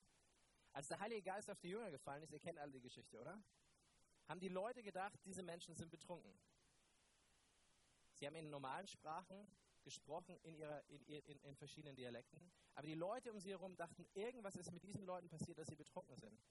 Als 0.73 0.89
der 0.89 0.99
Heilige 1.01 1.23
Geist 1.23 1.51
auf 1.51 1.61
die 1.61 1.69
Jünger 1.69 1.91
gefallen 1.91 2.23
ist, 2.23 2.33
ihr 2.33 2.41
kennt 2.41 2.59
alle 2.59 2.73
die 2.73 2.81
Geschichte, 2.81 3.19
oder? 3.19 3.43
Haben 4.29 4.41
die 4.41 4.49
Leute 4.49 4.83
gedacht, 4.83 5.19
diese 5.25 5.43
Menschen 5.43 5.75
sind 5.75 5.91
betrunken. 5.91 6.39
Sie 8.15 8.27
haben 8.27 8.37
in 8.37 8.51
normalen 8.51 8.87
Sprachen 8.87 9.47
gesprochen, 9.83 10.37
in, 10.43 10.57
ihrer, 10.57 10.83
in, 10.89 11.05
in, 11.07 11.41
in 11.41 11.57
verschiedenen 11.57 11.95
Dialekten. 11.95 12.51
Aber 12.75 12.87
die 12.87 12.95
Leute 12.95 13.33
um 13.33 13.39
sie 13.39 13.51
herum 13.51 13.77
dachten, 13.77 14.07
irgendwas 14.15 14.57
ist 14.57 14.73
mit 14.73 14.83
diesen 14.83 15.05
Leuten 15.05 15.29
passiert, 15.29 15.59
dass 15.59 15.69
sie 15.69 15.77
betrunken 15.77 16.17
sind. 16.17 16.43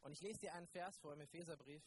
Und 0.00 0.12
ich 0.12 0.20
lese 0.20 0.40
dir 0.40 0.54
einen 0.54 0.66
Vers 0.66 0.98
vor 0.98 1.12
im 1.12 1.20
Epheserbrief, 1.20 1.84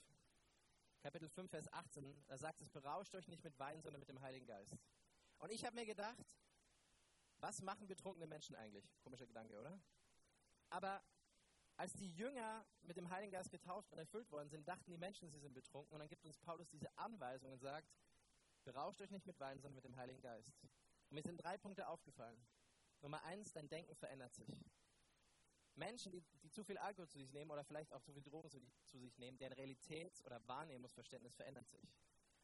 Kapitel 1.02 1.30
5, 1.30 1.50
Vers 1.50 1.74
18. 1.74 2.24
Da 2.28 2.38
sagt 2.38 2.62
es, 2.62 2.70
berauscht 2.70 3.16
euch 3.16 3.28
nicht 3.28 3.44
mit 3.44 3.58
Wein, 3.58 3.82
sondern 3.82 4.00
mit 4.00 4.10
dem 4.10 4.22
Heiligen 4.22 4.46
Geist. 4.46 4.78
Und 5.40 5.52
ich 5.52 5.66
habe 5.66 5.76
mir 5.76 5.86
gedacht, 5.86 6.24
was 7.40 7.62
machen 7.64 7.88
betrunkene 7.88 8.28
Menschen 8.28 8.56
eigentlich? 8.56 8.88
Komischer 9.00 9.26
Gedanke, 9.26 9.58
oder? 9.58 9.82
Aber 10.70 11.04
als 11.82 11.94
die 11.94 12.12
Jünger 12.12 12.64
mit 12.84 12.96
dem 12.96 13.10
Heiligen 13.10 13.32
Geist 13.32 13.50
getauft 13.50 13.92
und 13.92 13.98
erfüllt 13.98 14.32
worden 14.32 14.50
sind, 14.50 14.68
dachten 14.68 14.92
die 14.92 15.00
Menschen, 15.00 15.32
sie 15.32 15.40
sind 15.40 15.56
betrunken. 15.56 15.92
Und 15.96 16.00
dann 16.00 16.10
gibt 16.10 16.24
uns 16.28 16.38
Paulus 16.38 16.70
diese 16.70 16.96
Anweisung 16.96 17.52
und 17.52 17.58
sagt, 17.58 17.92
berauscht 18.64 19.02
euch 19.02 19.10
nicht 19.10 19.26
mit 19.26 19.40
Wein, 19.40 19.58
sondern 19.58 19.74
mit 19.74 19.86
dem 19.86 19.96
Heiligen 19.96 20.22
Geist. 20.22 20.54
Und 21.10 21.16
mir 21.16 21.24
sind 21.24 21.38
drei 21.38 21.58
Punkte 21.58 21.88
aufgefallen. 21.88 22.40
Nummer 23.02 23.24
eins, 23.24 23.52
dein 23.54 23.68
Denken 23.68 23.96
verändert 23.96 24.32
sich. 24.36 24.48
Menschen, 25.74 26.12
die, 26.12 26.22
die, 26.44 26.52
zu 26.52 26.64
viel 26.64 26.78
Alkohol 26.78 27.08
zu 27.08 27.18
sich 27.18 27.34
nehmen 27.34 27.50
oder 27.50 27.64
vielleicht 27.64 27.94
auch 27.94 28.02
zu 28.04 28.14
viel 28.14 28.22
Drogen 28.22 28.52
zu, 28.52 28.62
zu 28.86 29.00
sich 29.00 29.18
nehmen, 29.18 29.40
deren 29.40 29.54
Realitäts- 29.54 30.24
oder 30.24 30.40
Wahrnehmungsverständnis 30.48 31.34
verändert 31.34 31.68
sich. 31.68 31.82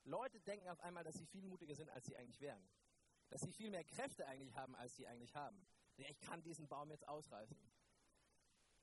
Leute 0.04 0.40
denken 0.40 0.68
auf 0.68 0.80
einmal, 0.80 1.04
dass 1.04 1.14
sie 1.14 1.28
viel 1.28 1.46
mutiger 1.46 1.76
sind, 1.76 1.92
als 1.92 2.08
sie 2.08 2.18
eigentlich 2.18 2.42
wären. 2.42 2.68
Dass 3.30 3.42
sie 3.42 3.52
viel 3.52 3.70
mehr 3.70 3.84
Kräfte 3.84 4.26
eigentlich 4.26 4.56
haben, 4.56 4.74
als 4.74 4.96
sie 4.96 5.06
eigentlich 5.06 5.36
haben. 5.36 5.64
Ich 5.98 6.20
kann 6.22 6.42
diesen 6.42 6.68
Baum 6.68 6.90
jetzt 6.90 7.08
ausreißen. 7.08 7.67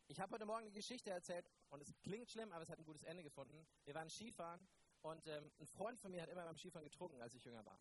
Ich 0.07 0.21
habe 0.21 0.35
heute 0.35 0.45
Morgen 0.45 0.65
eine 0.65 0.71
Geschichte 0.71 1.09
erzählt 1.09 1.51
und 1.71 1.81
es 1.81 1.97
klingt 2.03 2.31
schlimm, 2.31 2.53
aber 2.53 2.63
es 2.63 2.69
hat 2.69 2.79
ein 2.79 2.85
gutes 2.85 3.05
Ende 3.05 3.23
gefunden. 3.23 3.67
Wir 3.85 3.95
waren 3.95 4.11
Skifahren 4.11 4.61
und 5.01 5.27
ähm, 5.27 5.51
ein 5.59 5.67
Freund 5.67 5.99
von 5.99 6.11
mir 6.11 6.21
hat 6.21 6.29
immer 6.29 6.45
beim 6.45 6.59
Skifahren 6.59 6.85
getrunken, 6.85 7.23
als 7.23 7.35
ich 7.35 7.43
jünger 7.43 7.65
war. 7.65 7.81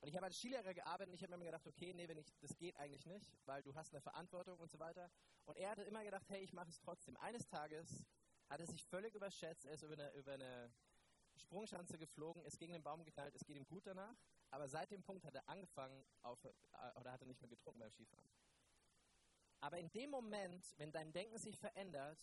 Und 0.00 0.08
ich 0.08 0.14
habe 0.14 0.26
als 0.26 0.38
Skilehrer 0.38 0.72
gearbeitet 0.74 1.08
und 1.08 1.14
ich 1.16 1.22
habe 1.24 1.36
mir 1.36 1.46
gedacht, 1.46 1.66
okay, 1.66 1.92
nee, 1.92 2.06
wenn 2.06 2.18
ich, 2.18 2.32
das 2.38 2.56
geht 2.56 2.76
eigentlich 2.76 3.04
nicht, 3.04 3.36
weil 3.46 3.64
du 3.64 3.74
hast 3.74 3.92
eine 3.92 4.00
Verantwortung 4.00 4.60
und 4.60 4.70
so 4.70 4.78
weiter. 4.78 5.10
Und 5.44 5.56
er 5.56 5.70
hatte 5.70 5.82
immer 5.82 6.04
gedacht, 6.04 6.24
hey, 6.28 6.40
ich 6.40 6.52
mache 6.52 6.70
es 6.70 6.78
trotzdem. 6.78 7.16
Eines 7.16 7.48
Tages 7.48 8.06
hat 8.48 8.60
er 8.60 8.66
sich 8.66 8.84
völlig 8.84 9.14
überschätzt, 9.16 9.66
er 9.66 9.74
ist 9.74 9.82
über 9.82 9.94
eine, 9.94 10.12
über 10.14 10.32
eine 10.34 10.72
Sprungschanze 11.36 11.98
geflogen, 11.98 12.44
ist 12.44 12.58
gegen 12.58 12.74
den 12.74 12.84
Baum 12.84 13.04
geknallt, 13.04 13.34
es 13.34 13.44
geht 13.44 13.56
ihm 13.56 13.66
gut 13.66 13.86
danach. 13.88 14.16
Aber 14.50 14.68
seit 14.68 14.92
dem 14.92 15.02
Punkt 15.02 15.24
hat 15.24 15.34
er 15.34 15.48
angefangen, 15.48 16.06
auf, 16.22 16.44
äh, 16.44 16.52
oder 17.00 17.10
hat 17.10 17.20
er 17.20 17.26
nicht 17.26 17.40
mehr 17.40 17.50
getrunken 17.50 17.80
beim 17.80 17.90
Skifahren. 17.90 18.30
Aber 19.60 19.78
in 19.78 19.90
dem 19.90 20.10
Moment, 20.10 20.74
wenn 20.78 20.92
dein 20.92 21.12
Denken 21.12 21.38
sich 21.38 21.58
verändert, 21.58 22.18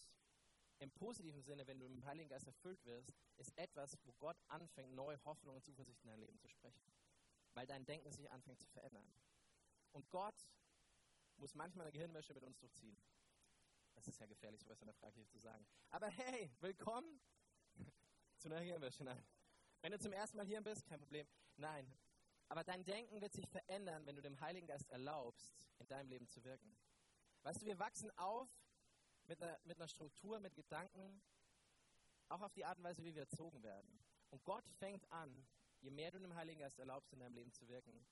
im 0.80 0.92
positiven 0.92 1.42
Sinne, 1.42 1.66
wenn 1.68 1.80
du 1.80 1.88
mit 1.88 1.98
dem 1.98 2.06
Heiligen 2.06 2.30
Geist 2.30 2.48
erfüllt 2.48 2.84
wirst, 2.86 3.12
ist 3.38 3.58
etwas, 3.58 3.98
wo 4.04 4.12
Gott 4.14 4.38
anfängt, 4.48 4.94
neue 4.94 5.24
Hoffnung 5.26 5.56
und 5.56 5.64
Zuversicht 5.64 6.04
in 6.04 6.10
dein 6.10 6.20
Leben 6.20 6.38
zu 6.38 6.48
sprechen 6.48 6.88
weil 7.58 7.66
dein 7.66 7.84
Denken 7.86 8.12
sich 8.12 8.30
anfängt 8.30 8.60
zu 8.60 8.68
verändern. 8.68 9.12
Und 9.92 10.08
Gott 10.12 10.36
muss 11.38 11.56
manchmal 11.56 11.88
eine 11.88 11.92
Gehirnwäsche 11.92 12.36
mit 12.36 12.44
uns 12.44 12.60
durchziehen. 12.60 12.96
Das 13.96 14.08
ist 14.08 14.20
ja 14.20 14.28
gefährlich, 14.28 14.62
sowas 14.62 14.80
in 14.80 14.86
der 14.86 14.94
Frage 14.94 15.26
zu 15.26 15.40
sagen. 15.40 15.66
Aber 15.90 16.08
hey, 16.08 16.52
willkommen 16.60 17.20
zu 18.38 18.48
einer 18.48 18.60
Gehirnwäsche. 18.60 19.04
Nein. 19.04 19.26
Wenn 19.82 19.92
du 19.92 19.98
zum 19.98 20.14
ersten 20.14 20.38
Mal 20.38 20.46
hier 20.46 20.62
bist, 20.62 20.86
kein 20.86 21.00
Problem. 21.00 21.28
Nein. 21.56 21.92
Aber 22.48 22.64
dein 22.64 22.86
Denken 22.86 23.22
wird 23.22 23.34
sich 23.34 23.48
verändern, 23.48 24.06
wenn 24.06 24.16
du 24.16 24.22
dem 24.22 24.40
Heiligen 24.40 24.68
Geist 24.68 24.92
erlaubst, 24.92 25.68
in 25.80 25.88
deinem 25.88 26.10
Leben 26.10 26.28
zu 26.28 26.44
wirken. 26.44 26.78
Weißt 27.44 27.62
du, 27.62 27.66
wir 27.66 27.80
wachsen 27.80 28.12
auf 28.18 28.50
mit 29.28 29.42
einer, 29.42 29.60
mit 29.64 29.78
einer 29.78 29.88
Struktur, 29.88 30.40
mit 30.40 30.56
Gedanken, 30.56 31.22
auch 32.30 32.42
auf 32.42 32.54
die 32.54 32.66
Art 32.66 32.78
und 32.78 32.84
Weise, 32.84 33.04
wie 33.04 33.14
wir 33.14 33.24
erzogen 33.24 33.64
werden. 33.64 34.00
Und 34.30 34.44
Gott 34.44 34.68
fängt 34.80 35.10
an, 35.12 35.48
je 35.80 35.92
mehr 35.92 36.12
du 36.12 36.20
dem 36.20 36.36
Heiligen 36.36 36.60
Geist 36.60 36.80
erlaubst, 36.80 37.14
in 37.14 37.20
deinem 37.20 37.36
Leben 37.36 37.52
zu 37.54 37.68
wirken, 37.68 38.06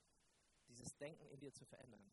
dieses 0.68 0.96
Denken 0.96 1.26
in 1.28 1.40
dir 1.40 1.52
zu 1.52 1.64
verändern. 1.64 2.10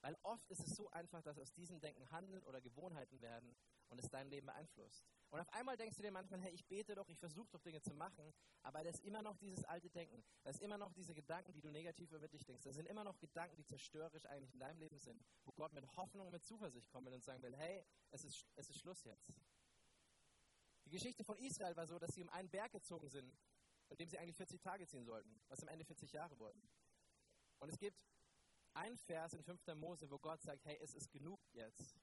Weil 0.00 0.16
oft 0.22 0.48
ist 0.48 0.60
es 0.60 0.76
so 0.76 0.90
einfach, 0.90 1.22
dass 1.22 1.38
aus 1.38 1.52
diesem 1.52 1.80
Denken 1.80 2.08
Handeln 2.10 2.42
oder 2.44 2.60
Gewohnheiten 2.60 3.20
werden 3.20 3.56
und 3.88 3.98
es 3.98 4.08
dein 4.08 4.28
Leben 4.28 4.46
beeinflusst. 4.46 5.04
Und 5.30 5.40
auf 5.40 5.52
einmal 5.52 5.76
denkst 5.76 5.96
du 5.96 6.02
dir 6.02 6.10
manchmal, 6.10 6.40
hey, 6.40 6.52
ich 6.52 6.64
bete 6.66 6.94
doch, 6.94 7.08
ich 7.08 7.18
versuche 7.18 7.50
doch 7.50 7.60
Dinge 7.60 7.80
zu 7.82 7.94
machen, 7.94 8.32
aber 8.62 8.82
da 8.82 8.90
ist 8.90 9.04
immer 9.04 9.22
noch 9.22 9.36
dieses 9.36 9.64
alte 9.64 9.90
Denken. 9.90 10.22
Da 10.42 10.50
ist 10.50 10.62
immer 10.62 10.78
noch 10.78 10.92
diese 10.92 11.14
Gedanken, 11.14 11.52
die 11.52 11.60
du 11.60 11.70
negativ 11.70 12.12
über 12.12 12.28
dich 12.28 12.44
denkst. 12.44 12.64
Da 12.64 12.72
sind 12.72 12.86
immer 12.86 13.04
noch 13.04 13.18
Gedanken, 13.18 13.56
die 13.56 13.64
zerstörerisch 13.64 14.26
eigentlich 14.26 14.52
in 14.54 14.60
deinem 14.60 14.78
Leben 14.78 14.98
sind, 14.98 15.22
wo 15.44 15.52
Gott 15.52 15.72
mit 15.72 15.84
Hoffnung, 15.96 16.30
mit 16.30 16.44
Zuversicht 16.44 16.88
kommt 16.90 17.08
und 17.08 17.22
sagen 17.22 17.42
will, 17.42 17.56
hey, 17.56 17.84
es 18.10 18.24
ist, 18.24 18.46
es 18.54 18.70
ist 18.70 18.78
Schluss 18.78 19.04
jetzt. 19.04 19.34
Die 20.86 20.90
Geschichte 20.90 21.24
von 21.24 21.36
Israel 21.38 21.76
war 21.76 21.86
so, 21.86 21.98
dass 21.98 22.14
sie 22.14 22.22
um 22.22 22.30
einen 22.30 22.48
Berg 22.48 22.72
gezogen 22.72 23.08
sind, 23.08 23.36
mit 23.90 24.00
dem 24.00 24.08
sie 24.08 24.18
eigentlich 24.18 24.36
40 24.36 24.60
Tage 24.60 24.86
ziehen 24.86 25.04
sollten, 25.04 25.40
was 25.48 25.60
am 25.60 25.68
Ende 25.68 25.84
40 25.84 26.12
Jahre 26.12 26.38
wurden. 26.38 26.62
Und 27.58 27.68
es 27.68 27.78
gibt 27.78 27.98
einen 28.78 28.96
Vers 28.96 29.34
in 29.34 29.42
5. 29.42 29.74
Mose, 29.74 30.10
wo 30.10 30.18
Gott 30.18 30.40
sagt, 30.40 30.64
hey, 30.64 30.78
es 30.80 30.94
ist 30.94 31.10
genug 31.10 31.40
jetzt. 31.52 31.96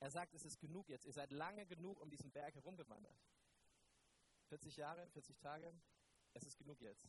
Er 0.00 0.10
sagt, 0.10 0.34
es 0.34 0.44
ist 0.44 0.58
genug 0.58 0.88
jetzt. 0.88 1.04
Ihr 1.04 1.12
seid 1.12 1.30
lange 1.30 1.66
genug 1.66 2.00
um 2.00 2.10
diesen 2.10 2.30
Berg 2.30 2.54
herumgewandert. 2.54 3.16
40 4.48 4.76
Jahre, 4.76 5.06
40 5.08 5.38
Tage, 5.38 5.72
es 6.34 6.44
ist 6.44 6.56
genug 6.58 6.80
jetzt. 6.80 7.08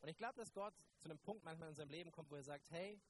Und 0.00 0.08
ich 0.08 0.16
glaube, 0.16 0.38
dass 0.38 0.52
Gott 0.52 0.74
zu 0.98 1.08
einem 1.08 1.18
Punkt 1.18 1.44
manchmal 1.44 1.68
in 1.68 1.74
seinem 1.74 1.90
Leben 1.90 2.10
kommt, 2.10 2.30
wo 2.30 2.36
er 2.36 2.42
sagt, 2.42 2.70
hey, 2.70 3.00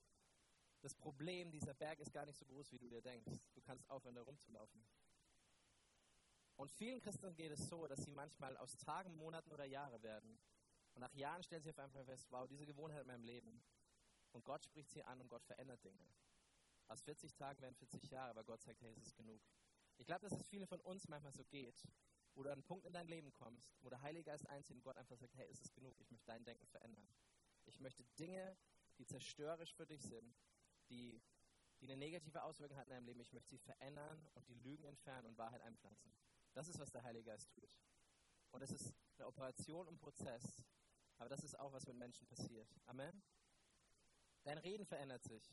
das 0.81 0.95
Problem, 0.95 1.51
dieser 1.51 1.75
Berg 1.75 2.01
ist 2.01 2.13
gar 2.13 2.25
nicht 2.25 2.39
so 2.39 2.47
groß, 2.47 2.73
wie 2.73 2.79
du 2.79 2.89
dir 2.89 3.03
denkst. 3.03 3.33
Du 3.55 3.61
kannst 3.61 3.89
aufhören, 3.91 4.15
da 4.15 4.23
rumzulaufen. 4.23 4.83
Und 6.57 6.71
vielen 6.71 7.01
Christen 7.01 7.35
geht 7.35 7.53
es 7.53 7.69
so, 7.69 7.87
dass 7.87 8.03
sie 8.03 8.11
manchmal 8.11 8.57
aus 8.57 8.77
Tagen, 8.77 9.15
Monaten 9.17 9.51
oder 9.53 9.65
Jahren 9.65 10.03
werden. 10.03 10.39
Und 10.95 11.01
nach 11.01 11.15
Jahren 11.15 11.43
stellen 11.43 11.63
sie 11.63 11.71
auf 11.71 11.79
einmal 11.79 12.05
fest, 12.05 12.27
wow, 12.31 12.47
diese 12.49 12.67
Gewohnheit 12.67 13.03
in 13.03 13.07
meinem 13.07 13.25
Leben. 13.25 13.63
Und 14.33 14.45
Gott 14.45 14.65
spricht 14.65 14.91
sie 14.91 15.03
an 15.03 15.21
und 15.21 15.29
Gott 15.29 15.45
verändert 15.45 15.85
Dinge. 15.85 16.07
Aus 16.89 17.03
40 17.03 17.35
Tagen 17.35 17.61
werden 17.63 17.75
40 17.75 18.11
Jahre, 18.11 18.31
aber 18.31 18.45
Gott 18.45 18.63
sagt, 18.63 18.81
hey, 18.83 18.93
es 18.93 19.07
ist 19.07 19.17
genug. 19.17 19.41
Ich 19.99 20.07
glaube, 20.07 20.29
dass 20.29 20.39
es 20.39 20.49
vielen 20.49 20.67
von 20.67 20.81
uns 20.81 21.09
manchmal 21.09 21.33
so 21.33 21.45
geht, 21.45 21.87
wo 22.35 22.43
du 22.43 22.49
an 22.49 22.55
einen 22.55 22.63
Punkt 22.65 22.87
in 22.87 22.93
dein 22.93 23.07
Leben 23.07 23.33
kommst, 23.33 23.77
wo 23.83 23.91
der 23.91 24.03
Heilige 24.03 24.25
Geist 24.25 24.49
einzieht 24.49 24.77
und 24.77 24.83
Gott 24.83 24.97
einfach 24.97 25.17
sagt, 25.17 25.37
hey, 25.37 25.49
es 25.51 25.61
ist 25.61 25.75
genug, 25.75 25.95
ich 25.99 26.11
möchte 26.11 26.27
dein 26.27 26.45
Denken 26.45 26.67
verändern. 26.67 27.07
Ich 27.67 27.81
möchte 27.81 28.05
Dinge, 28.19 28.57
die 28.99 29.07
zerstörerisch 29.07 29.75
für 29.75 29.87
dich 29.87 30.03
sind, 30.03 30.35
die, 30.89 31.21
die 31.81 31.87
eine 31.87 31.97
negative 31.97 32.43
Auswirkung 32.43 32.77
hat 32.77 32.87
in 32.87 32.91
deinem 32.91 33.07
Leben, 33.07 33.21
ich 33.21 33.33
möchte 33.33 33.51
sie 33.51 33.59
verändern 33.59 34.27
und 34.35 34.49
die 34.49 34.55
Lügen 34.55 34.85
entfernen 34.85 35.27
und 35.27 35.39
Wahrheit 35.39 35.63
einpflanzen. 35.63 36.13
Das 36.55 36.69
ist, 36.69 36.79
was 36.79 36.91
der 36.91 37.03
Heilige 37.03 37.31
Geist 37.31 37.51
tut. 37.53 37.79
Und 38.51 38.63
es 38.63 38.71
ist 38.71 38.95
eine 39.17 39.27
Operation 39.27 39.87
und 39.87 39.99
Prozess, 39.99 40.65
aber 41.19 41.29
das 41.29 41.45
ist 41.45 41.59
auch, 41.59 41.73
was 41.73 41.87
mit 41.87 41.97
Menschen 41.97 42.27
passiert. 42.27 42.69
Amen. 42.87 43.23
Dein 44.45 44.59
Reden 44.59 44.87
verändert 44.87 45.23
sich 45.25 45.53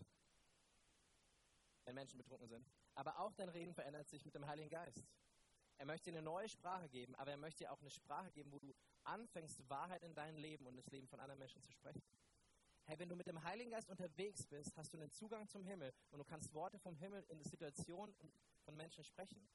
wenn 1.88 1.96
Menschen 1.96 2.18
betrunken 2.18 2.50
sind. 2.50 2.68
Aber 2.96 3.18
auch 3.20 3.34
dein 3.34 3.50
Reden 3.50 3.74
verändert 3.74 4.10
sich 4.10 4.26
mit 4.26 4.36
dem 4.36 4.46
Heiligen 4.46 4.70
Geist. 4.70 5.08
Er 5.78 5.86
möchte 5.86 6.12
dir 6.12 6.18
eine 6.18 6.26
neue 6.26 6.50
Sprache 6.50 6.90
geben, 6.90 7.16
aber 7.16 7.32
er 7.32 7.38
möchte 7.38 7.64
dir 7.64 7.72
auch 7.72 7.80
eine 7.80 7.90
Sprache 7.90 8.30
geben, 8.32 8.52
wo 8.52 8.60
du 8.60 8.76
anfängst, 9.04 9.70
Wahrheit 9.70 10.04
in 10.04 10.14
dein 10.14 10.36
Leben 10.36 10.68
und 10.68 10.76
das 10.76 10.88
Leben 10.88 11.08
von 11.08 11.20
anderen 11.20 11.40
Menschen 11.40 11.62
zu 11.62 11.72
sprechen. 11.72 12.02
Hey, 12.84 13.00
wenn 13.00 13.10
du 13.10 13.16
mit 13.16 13.28
dem 13.28 13.42
Heiligen 13.44 13.72
Geist 13.72 13.90
unterwegs 13.90 14.46
bist, 14.48 14.76
hast 14.76 14.94
du 14.94 14.98
einen 14.98 15.12
Zugang 15.12 15.48
zum 15.48 15.64
Himmel 15.64 15.94
und 16.10 16.20
du 16.20 16.26
kannst 16.26 16.54
Worte 16.54 16.78
vom 16.80 16.96
Himmel 16.98 17.24
in 17.30 17.42
Situationen 17.44 18.14
von 18.66 18.76
Menschen 18.76 19.04
sprechen. 19.04 19.48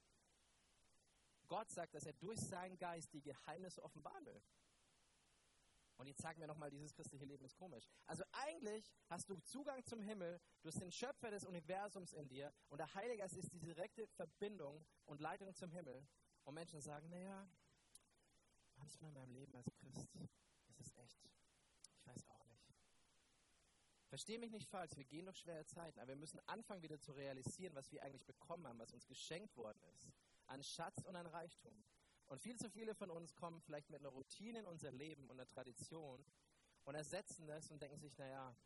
Gott 1.49 1.71
sagt, 1.71 1.95
dass 1.95 2.07
er 2.07 2.15
durch 2.15 2.41
seinen 2.41 2.79
Geist 2.79 3.13
die 3.13 3.23
Geheimnisse 3.23 3.83
offenbaren 3.83 4.25
will. 4.25 4.41
Und 5.97 6.07
jetzt 6.07 6.21
sagen 6.21 6.41
wir 6.41 6.47
nochmal, 6.47 6.71
dieses 6.71 6.93
christliche 6.95 7.25
Leben 7.25 7.45
ist 7.45 7.57
komisch. 7.57 7.89
Also 8.07 8.25
eigentlich 8.33 8.91
hast 9.09 9.29
du 9.29 9.37
Zugang 9.41 9.85
zum 9.85 10.01
Himmel, 10.01 10.41
du 10.63 10.69
hast 10.69 10.81
den 10.81 10.91
Schöpfer 10.91 11.31
des 11.31 11.45
Universums 11.45 12.13
in 12.13 12.29
dir 12.29 12.53
und 12.69 12.79
der 12.79 12.93
Heilige 12.95 13.19
Geist 13.19 13.37
ist 13.37 13.53
die 13.53 13.61
direkte 13.61 14.07
Verbindung 14.09 14.85
und 15.05 15.21
Leitung 15.21 15.55
zum 15.55 15.71
Himmel. 15.71 16.07
Und 16.45 16.55
Menschen 16.55 16.81
sagen, 16.81 17.09
naja, 17.09 17.49
manchmal 18.77 19.11
in 19.11 19.15
meinem 19.15 19.33
Leben 19.33 19.55
als 19.55 19.71
Christ 19.75 20.17
ist 20.69 20.81
es 20.81 20.93
echt, 20.97 21.21
ich 21.95 22.07
weiß 22.07 22.27
auch 22.31 22.45
nicht. 22.47 22.75
Verstehe 24.09 24.39
mich 24.39 24.51
nicht 24.51 24.69
falsch, 24.69 24.97
wir 24.97 25.05
gehen 25.05 25.27
durch 25.27 25.39
schwere 25.39 25.65
Zeiten, 25.67 26.01
aber 26.01 26.09
wir 26.09 26.17
müssen 26.17 26.41
anfangen 26.47 26.83
wieder 26.83 26.99
zu 26.99 27.13
realisieren, 27.13 27.75
was 27.75 27.93
wir 27.93 28.03
eigentlich 28.03 28.27
bekommen 28.27 28.67
haben, 28.67 28.79
was 28.79 28.93
uns 28.93 29.07
geschenkt 29.07 29.57
worden 29.57 29.83
ist. 29.95 30.13
An 30.47 30.63
Schatz 30.63 30.99
und 31.05 31.15
an 31.15 31.27
Reichtum. 31.27 31.85
Und 32.29 32.41
viel 32.41 32.57
zu 32.57 32.71
viele 32.71 32.95
von 32.95 33.11
uns 33.11 33.35
kommen 33.35 33.61
vielleicht 33.61 33.91
mit 33.91 34.01
einer 34.01 34.09
Routine 34.09 34.61
in 34.61 34.67
unser 34.67 34.91
Leben 34.91 35.25
und 35.25 35.39
einer 35.39 35.47
Tradition 35.47 36.25
und 36.85 36.95
ersetzen 36.95 37.47
das 37.47 37.71
und 37.71 37.81
denken 37.81 37.99
sich, 37.99 38.17
naja, 38.19 38.57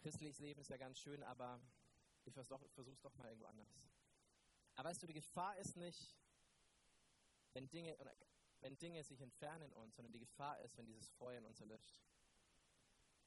christliches 0.00 0.38
Leben 0.40 0.60
ist 0.60 0.70
ja 0.70 0.76
ganz 0.76 0.98
schön, 0.98 1.22
aber 1.22 1.60
ich 2.24 2.34
versuche 2.34 2.64
es 2.90 3.00
doch 3.00 3.14
mal 3.14 3.28
irgendwo 3.28 3.46
anders. 3.46 3.68
Aber 4.74 4.88
weißt 4.88 5.02
du, 5.02 5.06
die 5.06 5.14
Gefahr 5.14 5.56
ist 5.58 5.76
nicht, 5.76 6.18
wenn 7.52 7.70
Dinge, 7.70 7.96
wenn 8.60 8.76
Dinge 8.78 9.04
sich 9.04 9.20
entfernen 9.20 9.70
in 9.70 9.72
uns, 9.72 9.94
sondern 9.94 10.12
die 10.12 10.18
Gefahr 10.18 10.58
ist, 10.60 10.76
wenn 10.76 10.86
dieses 10.86 11.08
Feuer 11.10 11.38
in 11.38 11.46
uns 11.46 11.60
erlöscht. 11.60 12.02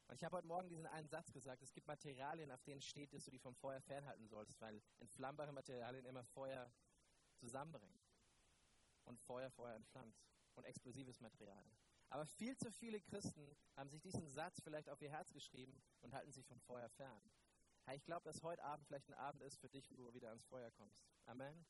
Und 0.07 0.15
ich 0.15 0.23
habe 0.23 0.37
heute 0.37 0.47
Morgen 0.47 0.69
diesen 0.69 0.85
einen 0.85 1.07
Satz 1.07 1.31
gesagt, 1.31 1.61
es 1.61 1.73
gibt 1.73 1.87
Materialien, 1.87 2.51
auf 2.51 2.63
denen 2.63 2.81
steht, 2.81 3.13
dass 3.13 3.25
du 3.25 3.31
die 3.31 3.39
vom 3.39 3.55
Feuer 3.55 3.81
fernhalten 3.81 4.27
sollst, 4.27 4.59
weil 4.61 4.81
entflammbare 4.99 5.51
Materialien 5.51 6.05
immer 6.05 6.23
Feuer 6.23 6.71
zusammenbringen 7.35 8.06
und 9.07 9.19
Feuer 9.19 9.49
Feuer 9.49 9.75
entflammt 9.75 10.15
und 10.55 10.65
explosives 10.65 11.19
Material. 11.19 11.65
Aber 12.09 12.25
viel 12.25 12.55
zu 12.55 12.71
viele 12.71 13.01
Christen 13.01 13.55
haben 13.75 13.89
sich 13.89 14.01
diesen 14.01 14.27
Satz 14.27 14.61
vielleicht 14.61 14.89
auf 14.89 15.01
ihr 15.01 15.09
Herz 15.09 15.33
geschrieben 15.33 15.81
und 16.01 16.13
halten 16.13 16.31
sich 16.31 16.45
vom 16.45 16.59
Feuer 16.61 16.89
fern. 16.89 17.21
Ich 17.93 18.03
glaube, 18.03 18.23
dass 18.25 18.43
heute 18.43 18.63
Abend 18.63 18.85
vielleicht 18.85 19.07
ein 19.09 19.13
Abend 19.15 19.41
ist 19.41 19.59
für 19.59 19.69
dich, 19.69 19.89
wo 19.91 19.95
du 19.95 20.13
wieder 20.13 20.29
ans 20.29 20.45
Feuer 20.45 20.71
kommst. 20.71 21.05
Amen. 21.25 21.65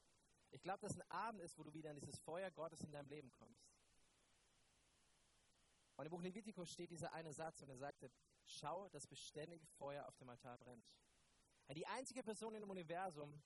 Ich 0.50 0.62
glaube, 0.62 0.80
dass 0.80 0.96
ein 0.96 1.12
Abend 1.12 1.42
ist, 1.42 1.58
wo 1.58 1.64
du 1.64 1.74
wieder 1.74 1.92
in 1.92 1.96
dieses 1.98 2.18
Feuer 2.20 2.50
Gottes 2.52 2.82
in 2.82 2.92
deinem 2.92 3.10
Leben 3.10 3.32
kommst. 3.32 3.70
Und 5.96 6.06
im 6.06 6.12
Buch 6.12 6.22
Levitikus 6.22 6.72
steht 6.72 6.92
dieser 6.92 7.14
eine 7.14 7.34
Satz 7.34 7.62
und 7.62 7.70
er 7.70 7.78
sagte, 7.78 8.12
schau, 8.46 8.88
das 8.90 9.08
beständige 9.08 9.66
Feuer 9.66 10.08
auf 10.08 10.16
dem 10.18 10.30
Altar 10.30 10.58
brennt. 10.58 10.86
Die 11.76 11.86
einzige 11.88 12.24
Person 12.24 12.56
im 12.56 12.70
Universum, 12.70 13.42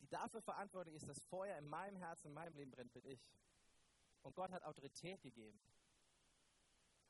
die 0.00 0.08
dafür 0.08 0.40
verantwortlich 0.42 0.94
ist, 0.94 1.08
dass 1.08 1.20
Feuer 1.20 1.56
in 1.58 1.66
meinem 1.66 1.96
Herzen, 1.96 2.28
in 2.28 2.34
meinem 2.34 2.54
Leben 2.54 2.70
brennt, 2.70 2.92
bin 2.92 3.04
ich. 3.06 3.26
Und 4.22 4.34
Gott 4.34 4.50
hat 4.50 4.62
Autorität 4.64 5.22
gegeben. 5.22 5.58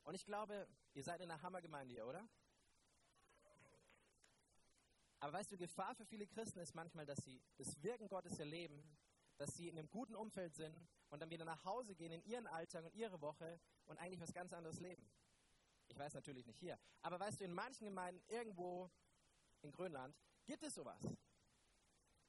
Und 0.03 0.15
ich 0.15 0.25
glaube, 0.25 0.67
ihr 0.93 1.03
seid 1.03 1.21
in 1.21 1.29
einer 1.29 1.41
Hammergemeinde 1.41 1.93
hier, 1.93 2.07
oder? 2.07 2.27
Aber 5.19 5.33
weißt 5.33 5.51
du, 5.51 5.57
Gefahr 5.57 5.95
für 5.95 6.05
viele 6.05 6.27
Christen 6.27 6.59
ist 6.59 6.75
manchmal, 6.75 7.05
dass 7.05 7.23
sie 7.23 7.41
das 7.57 7.81
Wirken 7.81 8.07
Gottes 8.07 8.39
erleben, 8.39 8.83
dass 9.37 9.55
sie 9.55 9.67
in 9.67 9.77
einem 9.77 9.89
guten 9.89 10.15
Umfeld 10.15 10.53
sind 10.55 10.75
und 11.09 11.21
dann 11.21 11.29
wieder 11.29 11.45
nach 11.45 11.63
Hause 11.65 11.95
gehen 11.95 12.11
in 12.11 12.23
ihren 12.23 12.47
Alltag 12.47 12.85
und 12.85 12.93
ihre 12.93 13.19
Woche 13.21 13.59
und 13.85 13.97
eigentlich 13.97 14.21
was 14.21 14.33
ganz 14.33 14.53
anderes 14.53 14.79
leben. 14.79 15.09
Ich 15.87 15.97
weiß 15.97 16.13
natürlich 16.13 16.45
nicht 16.45 16.59
hier. 16.59 16.77
Aber 17.01 17.19
weißt 17.19 17.39
du, 17.39 17.45
in 17.45 17.53
manchen 17.53 17.85
Gemeinden 17.85 18.21
irgendwo 18.27 18.91
in 19.61 19.71
Grönland 19.71 20.15
gibt 20.45 20.63
es 20.63 20.75
sowas 20.75 21.01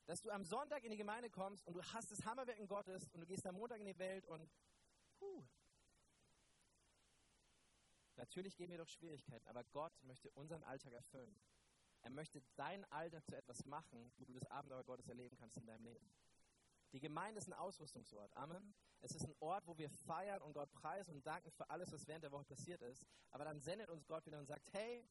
dass 0.09 0.23
du 0.23 0.31
am 0.31 0.43
Sonntag 0.43 0.85
in 0.85 0.91
die 0.91 0.97
Gemeinde 0.97 1.29
kommst 1.29 1.67
und 1.67 1.75
du 1.75 1.83
hast 1.83 2.11
das 2.11 2.25
Hammerwirken 2.25 2.67
Gottes 2.67 3.11
und 3.11 3.21
du 3.21 3.27
gehst 3.27 3.47
am 3.47 3.57
Montag 3.57 3.79
in 3.79 3.85
die 3.85 3.99
Welt 3.99 4.25
und 4.27 4.51
puh. 5.19 5.45
Natürlich 8.17 8.57
geben 8.57 8.73
wir 8.73 8.79
doch 8.79 8.89
Schwierigkeiten, 8.89 9.47
aber 9.47 9.65
Gott 9.65 9.93
möchte 10.05 10.31
unseren 10.31 10.65
Alltag 10.65 10.95
erfüllen. 10.95 11.39
Er 12.01 12.11
möchte 12.11 12.41
deinen 12.57 12.87
Alltag 12.87 13.23
zu 13.27 13.37
etwas 13.37 13.67
machen, 13.67 14.11
wo 14.17 14.25
du 14.25 14.33
das 14.33 14.47
Abenteuer 14.47 14.83
Gottes 14.83 15.09
erleben 15.09 15.37
kannst 15.37 15.59
in 15.59 15.67
deinem 15.67 15.85
Leben. 15.85 16.11
Die 16.93 17.01
Gemeinde 17.01 17.39
ist 17.39 17.47
ein 17.47 17.53
Ausrüstungsort. 17.53 18.35
Amen. 18.35 18.75
Es 19.03 19.15
ist 19.15 19.27
ein 19.27 19.35
Ort, 19.41 19.67
wo 19.67 19.77
wir 19.77 19.91
feiern 19.91 20.41
und 20.41 20.55
Gott 20.55 20.73
preisen 20.73 21.17
und 21.17 21.27
danken 21.27 21.51
für 21.51 21.69
alles, 21.69 21.93
was 21.93 22.07
während 22.07 22.25
der 22.25 22.33
Woche 22.33 22.47
passiert 22.47 22.81
ist. 22.81 23.07
Aber 23.31 23.45
dann 23.45 23.61
sendet 23.61 23.91
uns 23.91 24.07
Gott 24.07 24.25
wieder 24.25 24.39
und 24.39 24.47
sagt, 24.47 24.73
hey, 24.73 25.07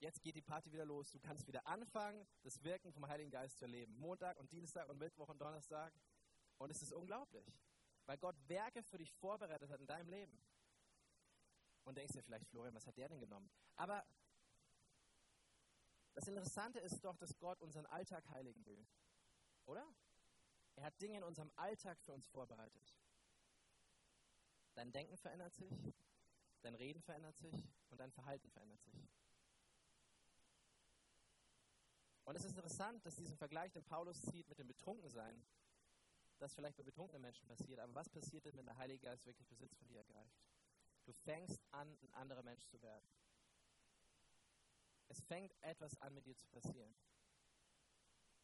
jetzt 0.00 0.22
geht 0.22 0.36
die 0.36 0.42
Party 0.42 0.72
wieder 0.72 0.84
los. 0.84 1.10
Du 1.10 1.18
kannst 1.18 1.46
wieder 1.46 1.66
anfangen, 1.66 2.26
das 2.42 2.62
Wirken 2.62 2.92
vom 2.92 3.06
Heiligen 3.08 3.30
Geist 3.30 3.58
zu 3.58 3.64
erleben. 3.64 3.94
Montag 3.98 4.38
und 4.38 4.50
Dienstag 4.52 4.88
und 4.88 4.98
Mittwoch 4.98 5.28
und 5.28 5.40
Donnerstag. 5.40 5.92
Und 6.58 6.70
es 6.70 6.82
ist 6.82 6.92
unglaublich, 6.92 7.46
weil 8.06 8.18
Gott 8.18 8.36
Werke 8.48 8.82
für 8.82 8.98
dich 8.98 9.12
vorbereitet 9.12 9.70
hat 9.70 9.80
in 9.80 9.86
deinem 9.86 10.08
Leben. 10.08 10.40
Und 11.84 11.98
denkst 11.98 12.14
dir 12.14 12.22
vielleicht, 12.22 12.46
Florian, 12.46 12.74
was 12.74 12.86
hat 12.86 12.96
der 12.96 13.08
denn 13.08 13.20
genommen? 13.20 13.50
Aber 13.76 14.04
das 16.14 16.28
Interessante 16.28 16.78
ist 16.78 17.04
doch, 17.04 17.16
dass 17.16 17.36
Gott 17.38 17.60
unseren 17.60 17.86
Alltag 17.86 18.28
heiligen 18.30 18.64
will. 18.64 18.86
Oder? 19.66 19.86
Er 20.76 20.84
hat 20.84 21.00
Dinge 21.00 21.18
in 21.18 21.24
unserem 21.24 21.50
Alltag 21.56 22.00
für 22.00 22.12
uns 22.12 22.26
vorbereitet. 22.28 22.96
Dein 24.74 24.92
Denken 24.92 25.16
verändert 25.16 25.54
sich, 25.54 25.72
dein 26.62 26.74
Reden 26.74 27.00
verändert 27.00 27.36
sich 27.36 27.54
und 27.90 27.98
dein 27.98 28.10
Verhalten 28.10 28.50
verändert 28.50 28.82
sich. 28.82 29.08
Und 32.24 32.36
es 32.36 32.44
ist 32.44 32.56
interessant, 32.56 33.04
dass 33.04 33.16
diesen 33.16 33.36
Vergleich, 33.36 33.72
den 33.72 33.84
Paulus 33.84 34.20
zieht 34.22 34.48
mit 34.48 34.58
dem 34.58 34.66
Betrunkensein, 34.66 35.44
das 36.38 36.54
vielleicht 36.54 36.76
bei 36.76 36.82
betrunkenen 36.82 37.22
Menschen 37.22 37.46
passiert, 37.46 37.78
aber 37.78 37.94
was 37.94 38.08
passiert 38.08 38.44
denn, 38.46 38.56
wenn 38.56 38.66
der 38.66 38.76
Heilige 38.76 39.00
Geist 39.06 39.26
wirklich 39.26 39.46
Besitz 39.46 39.74
von 39.76 39.86
dir 39.86 39.98
ergreift? 39.98 40.42
Du 41.04 41.12
fängst 41.12 41.62
an, 41.70 41.96
ein 42.02 42.14
anderer 42.14 42.42
Mensch 42.42 42.66
zu 42.66 42.80
werden. 42.80 43.06
Es 45.08 45.20
fängt 45.20 45.54
etwas 45.60 46.00
an, 46.00 46.14
mit 46.14 46.26
dir 46.26 46.36
zu 46.36 46.48
passieren, 46.48 46.94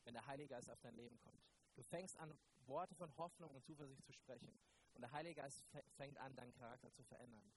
wenn 0.05 0.15
der 0.15 0.27
Heilige 0.27 0.51
Geist 0.51 0.71
auf 0.71 0.81
dein 0.81 0.95
Leben 0.95 1.19
kommt. 1.19 1.43
Du 1.75 1.83
fängst 1.83 2.19
an, 2.19 2.33
Worte 2.67 2.95
von 2.95 3.17
Hoffnung 3.17 3.51
und 3.51 3.65
Zuversicht 3.65 4.05
zu 4.05 4.13
sprechen. 4.13 4.53
Und 4.93 5.01
der 5.01 5.13
Heilige 5.13 5.41
Geist 5.41 5.65
fängt 5.97 6.19
an, 6.19 6.35
deinen 6.37 6.53
Charakter 6.53 6.93
zu 6.93 7.03
verändern. 7.03 7.51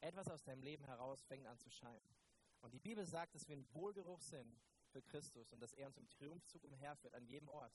Etwas 0.00 0.28
aus 0.28 0.42
deinem 0.42 0.62
Leben 0.62 0.84
heraus 0.84 1.22
fängt 1.22 1.46
an 1.46 1.58
zu 1.58 1.70
scheinen. 1.70 2.16
Und 2.60 2.74
die 2.74 2.80
Bibel 2.80 3.06
sagt, 3.06 3.34
dass 3.34 3.46
wir 3.48 3.56
ein 3.56 3.72
Wohlgeruch 3.72 4.20
sind 4.20 4.58
für 4.94 5.02
Christus 5.02 5.52
und 5.52 5.60
dass 5.60 5.72
er 5.72 5.88
uns 5.88 5.98
im 5.98 6.08
Triumphzug 6.08 6.62
umherführt 6.62 7.14
an 7.14 7.26
jedem 7.26 7.48
Ort. 7.48 7.74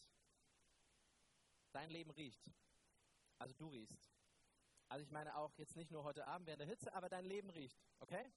Dein 1.74 1.90
Leben 1.90 2.12
riecht. 2.12 2.50
Also 3.38 3.54
du 3.56 3.68
riechst. 3.68 4.10
Also 4.88 5.04
ich 5.04 5.12
meine 5.12 5.36
auch 5.36 5.54
jetzt 5.58 5.76
nicht 5.76 5.92
nur 5.92 6.04
heute 6.06 6.26
Abend 6.26 6.48
während 6.48 6.62
der 6.62 6.68
Hitze, 6.68 6.94
aber 6.94 7.10
dein 7.10 7.26
Leben 7.26 7.50
riecht, 7.50 7.78
okay? 8.00 8.32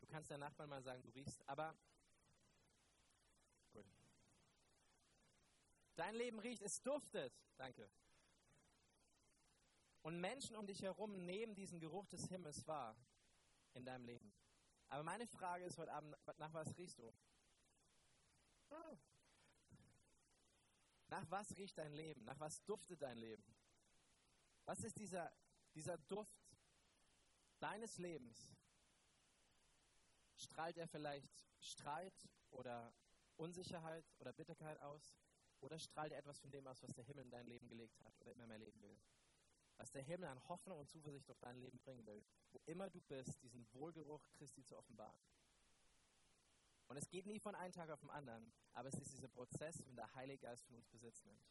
Du 0.00 0.06
kannst 0.06 0.30
deinem 0.30 0.40
Nachbarn 0.40 0.68
mal 0.68 0.82
sagen, 0.82 1.02
du 1.02 1.10
riechst, 1.10 1.48
aber 1.48 1.76
gut. 3.72 3.86
Dein 5.94 6.14
Leben 6.16 6.40
riecht, 6.40 6.62
es 6.62 6.82
duftet. 6.82 7.32
Danke. 7.56 7.88
Und 10.02 10.20
Menschen 10.20 10.56
um 10.56 10.66
dich 10.66 10.82
herum 10.82 11.24
nehmen 11.24 11.54
diesen 11.54 11.78
Geruch 11.78 12.06
des 12.08 12.28
Himmels 12.28 12.66
wahr 12.66 12.96
in 13.74 13.84
deinem 13.84 14.04
Leben. 14.04 14.32
Aber 14.88 15.02
meine 15.02 15.26
Frage 15.26 15.64
ist 15.64 15.78
heute 15.78 15.92
Abend, 15.92 16.16
nach 16.38 16.52
was 16.54 16.76
riechst 16.76 16.98
du? 16.98 17.12
Nach 21.08 21.30
was 21.30 21.56
riecht 21.56 21.76
dein 21.78 21.92
Leben? 21.92 22.24
Nach 22.24 22.38
was 22.40 22.64
duftet 22.64 23.02
dein 23.02 23.18
Leben? 23.18 23.44
Was 24.64 24.84
ist 24.84 24.98
dieser, 24.98 25.32
dieser 25.74 25.96
Duft 25.98 26.56
deines 27.58 27.98
Lebens? 27.98 28.54
Strahlt 30.36 30.76
er 30.76 30.86
vielleicht 30.86 31.32
Streit 31.60 32.28
oder 32.50 32.94
Unsicherheit 33.36 34.04
oder 34.18 34.32
Bitterkeit 34.32 34.78
aus? 34.80 35.16
Oder 35.60 35.78
strahlt 35.78 36.12
er 36.12 36.18
etwas 36.18 36.38
von 36.38 36.50
dem 36.50 36.66
aus, 36.66 36.82
was 36.82 36.94
der 36.94 37.04
Himmel 37.04 37.24
in 37.24 37.30
dein 37.30 37.46
Leben 37.46 37.68
gelegt 37.68 38.00
hat 38.04 38.16
oder 38.20 38.32
immer 38.32 38.46
mehr 38.46 38.58
leben 38.58 38.80
will? 38.80 38.98
Was 39.78 39.90
der 39.90 40.02
Himmel 40.02 40.28
an 40.28 40.48
Hoffnung 40.48 40.78
und 40.78 40.88
Zuversicht 40.88 41.30
auf 41.30 41.38
dein 41.38 41.56
Leben 41.56 41.78
bringen 41.78 42.04
will, 42.06 42.22
wo 42.50 42.60
immer 42.66 42.90
du 42.90 43.00
bist, 43.00 43.42
diesen 43.42 43.66
Wohlgeruch 43.72 44.28
Christi 44.32 44.64
zu 44.64 44.76
offenbaren. 44.76 45.18
Und 46.88 46.96
es 46.96 47.08
geht 47.08 47.26
nie 47.26 47.38
von 47.38 47.54
einem 47.54 47.72
Tag 47.72 47.90
auf 47.90 48.00
den 48.00 48.10
anderen, 48.10 48.52
aber 48.72 48.88
es 48.88 48.94
ist 48.94 49.12
dieser 49.12 49.28
Prozess, 49.28 49.84
wenn 49.86 49.94
der 49.94 50.12
Heilige 50.14 50.46
Geist 50.46 50.64
von 50.64 50.76
uns 50.76 50.88
Besitz 50.88 51.24
nimmt. 51.24 51.46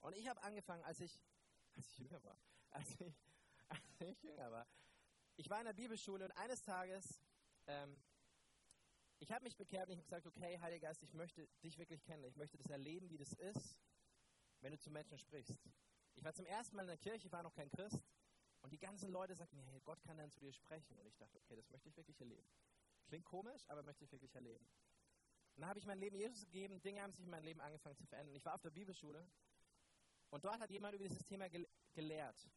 Und 0.00 0.14
ich 0.16 0.28
habe 0.28 0.42
angefangen, 0.42 0.82
als 0.84 1.00
ich, 1.00 1.22
als 1.74 1.86
ich 1.86 1.98
jünger 1.98 2.22
war, 2.24 2.38
als 2.70 3.00
ich, 3.00 3.14
als 3.68 3.80
ich 4.00 4.22
jünger 4.22 4.50
war. 4.50 4.66
Ich 5.36 5.48
war 5.48 5.60
in 5.60 5.66
der 5.66 5.72
Bibelschule 5.72 6.24
und 6.24 6.32
eines 6.32 6.62
Tages, 6.62 7.22
ähm, 7.66 7.96
ich 9.20 9.30
habe 9.32 9.44
mich 9.44 9.56
bekehrt 9.56 9.88
und 9.88 9.92
ich 9.92 9.98
habe 9.98 10.06
gesagt, 10.06 10.26
okay, 10.26 10.58
Heiliger 10.58 10.88
Geist, 10.88 11.02
ich 11.02 11.12
möchte 11.12 11.46
dich 11.62 11.78
wirklich 11.78 12.02
kennen. 12.02 12.24
Ich 12.24 12.36
möchte 12.36 12.56
das 12.56 12.70
erleben, 12.70 13.10
wie 13.10 13.18
das 13.18 13.32
ist, 13.34 13.78
wenn 14.60 14.72
du 14.72 14.78
zu 14.78 14.90
Menschen 14.90 15.18
sprichst. 15.18 15.58
Ich 16.20 16.24
war 16.24 16.34
zum 16.34 16.44
ersten 16.44 16.76
Mal 16.76 16.82
in 16.82 16.88
der 16.88 16.98
Kirche, 16.98 17.26
ich 17.28 17.32
war 17.32 17.42
noch 17.42 17.54
kein 17.54 17.70
Christ. 17.70 17.98
Und 18.60 18.70
die 18.74 18.78
ganzen 18.78 19.10
Leute 19.10 19.34
sagten 19.34 19.56
mir, 19.56 19.64
hey, 19.64 19.80
Gott 19.80 20.02
kann 20.02 20.18
dann 20.18 20.30
zu 20.30 20.38
dir 20.38 20.52
sprechen. 20.52 20.98
Und 20.98 21.06
ich 21.06 21.16
dachte, 21.16 21.38
okay, 21.38 21.56
das 21.56 21.70
möchte 21.70 21.88
ich 21.88 21.96
wirklich 21.96 22.20
erleben. 22.20 22.46
Klingt 23.06 23.24
komisch, 23.24 23.64
aber 23.68 23.82
möchte 23.82 24.04
ich 24.04 24.12
wirklich 24.12 24.34
erleben. 24.34 24.66
Und 25.54 25.62
dann 25.62 25.70
habe 25.70 25.78
ich 25.78 25.86
mein 25.86 25.98
Leben 25.98 26.16
Jesus 26.16 26.44
gegeben, 26.44 26.78
Dinge 26.82 27.00
haben 27.00 27.14
sich 27.14 27.24
in 27.24 27.30
meinem 27.30 27.44
Leben 27.44 27.62
angefangen 27.62 27.96
zu 27.96 28.04
verändern. 28.04 28.36
Ich 28.36 28.44
war 28.44 28.54
auf 28.54 28.60
der 28.60 28.70
Bibelschule 28.70 29.26
und 30.28 30.44
dort 30.44 30.60
hat 30.60 30.70
jemand 30.70 30.94
über 30.94 31.04
dieses 31.04 31.24
Thema 31.24 31.48
gelehrt. 31.94 32.50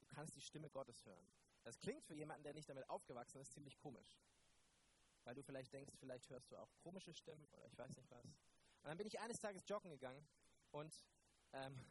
Du 0.00 0.06
kannst 0.06 0.34
die 0.34 0.40
Stimme 0.40 0.68
Gottes 0.68 1.06
hören. 1.06 1.28
Das 1.62 1.78
klingt 1.78 2.02
für 2.02 2.14
jemanden, 2.14 2.42
der 2.42 2.54
nicht 2.54 2.68
damit 2.68 2.88
aufgewachsen 2.88 3.40
ist, 3.40 3.52
ziemlich 3.52 3.78
komisch. 3.78 4.18
Weil 5.22 5.36
du 5.36 5.44
vielleicht 5.44 5.72
denkst, 5.72 5.94
vielleicht 6.00 6.28
hörst 6.28 6.50
du 6.50 6.56
auch 6.56 6.74
komische 6.78 7.14
Stimmen 7.14 7.46
oder 7.52 7.66
ich 7.66 7.78
weiß 7.78 7.96
nicht 7.96 8.10
was. 8.10 8.24
Und 8.24 8.88
dann 8.88 8.98
bin 8.98 9.06
ich 9.06 9.20
eines 9.20 9.38
Tages 9.38 9.62
joggen 9.68 9.92
gegangen 9.92 10.26
und 10.72 11.06
ähm, 11.52 11.86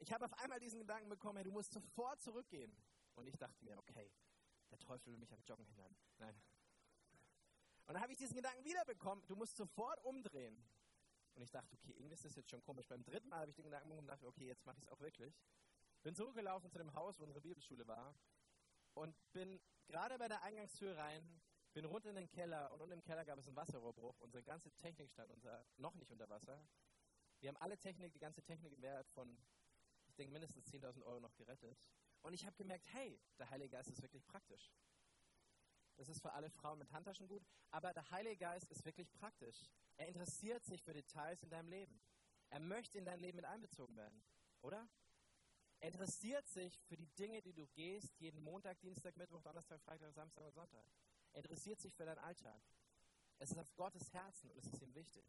ich 0.00 0.12
habe 0.12 0.24
auf 0.24 0.34
einmal 0.40 0.60
diesen 0.60 0.80
Gedanken 0.80 1.08
bekommen, 1.08 1.36
hey, 1.36 1.44
du 1.44 1.52
musst 1.52 1.72
sofort 1.72 2.20
zurückgehen. 2.20 2.76
Und 3.14 3.26
ich 3.26 3.36
dachte 3.36 3.64
mir, 3.64 3.78
okay, 3.78 4.10
der 4.70 4.78
Teufel 4.78 5.12
will 5.12 5.18
mich 5.18 5.32
am 5.32 5.42
Joggen 5.42 5.64
hindern. 5.64 5.94
Nein, 6.18 6.34
und 7.90 7.94
dann 7.94 8.04
habe 8.04 8.12
ich 8.12 8.18
diesen 8.18 8.36
Gedanken 8.36 8.64
wiederbekommen, 8.64 9.26
du 9.26 9.34
musst 9.34 9.56
sofort 9.56 9.98
umdrehen. 10.04 10.64
Und 11.34 11.42
ich 11.42 11.50
dachte, 11.50 11.74
okay, 11.74 11.90
irgendwie 11.96 12.14
ist 12.14 12.24
das 12.24 12.36
jetzt 12.36 12.48
schon 12.48 12.62
komisch. 12.62 12.86
Beim 12.86 13.02
dritten 13.02 13.28
Mal 13.28 13.40
habe 13.40 13.50
ich 13.50 13.56
den 13.56 13.64
Gedanken 13.64 13.88
bekommen 13.88 14.06
und 14.06 14.12
dachte, 14.12 14.28
okay, 14.28 14.46
jetzt 14.46 14.64
mache 14.64 14.76
ich 14.78 14.84
es 14.84 14.88
auch 14.90 15.00
wirklich. 15.00 15.34
Bin 16.04 16.14
zurückgelaufen 16.14 16.70
zu 16.70 16.78
dem 16.78 16.94
Haus, 16.94 17.18
wo 17.18 17.24
unsere 17.24 17.40
Bibelschule 17.40 17.88
war 17.88 18.14
und 18.94 19.16
bin 19.32 19.60
gerade 19.88 20.18
bei 20.18 20.28
der 20.28 20.40
Eingangstür 20.42 20.96
rein, 20.96 21.40
bin 21.72 21.84
runter 21.84 22.10
in 22.10 22.14
den 22.14 22.28
Keller 22.28 22.70
und 22.70 22.80
unten 22.80 22.92
im 22.92 23.02
Keller 23.02 23.24
gab 23.24 23.40
es 23.40 23.48
einen 23.48 23.56
Wasserrohrbruch. 23.56 24.20
Unsere 24.20 24.44
ganze 24.44 24.70
Technik 24.76 25.10
stand 25.10 25.32
unter, 25.32 25.66
noch 25.76 25.96
nicht 25.96 26.12
unter 26.12 26.28
Wasser. 26.28 26.64
Wir 27.40 27.48
haben 27.48 27.56
alle 27.56 27.76
Technik, 27.76 28.12
die 28.12 28.20
ganze 28.20 28.40
Technik 28.40 28.72
im 28.72 28.82
Wert 28.82 29.08
von, 29.08 29.36
denke, 30.20 30.32
mindestens 30.32 30.66
10.000 30.72 31.02
Euro 31.04 31.20
noch 31.20 31.34
gerettet. 31.34 31.76
Und 32.22 32.34
ich 32.34 32.44
habe 32.44 32.56
gemerkt, 32.56 32.86
hey, 32.92 33.18
der 33.38 33.50
Heilige 33.50 33.70
Geist 33.70 33.90
ist 33.90 34.02
wirklich 34.02 34.24
praktisch. 34.26 34.70
Das 35.96 36.08
ist 36.08 36.20
für 36.20 36.32
alle 36.32 36.50
Frauen 36.50 36.78
mit 36.78 36.92
Handtaschen 36.92 37.26
gut. 37.26 37.42
Aber 37.70 37.92
der 37.92 38.10
Heilige 38.10 38.36
Geist 38.36 38.70
ist 38.70 38.84
wirklich 38.84 39.10
praktisch. 39.12 39.70
Er 39.96 40.08
interessiert 40.08 40.64
sich 40.64 40.82
für 40.82 40.92
Details 40.92 41.42
in 41.42 41.50
deinem 41.50 41.68
Leben. 41.68 42.00
Er 42.50 42.60
möchte 42.60 42.98
in 42.98 43.04
dein 43.04 43.20
Leben 43.20 43.36
mit 43.36 43.44
einbezogen 43.44 43.96
werden. 43.96 44.22
Oder? 44.62 44.88
Er 45.80 45.88
interessiert 45.88 46.46
sich 46.46 46.78
für 46.82 46.96
die 46.96 47.08
Dinge, 47.18 47.40
die 47.40 47.54
du 47.54 47.66
gehst, 47.68 48.18
jeden 48.18 48.42
Montag, 48.42 48.78
Dienstag, 48.80 49.16
Mittwoch, 49.16 49.42
Donnerstag, 49.42 49.80
Freitag, 49.80 50.12
Samstag 50.12 50.44
und 50.44 50.52
Sonntag. 50.52 50.86
Er 51.32 51.38
interessiert 51.38 51.80
sich 51.80 51.94
für 51.94 52.04
deinen 52.04 52.18
Alltag. 52.18 52.60
Es 53.38 53.50
ist 53.50 53.58
auf 53.58 53.74
Gottes 53.76 54.12
Herzen 54.12 54.50
und 54.50 54.58
es 54.58 54.66
ist 54.66 54.82
ihm 54.82 54.94
wichtig. 54.94 55.24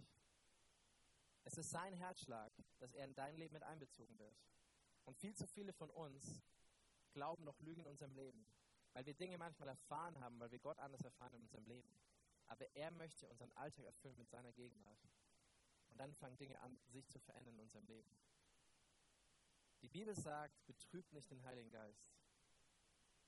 Es 1.44 1.58
ist 1.58 1.70
sein 1.70 1.94
Herzschlag, 1.94 2.52
dass 2.80 2.94
er 2.94 3.06
in 3.06 3.16
dein 3.16 3.38
Leben 3.38 3.54
mit 3.54 3.64
einbezogen 3.64 4.18
wird. 4.20 4.36
Und 5.06 5.18
viel 5.18 5.36
zu 5.36 5.48
viele 5.48 5.74
von 5.74 5.90
uns 5.90 6.44
glauben 7.14 7.44
noch 7.44 7.60
Lügen 7.62 7.82
in 7.82 7.88
unserem 7.88 8.14
Leben. 8.14 8.46
Weil 8.94 9.06
wir 9.06 9.14
Dinge 9.14 9.38
manchmal 9.38 9.70
erfahren 9.70 10.20
haben, 10.20 10.40
weil 10.40 10.52
wir 10.52 10.60
Gott 10.60 10.80
anders 10.80 11.04
erfahren 11.04 11.34
in 11.34 11.42
unserem 11.42 11.66
Leben. 11.66 11.90
Aber 12.48 12.66
er 12.76 12.92
möchte 12.92 13.28
unseren 13.30 13.52
Alltag 13.54 13.86
erfüllen 13.86 14.18
mit 14.18 14.30
seiner 14.30 14.52
Gegenwart. 14.52 15.00
Und 15.90 15.98
dann 15.98 16.14
fangen 16.14 16.38
Dinge 16.38 16.60
an, 16.60 16.78
sich 16.88 17.08
zu 17.10 17.20
verändern 17.20 17.56
in 17.56 17.62
unserem 17.62 17.86
Leben. 17.88 18.12
Die 19.82 19.90
Bibel 19.90 20.14
sagt, 20.16 20.66
betrübt 20.66 21.12
nicht 21.14 21.32
den 21.32 21.44
Heiligen 21.44 21.72
Geist. 21.72 22.14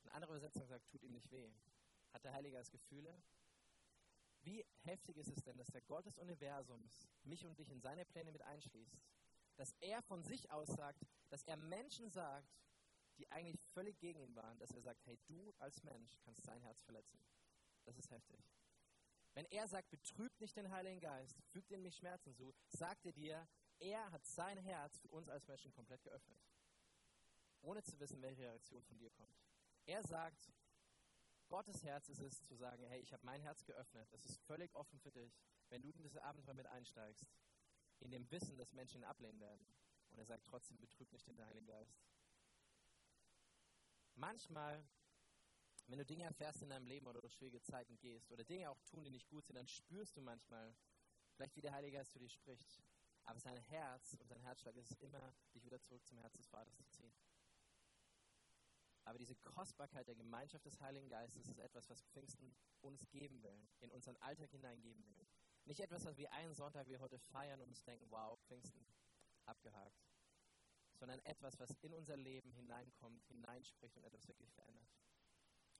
Eine 0.03 0.13
andere 0.13 0.33
Übersetzung 0.33 0.65
sagt, 0.67 0.87
tut 0.89 1.03
ihm 1.03 1.11
nicht 1.11 1.31
weh. 1.31 1.51
Hat 2.11 2.23
der 2.23 2.33
Heilige 2.33 2.57
Geist 2.57 2.71
Gefühle? 2.71 3.21
Wie 4.41 4.65
heftig 4.83 5.17
ist 5.17 5.29
es 5.29 5.41
denn, 5.43 5.57
dass 5.57 5.71
der 5.71 5.81
Gott 5.81 6.05
des 6.05 6.17
Universums 6.19 7.07
mich 7.23 7.45
und 7.45 7.57
dich 7.57 7.69
in 7.69 7.79
seine 7.79 8.05
Pläne 8.05 8.31
mit 8.31 8.41
einschließt? 8.41 9.01
Dass 9.55 9.73
er 9.79 10.01
von 10.01 10.21
sich 10.23 10.51
aus 10.51 10.67
sagt, 10.67 11.05
dass 11.33 11.41
er 11.45 11.57
Menschen 11.57 12.11
sagt, 12.11 12.61
die 13.17 13.27
eigentlich 13.31 13.59
völlig 13.73 13.97
gegen 13.97 14.19
ihn 14.19 14.35
waren, 14.35 14.59
dass 14.59 14.69
er 14.69 14.83
sagt, 14.83 15.03
hey, 15.07 15.17
du 15.25 15.51
als 15.57 15.81
Mensch 15.81 16.15
kannst 16.19 16.43
sein 16.43 16.61
Herz 16.61 16.83
verletzen. 16.83 17.17
Das 17.85 17.97
ist 17.97 18.11
heftig. 18.11 18.39
Wenn 19.33 19.47
er 19.47 19.67
sagt, 19.67 19.89
betrübt 19.89 20.39
nicht 20.39 20.55
den 20.55 20.69
Heiligen 20.69 20.99
Geist, 20.99 21.41
fügt 21.51 21.71
ihm 21.71 21.81
nicht 21.81 21.97
Schmerzen 21.97 22.35
zu, 22.35 22.53
sagt 22.67 23.07
er 23.07 23.13
dir, 23.13 23.47
er 23.79 24.11
hat 24.11 24.23
sein 24.27 24.59
Herz 24.59 24.99
für 24.99 25.07
uns 25.07 25.27
als 25.27 25.47
Menschen 25.47 25.73
komplett 25.73 26.03
geöffnet. 26.03 26.39
Ohne 27.63 27.81
zu 27.81 27.99
wissen, 27.99 28.21
welche 28.21 28.43
Reaktion 28.43 28.83
von 28.83 28.99
dir 28.99 29.09
kommt. 29.09 29.41
Er 29.87 30.03
sagt, 30.03 30.53
Gottes 31.47 31.83
Herz 31.83 32.09
ist 32.09 32.21
es 32.21 32.43
zu 32.43 32.53
sagen, 32.53 32.83
hey, 32.83 33.01
ich 33.01 33.11
habe 33.11 33.25
mein 33.25 33.41
Herz 33.41 33.65
geöffnet, 33.65 34.07
es 34.11 34.23
ist 34.27 34.37
völlig 34.41 34.71
offen 34.75 34.99
für 34.99 35.11
dich, 35.11 35.35
wenn 35.69 35.81
du 35.81 35.89
in 35.89 35.97
dieses 35.97 36.15
Abenteuer 36.15 36.53
mit 36.53 36.67
einsteigst, 36.67 37.25
in 38.01 38.11
dem 38.11 38.29
Wissen, 38.29 38.55
dass 38.55 38.71
Menschen 38.73 39.01
ihn 39.01 39.05
ablehnen 39.05 39.39
werden. 39.39 39.65
Und 40.13 40.19
er 40.19 40.25
sagt 40.25 40.45
trotzdem, 40.45 40.77
betrübt 40.77 41.11
nicht 41.11 41.27
den 41.27 41.43
Heiligen 41.45 41.65
Geist. 41.65 41.99
Manchmal, 44.15 44.85
wenn 45.87 45.97
du 45.97 46.05
Dinge 46.05 46.23
erfährst 46.23 46.61
in 46.61 46.69
deinem 46.69 46.85
Leben 46.85 47.07
oder 47.07 47.19
durch 47.19 47.33
schwierige 47.33 47.61
Zeiten 47.61 47.97
gehst 47.97 48.31
oder 48.31 48.43
Dinge 48.43 48.69
auch 48.69 48.79
tun, 48.83 49.03
die 49.03 49.09
nicht 49.09 49.27
gut 49.27 49.45
sind, 49.45 49.55
dann 49.55 49.67
spürst 49.67 50.15
du 50.15 50.21
manchmal, 50.21 50.75
vielleicht 51.35 51.55
wie 51.55 51.61
der 51.61 51.73
Heilige 51.73 51.97
Geist 51.97 52.11
zu 52.11 52.19
dir 52.19 52.29
spricht. 52.29 52.83
Aber 53.23 53.39
sein 53.39 53.57
Herz 53.57 54.15
und 54.19 54.27
sein 54.27 54.39
Herzschlag 54.41 54.75
ist 54.75 54.91
es 54.91 54.97
immer, 54.99 55.33
dich 55.55 55.65
wieder 55.65 55.81
zurück 55.81 56.05
zum 56.05 56.19
Herz 56.19 56.35
des 56.35 56.47
Vaters 56.47 56.75
zu 56.75 56.85
ziehen. 56.89 57.13
Aber 59.05 59.17
diese 59.17 59.35
Kostbarkeit 59.35 60.07
der 60.07 60.15
Gemeinschaft 60.15 60.65
des 60.65 60.79
Heiligen 60.79 61.09
Geistes 61.09 61.47
ist 61.47 61.59
etwas, 61.59 61.89
was 61.89 62.03
Pfingsten 62.03 62.55
uns 62.81 63.09
geben 63.09 63.41
will, 63.41 63.67
in 63.79 63.91
unseren 63.91 64.15
Alltag 64.17 64.51
hineingeben 64.51 65.03
will. 65.05 65.27
Nicht 65.65 65.79
etwas, 65.79 66.05
was 66.05 66.17
wir 66.17 66.31
einen 66.31 66.53
Sonntag 66.53 66.87
wie 66.87 66.97
heute 66.97 67.17
feiern 67.17 67.61
und 67.61 67.69
uns 67.69 67.83
denken, 67.83 68.05
wow, 68.09 68.39
Pfingsten, 68.41 68.85
abgehakt 69.45 70.03
sondern 71.03 71.19
etwas, 71.25 71.59
was 71.59 71.75
in 71.81 71.93
unser 71.93 72.15
Leben 72.15 72.51
hineinkommt, 72.51 73.25
hineinspricht 73.25 73.97
und 73.97 74.05
etwas 74.05 74.27
wirklich 74.27 74.49
verändert. 74.53 74.87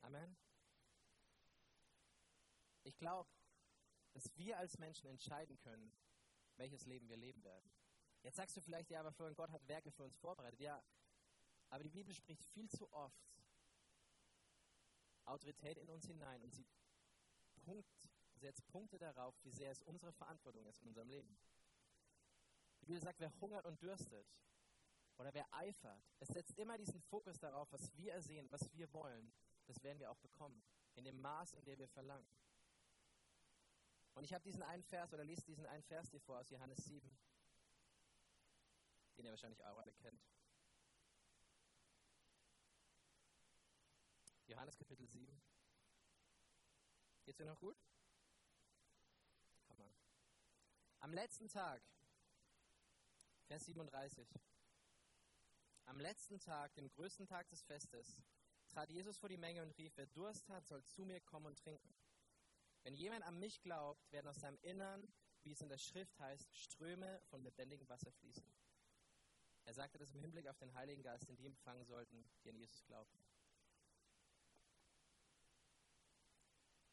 Amen. 0.02 0.36
Ich 2.84 2.98
glaube, 2.98 3.30
dass 4.12 4.36
wir 4.38 4.58
als 4.58 4.78
Menschen 4.80 5.08
entscheiden 5.08 5.58
können, 5.60 5.94
welches 6.58 6.86
Leben 6.86 7.08
wir 7.08 7.16
leben 7.16 7.42
werden. 7.44 7.72
Jetzt 8.22 8.36
sagst 8.36 8.58
du 8.58 8.62
vielleicht, 8.62 8.90
ja, 8.90 9.00
aber 9.00 9.34
Gott 9.34 9.50
hat 9.50 9.66
Werke 9.68 9.92
für 9.92 10.04
uns 10.04 10.18
vorbereitet. 10.18 10.60
Ja, 10.60 10.84
aber 11.70 11.84
die 11.84 11.90
Bibel 11.90 12.14
spricht 12.14 12.44
viel 12.44 12.70
zu 12.70 12.92
oft 12.92 13.34
Autorität 15.24 15.78
in 15.78 15.90
uns 15.90 16.06
hinein 16.06 16.42
und 16.42 16.54
sie 16.54 16.66
punkt 17.62 17.88
setzt 18.36 18.68
Punkte 18.68 18.98
darauf, 18.98 19.34
wie 19.44 19.52
sehr 19.52 19.72
es 19.72 19.82
unsere 19.84 20.12
Verantwortung 20.12 20.66
ist 20.66 20.82
in 20.82 20.90
unserem 20.90 21.08
Leben. 21.08 21.38
Die 22.84 22.88
Bibel 22.88 23.02
sagt, 23.02 23.22
wer 23.22 23.32
hungert 23.40 23.66
und 23.66 23.82
dürstet 23.82 24.28
oder 25.16 25.34
wer 25.34 25.48
eifert, 25.54 26.04
es 26.20 26.28
setzt 26.28 26.58
immer 26.58 26.78
diesen 26.78 27.00
Fokus 27.00 27.40
darauf, 27.40 27.72
was 27.72 27.96
wir 27.96 28.12
ersehen, 28.12 28.52
was 28.52 28.70
wir 28.74 28.92
wollen, 28.92 29.32
das 29.68 29.82
werden 29.84 30.00
wir 30.00 30.12
auch 30.12 30.18
bekommen, 30.18 30.62
in 30.96 31.06
dem 31.06 31.22
Maß, 31.22 31.54
in 31.54 31.64
dem 31.64 31.80
wir 31.80 31.88
verlangen. 31.88 32.28
Und 34.16 34.26
ich 34.26 34.34
habe 34.34 34.44
diesen 34.44 34.64
einen 34.64 34.84
Vers 34.84 35.14
oder 35.14 35.24
lese 35.24 35.46
diesen 35.46 35.66
einen 35.66 35.84
Vers 35.84 36.10
dir 36.10 36.20
vor 36.20 36.40
aus 36.40 36.50
Johannes 36.50 36.84
7, 36.84 37.10
den 39.16 39.26
ihr 39.26 39.32
wahrscheinlich 39.32 39.64
auch 39.64 39.78
alle 39.78 39.94
kennt. 39.94 40.22
Johannes 44.48 44.76
Kapitel 44.76 45.08
7. 45.08 45.42
Geht's 47.24 47.38
dir 47.38 47.46
noch 47.46 47.62
gut? 47.62 47.78
Mal. 49.70 49.96
Am 51.00 51.14
letzten 51.14 51.48
Tag, 51.48 51.82
Vers 53.54 53.66
37. 53.66 54.28
Am 55.86 56.00
letzten 56.00 56.40
Tag, 56.40 56.74
dem 56.74 56.90
größten 56.90 57.28
Tag 57.28 57.48
des 57.50 57.62
Festes, 57.62 58.24
trat 58.68 58.90
Jesus 58.90 59.20
vor 59.20 59.30
die 59.30 59.38
Menge 59.38 59.62
und 59.62 59.78
rief, 59.78 59.96
wer 59.96 60.08
Durst 60.08 60.50
hat, 60.50 60.66
soll 60.66 60.84
zu 60.86 61.06
mir 61.06 61.22
kommen 61.22 61.46
und 61.46 61.60
trinken. 61.60 61.94
Wenn 62.82 62.96
jemand 62.96 63.24
an 63.24 63.38
mich 63.38 63.62
glaubt, 63.62 64.12
werden 64.12 64.28
aus 64.28 64.40
seinem 64.40 64.58
Innern, 64.64 65.08
wie 65.44 65.52
es 65.52 65.62
in 65.62 65.70
der 65.70 65.78
Schrift 65.78 66.18
heißt, 66.18 66.50
Ströme 66.58 67.22
von 67.30 67.44
lebendigem 67.44 67.88
Wasser 67.90 68.12
fließen. 68.12 68.52
Er 69.66 69.74
sagte 69.76 70.00
das 70.00 70.14
im 70.14 70.22
Hinblick 70.22 70.48
auf 70.48 70.58
den 70.58 70.74
Heiligen 70.74 71.04
Geist, 71.04 71.30
den 71.30 71.36
die 71.36 71.46
empfangen 71.46 71.86
sollten, 71.86 72.28
die 72.44 72.50
an 72.50 72.58
Jesus 72.58 72.84
glaubten. 72.86 73.24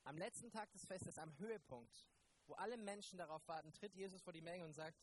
Am 0.03 0.18
letzten 0.18 0.51
Tag 0.51 0.70
des 0.73 0.85
Festes, 0.85 1.16
am 1.16 1.38
Höhepunkt, 1.38 2.07
wo 2.44 2.53
alle 2.53 2.77
Menschen 2.77 3.16
darauf 3.16 3.49
warten, 3.49 3.73
tritt 3.73 3.94
Jesus 3.94 4.20
vor 4.20 4.35
die 4.35 4.42
Menge 4.42 4.66
und 4.66 4.75
sagt, 4.75 5.01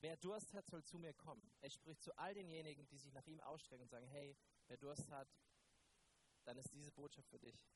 wer 0.00 0.16
Durst 0.16 0.52
hat, 0.54 0.66
soll 0.66 0.84
zu 0.84 0.98
mir 0.98 1.14
kommen. 1.14 1.42
Er 1.60 1.70
spricht 1.70 2.02
zu 2.02 2.16
all 2.18 2.34
denjenigen, 2.34 2.86
die 2.88 2.98
sich 2.98 3.12
nach 3.12 3.26
ihm 3.26 3.40
ausstrecken 3.40 3.82
und 3.82 3.90
sagen, 3.90 4.06
hey, 4.06 4.36
wer 4.68 4.76
Durst 4.76 5.10
hat, 5.10 5.28
dann 6.44 6.58
ist 6.58 6.72
diese 6.72 6.92
Botschaft 6.92 7.28
für 7.28 7.38
dich. 7.38 7.68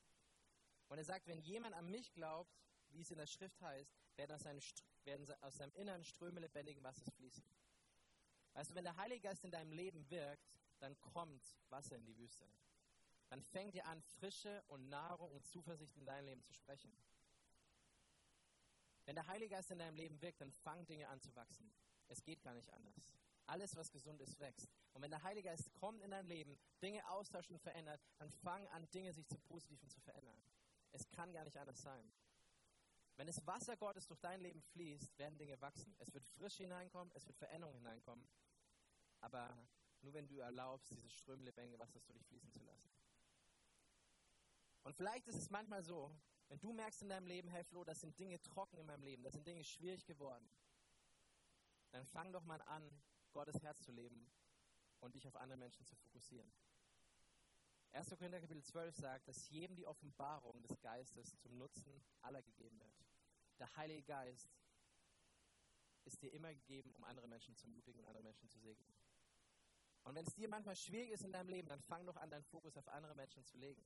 Und 0.89 0.99
er 0.99 1.05
sagt, 1.05 1.27
wenn 1.27 1.41
jemand 1.41 1.75
an 1.75 1.91
mich 1.91 2.13
glaubt, 2.13 2.53
wie 2.91 3.03
es 3.03 3.11
in 3.11 3.19
der 3.19 3.27
Schrift 3.27 3.61
heißt, 3.61 3.97
werden 4.17 4.33
aus 4.35 4.43
seinem, 4.43 4.61
werden 5.05 5.43
aus 5.43 5.57
seinem 5.57 5.73
Inneren 5.75 6.05
Ströme 6.05 6.41
lebendigen 6.41 6.83
Wassers 6.83 7.11
fließen. 7.15 7.45
Weißt 8.55 8.71
du, 8.71 8.75
wenn 8.75 8.85
der 8.85 8.97
Heilige 8.97 9.23
Geist 9.23 9.45
in 9.45 9.51
deinem 9.51 9.73
Leben 9.73 10.09
wirkt, 10.11 10.59
dann 10.81 10.99
kommt 11.01 11.55
Wasser 11.69 11.97
in 11.97 12.05
die 12.05 12.17
Wüste. 12.17 12.47
Dann 13.29 13.43
fängt 13.43 13.75
ihr 13.75 13.87
an, 13.87 14.03
Frische 14.03 14.63
und 14.67 14.89
Nahrung 14.89 15.31
und 15.33 15.47
Zuversicht 15.47 15.97
in 15.97 16.05
dein 16.05 16.25
Leben 16.25 16.43
zu 16.43 16.53
sprechen. 16.53 16.93
Wenn 19.05 19.15
der 19.15 19.27
Heilige 19.29 19.55
Geist 19.55 19.71
in 19.71 19.79
deinem 19.79 19.95
Leben 19.95 20.21
wirkt, 20.21 20.41
dann 20.41 20.53
fangen 20.53 20.87
Dinge 20.87 21.09
an 21.09 21.21
zu 21.21 21.35
wachsen. 21.37 21.71
Es 22.11 22.23
geht 22.25 22.43
gar 22.43 22.55
nicht 22.55 22.73
anders. 22.73 23.15
Alles, 23.47 23.77
was 23.77 23.91
gesund 23.91 24.21
ist, 24.21 24.39
wächst. 24.41 24.69
Und 24.93 25.03
wenn 25.03 25.11
der 25.11 25.23
Heilige 25.23 25.49
Geist 25.49 25.73
kommt 25.75 26.03
in 26.03 26.11
dein 26.11 26.27
Leben, 26.27 26.59
Dinge 26.83 27.09
austauscht 27.09 27.51
und 27.51 27.61
verändert, 27.61 28.01
dann 28.19 28.31
fangen 28.31 28.67
an, 28.69 28.89
Dinge 28.91 29.13
sich 29.13 29.27
zu 29.27 29.39
Positiven 29.39 29.89
zu 29.89 30.01
verändern. 30.01 30.43
Es 30.93 31.09
kann 31.11 31.33
gar 31.33 31.45
nicht 31.45 31.57
anders 31.57 31.81
sein. 31.81 32.13
Wenn 33.17 33.27
das 33.27 33.47
Wasser 33.47 33.77
Gottes 33.77 34.07
durch 34.07 34.21
dein 34.21 34.41
Leben 34.41 34.61
fließt, 34.61 35.19
werden 35.19 35.39
Dinge 35.39 35.61
wachsen. 35.61 35.95
Es 35.99 36.13
wird 36.13 36.27
frisch 36.27 36.57
hineinkommen, 36.57 37.13
es 37.15 37.27
wird 37.27 37.37
Veränderung 37.37 37.75
hineinkommen. 37.75 38.27
Aber 39.21 39.57
nur 40.01 40.15
wenn 40.15 40.27
du 40.27 40.39
erlaubst, 40.39 40.91
dieses 40.91 41.13
Strömen 41.13 41.45
lebendige 41.45 41.79
Wassers 41.79 42.05
durch 42.05 42.19
dich 42.19 42.27
fließen 42.27 42.51
zu 42.51 42.65
lassen. 42.65 42.91
Und 44.83 44.97
vielleicht 44.97 45.29
ist 45.29 45.37
es 45.37 45.51
manchmal 45.51 45.83
so, 45.83 46.11
wenn 46.49 46.59
du 46.61 46.73
merkst 46.73 47.03
in 47.03 47.09
deinem 47.11 47.27
Leben, 47.27 47.49
hey 47.49 47.63
Flo, 47.63 47.85
das 47.85 48.01
sind 48.01 48.19
Dinge 48.19 48.41
trocken 48.41 48.79
in 48.79 48.87
meinem 48.87 49.03
Leben, 49.03 49.23
das 49.23 49.35
sind 49.35 49.47
Dinge 49.47 49.63
schwierig 49.63 50.05
geworden, 50.07 50.49
dann 51.91 52.05
fang 52.07 52.33
doch 52.33 52.45
mal 52.45 52.63
an, 52.63 52.91
Gottes 53.33 53.63
Herz 53.63 53.81
zu 53.83 53.93
leben 53.93 54.31
und 55.01 55.15
dich 55.15 55.27
auf 55.27 55.37
andere 55.37 55.59
Menschen 55.59 55.85
zu 55.87 55.97
fokussieren. 55.97 56.53
1. 57.93 58.11
Korinther 58.11 58.41
Kapitel 58.41 58.63
12 58.63 58.97
sagt, 58.97 59.29
dass 59.29 59.49
jedem 59.49 59.75
die 59.75 59.87
Offenbarung 59.87 60.63
des 60.63 60.81
Geistes 60.81 61.37
zum 61.39 61.59
Nutzen 61.59 62.03
aller 62.21 62.43
gegeben 62.43 62.79
wird. 62.81 62.95
Der 63.59 63.77
Heilige 63.77 64.03
Geist 64.05 64.49
ist 66.05 66.23
dir 66.23 66.33
immer 66.33 66.55
gegeben, 66.55 66.95
um 66.95 67.05
andere 67.05 67.27
Menschen 67.27 67.57
zu 67.57 67.69
mutigen 67.69 68.01
und 68.01 68.07
andere 68.07 68.23
Menschen 68.23 68.49
zu 68.49 68.59
segnen. 68.59 68.95
Und 70.05 70.15
wenn 70.15 70.25
es 70.25 70.35
dir 70.35 70.49
manchmal 70.49 70.77
schwierig 70.77 71.11
ist 71.11 71.25
in 71.25 71.33
deinem 71.33 71.49
Leben, 71.49 71.69
dann 71.69 71.81
fang 71.81 72.07
doch 72.07 72.17
an, 72.17 72.31
deinen 72.31 72.45
Fokus 72.45 72.77
auf 72.77 72.89
andere 72.89 73.15
Menschen 73.15 73.45
zu 73.45 73.59
legen. 73.59 73.83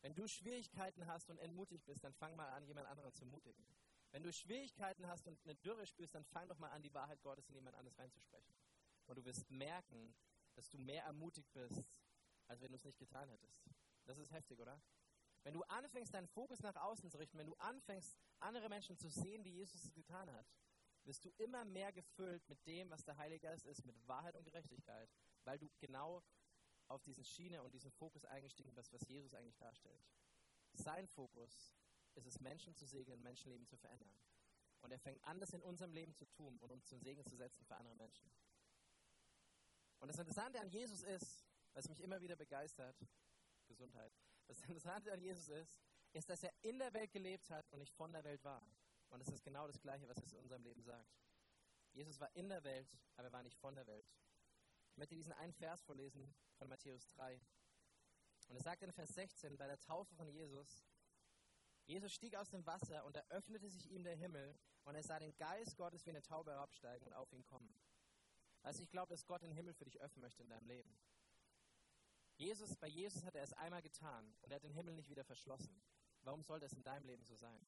Wenn 0.00 0.14
du 0.14 0.26
Schwierigkeiten 0.26 1.06
hast 1.06 1.30
und 1.30 1.38
entmutigt 1.38 1.84
bist, 1.84 2.02
dann 2.04 2.14
fang 2.14 2.34
mal 2.34 2.48
an, 2.50 2.64
jemand 2.66 2.88
anderen 2.88 3.12
zu 3.12 3.24
mutigen. 3.26 3.64
Wenn 4.10 4.22
du 4.22 4.32
Schwierigkeiten 4.32 5.06
hast 5.06 5.26
und 5.26 5.38
eine 5.44 5.54
Dürre 5.56 5.86
spürst, 5.86 6.14
dann 6.14 6.24
fang 6.24 6.48
doch 6.48 6.58
mal 6.58 6.70
an, 6.70 6.82
die 6.82 6.94
Wahrheit 6.94 7.20
Gottes 7.22 7.48
in 7.48 7.54
jemand 7.54 7.76
anderes 7.76 7.98
reinzusprechen. 7.98 8.54
Und 9.06 9.16
du 9.16 9.24
wirst 9.24 9.50
merken, 9.50 10.14
dass 10.54 10.68
du 10.70 10.78
mehr 10.78 11.04
ermutigt 11.04 11.52
bist, 11.52 11.84
als 12.46 12.60
wenn 12.60 12.72
du 12.72 12.76
es 12.76 12.84
nicht 12.84 12.98
getan 12.98 13.28
hättest. 13.28 13.62
Das 14.06 14.18
ist 14.18 14.32
heftig, 14.32 14.58
oder? 14.60 14.80
Wenn 15.42 15.54
du 15.54 15.62
anfängst, 15.62 16.12
deinen 16.12 16.26
Fokus 16.26 16.60
nach 16.60 16.76
außen 16.76 17.10
zu 17.10 17.18
richten, 17.18 17.38
wenn 17.38 17.46
du 17.46 17.54
anfängst, 17.56 18.16
andere 18.40 18.68
Menschen 18.68 18.98
zu 18.98 19.08
sehen, 19.08 19.44
wie 19.44 19.52
Jesus 19.52 19.84
es 19.84 19.94
getan 19.94 20.30
hat, 20.32 20.46
wirst 21.04 21.24
du 21.24 21.30
immer 21.38 21.64
mehr 21.64 21.92
gefüllt 21.92 22.46
mit 22.48 22.66
dem, 22.66 22.90
was 22.90 23.04
der 23.04 23.16
Heilige 23.16 23.46
Geist 23.46 23.66
ist, 23.66 23.84
mit 23.84 23.96
Wahrheit 24.08 24.36
und 24.36 24.44
Gerechtigkeit, 24.44 25.10
weil 25.44 25.58
du 25.58 25.70
genau 25.78 26.22
auf 26.88 27.02
diese 27.02 27.24
Schiene 27.24 27.62
und 27.62 27.72
diesen 27.72 27.90
Fokus 27.92 28.24
eingestiegen 28.24 28.74
bist, 28.74 28.92
was 28.92 29.06
Jesus 29.08 29.34
eigentlich 29.34 29.56
darstellt. 29.56 30.02
Sein 30.72 31.06
Fokus 31.06 31.77
ist 32.18 32.26
es, 32.26 32.40
Menschen 32.40 32.74
zu 32.74 32.86
segnen, 32.86 33.22
Menschenleben 33.22 33.66
zu 33.66 33.76
verändern. 33.76 34.12
Und 34.80 34.92
er 34.92 34.98
fängt 34.98 35.22
an, 35.24 35.40
das 35.40 35.50
in 35.50 35.62
unserem 35.62 35.92
Leben 35.92 36.14
zu 36.14 36.26
tun 36.26 36.58
und 36.58 36.70
uns 36.70 36.86
zum 36.86 37.00
Segen 37.00 37.24
zu 37.24 37.36
setzen 37.36 37.64
für 37.64 37.76
andere 37.76 37.96
Menschen. 37.96 38.30
Und 40.00 40.08
das 40.08 40.18
Interessante 40.18 40.60
an 40.60 40.68
Jesus 40.68 41.02
ist, 41.02 41.44
was 41.72 41.88
mich 41.88 42.00
immer 42.00 42.20
wieder 42.20 42.36
begeistert, 42.36 42.96
Gesundheit, 43.66 44.12
das 44.46 44.60
Interessante 44.62 45.12
an 45.12 45.20
Jesus 45.20 45.48
ist, 45.48 45.82
ist, 46.12 46.28
dass 46.28 46.42
er 46.42 46.52
in 46.62 46.78
der 46.78 46.92
Welt 46.94 47.12
gelebt 47.12 47.50
hat 47.50 47.70
und 47.70 47.80
nicht 47.80 47.92
von 47.92 48.12
der 48.12 48.24
Welt 48.24 48.42
war. 48.44 48.62
Und 49.10 49.20
das 49.20 49.28
ist 49.28 49.42
genau 49.42 49.66
das 49.66 49.80
Gleiche, 49.80 50.08
was 50.08 50.18
es 50.18 50.32
in 50.32 50.38
unserem 50.38 50.62
Leben 50.62 50.82
sagt. 50.82 51.18
Jesus 51.92 52.18
war 52.20 52.34
in 52.34 52.48
der 52.48 52.62
Welt, 52.64 52.88
aber 53.16 53.28
er 53.28 53.32
war 53.32 53.42
nicht 53.42 53.58
von 53.58 53.74
der 53.74 53.86
Welt. 53.86 54.06
Ich 54.90 54.96
möchte 54.96 55.14
diesen 55.14 55.32
einen 55.32 55.52
Vers 55.52 55.82
vorlesen 55.82 56.34
von 56.56 56.68
Matthäus 56.68 57.08
3. 57.10 57.40
Und 58.48 58.56
es 58.56 58.64
sagt 58.64 58.82
in 58.82 58.92
Vers 58.92 59.14
16, 59.14 59.56
bei 59.56 59.66
der 59.66 59.78
Taufe 59.78 60.14
von 60.14 60.28
Jesus, 60.28 60.84
Jesus 61.88 62.12
stieg 62.12 62.36
aus 62.36 62.50
dem 62.50 62.66
Wasser 62.66 63.02
und 63.06 63.16
da 63.16 63.22
öffnete 63.30 63.70
sich 63.70 63.90
ihm 63.90 64.04
der 64.04 64.14
Himmel 64.14 64.54
und 64.84 64.94
er 64.94 65.02
sah 65.02 65.18
den 65.18 65.34
Geist 65.38 65.74
Gottes 65.78 66.04
wie 66.04 66.10
eine 66.10 66.20
Taube 66.20 66.50
herabsteigen 66.50 67.06
und 67.06 67.14
auf 67.14 67.32
ihn 67.32 67.46
kommen. 67.46 67.74
Also 68.62 68.82
ich 68.82 68.90
glaube, 68.90 69.08
dass 69.08 69.24
Gott 69.26 69.42
den 69.42 69.52
Himmel 69.52 69.72
für 69.72 69.86
dich 69.86 69.98
öffnen 70.02 70.20
möchte 70.20 70.42
in 70.42 70.50
deinem 70.50 70.66
Leben. 70.66 70.94
Jesus, 72.36 72.76
bei 72.76 72.88
Jesus 72.88 73.24
hat 73.24 73.34
er 73.34 73.42
es 73.42 73.54
einmal 73.54 73.80
getan 73.80 74.36
und 74.42 74.50
er 74.50 74.56
hat 74.56 74.64
den 74.64 74.74
Himmel 74.74 74.94
nicht 74.96 75.08
wieder 75.08 75.24
verschlossen. 75.24 75.82
Warum 76.20 76.42
soll 76.42 76.60
das 76.60 76.74
in 76.74 76.82
deinem 76.82 77.06
Leben 77.06 77.24
so 77.24 77.34
sein? 77.34 77.66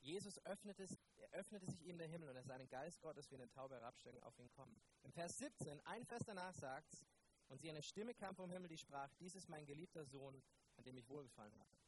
Jesus 0.00 0.38
öffnete, 0.46 0.88
öffnete 1.32 1.66
sich 1.66 1.84
ihm 1.84 1.98
der 1.98 2.08
Himmel 2.08 2.30
und 2.30 2.36
er 2.36 2.42
sah 2.42 2.56
den 2.56 2.70
Geist 2.70 3.02
Gottes 3.02 3.30
wie 3.30 3.34
eine 3.34 3.50
Taube 3.50 3.74
herabsteigen 3.74 4.22
auf 4.22 4.38
ihn 4.38 4.50
kommen. 4.50 4.80
Im 5.02 5.12
Vers 5.12 5.36
17, 5.36 5.78
ein 5.84 6.06
Vers 6.06 6.22
danach 6.24 6.54
sagt 6.54 6.90
es, 6.90 7.06
und 7.48 7.60
sie 7.60 7.68
eine 7.68 7.82
Stimme 7.82 8.14
kam 8.14 8.34
vom 8.34 8.50
Himmel, 8.50 8.68
die 8.68 8.78
sprach, 8.78 9.12
dies 9.20 9.34
ist 9.34 9.50
mein 9.50 9.66
geliebter 9.66 10.06
Sohn, 10.06 10.42
an 10.76 10.84
dem 10.84 10.96
ich 10.96 11.06
wohlgefallen 11.10 11.54
habe. 11.58 11.83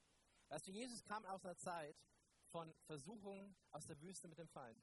Weißt 0.49 0.67
du, 0.67 0.73
Jesus 0.73 1.03
kam 1.05 1.25
aus 1.27 1.45
einer 1.45 1.57
Zeit 1.57 1.97
von 2.51 2.73
Versuchungen 2.85 3.57
aus 3.71 3.87
der 3.87 4.01
Wüste 4.01 4.29
mit 4.29 4.39
dem 4.39 4.49
Feind. 4.49 4.81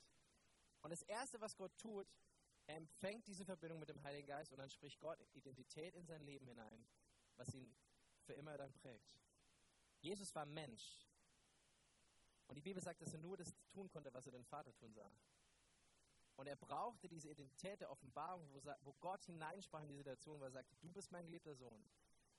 Und 0.82 0.92
das 0.92 1.02
Erste, 1.04 1.40
was 1.40 1.56
Gott 1.56 1.78
tut, 1.78 2.08
er 2.68 2.78
empfängt 2.78 3.28
diese 3.28 3.46
Verbindung 3.46 3.80
mit 3.80 3.90
dem 3.90 4.02
Heiligen 4.04 4.28
Geist 4.28 4.52
und 4.52 4.58
dann 4.60 4.70
spricht 4.70 5.00
Gott 5.00 5.20
Identität 5.34 5.96
in 5.96 6.06
sein 6.06 6.22
Leben 6.22 6.46
hinein, 6.48 6.86
was 7.36 7.54
ihn 7.54 7.74
für 8.22 8.34
immer 8.34 8.58
dann 8.58 8.74
prägt. 8.74 9.18
Jesus 10.00 10.34
war 10.36 10.46
Mensch. 10.46 11.08
Und 12.48 12.56
die 12.56 12.62
Bibel 12.62 12.82
sagt, 12.82 13.02
dass 13.02 13.14
er 13.14 13.20
nur 13.20 13.38
das 13.38 13.54
tun 13.72 13.90
konnte, 13.90 14.14
was 14.14 14.26
er 14.26 14.34
den 14.34 14.46
Vater 14.46 14.74
tun 14.76 14.94
sah. 14.94 15.10
Und 16.36 16.48
er 16.48 16.56
brauchte 16.56 17.08
diese 17.08 17.30
Identität 17.30 17.80
der 17.82 17.92
Offenbarung, 17.92 18.48
wo, 18.82 18.94
Gott 19.00 19.24
hineinsprach 19.26 19.84
in 19.84 19.90
die 19.90 19.96
Situation, 19.96 20.40
wo 20.40 20.46
er 20.46 20.52
sagte, 20.52 20.76
du 20.82 20.92
bist 20.92 21.12
mein 21.12 21.26
geliebter 21.26 21.56
Sohn. 21.56 21.84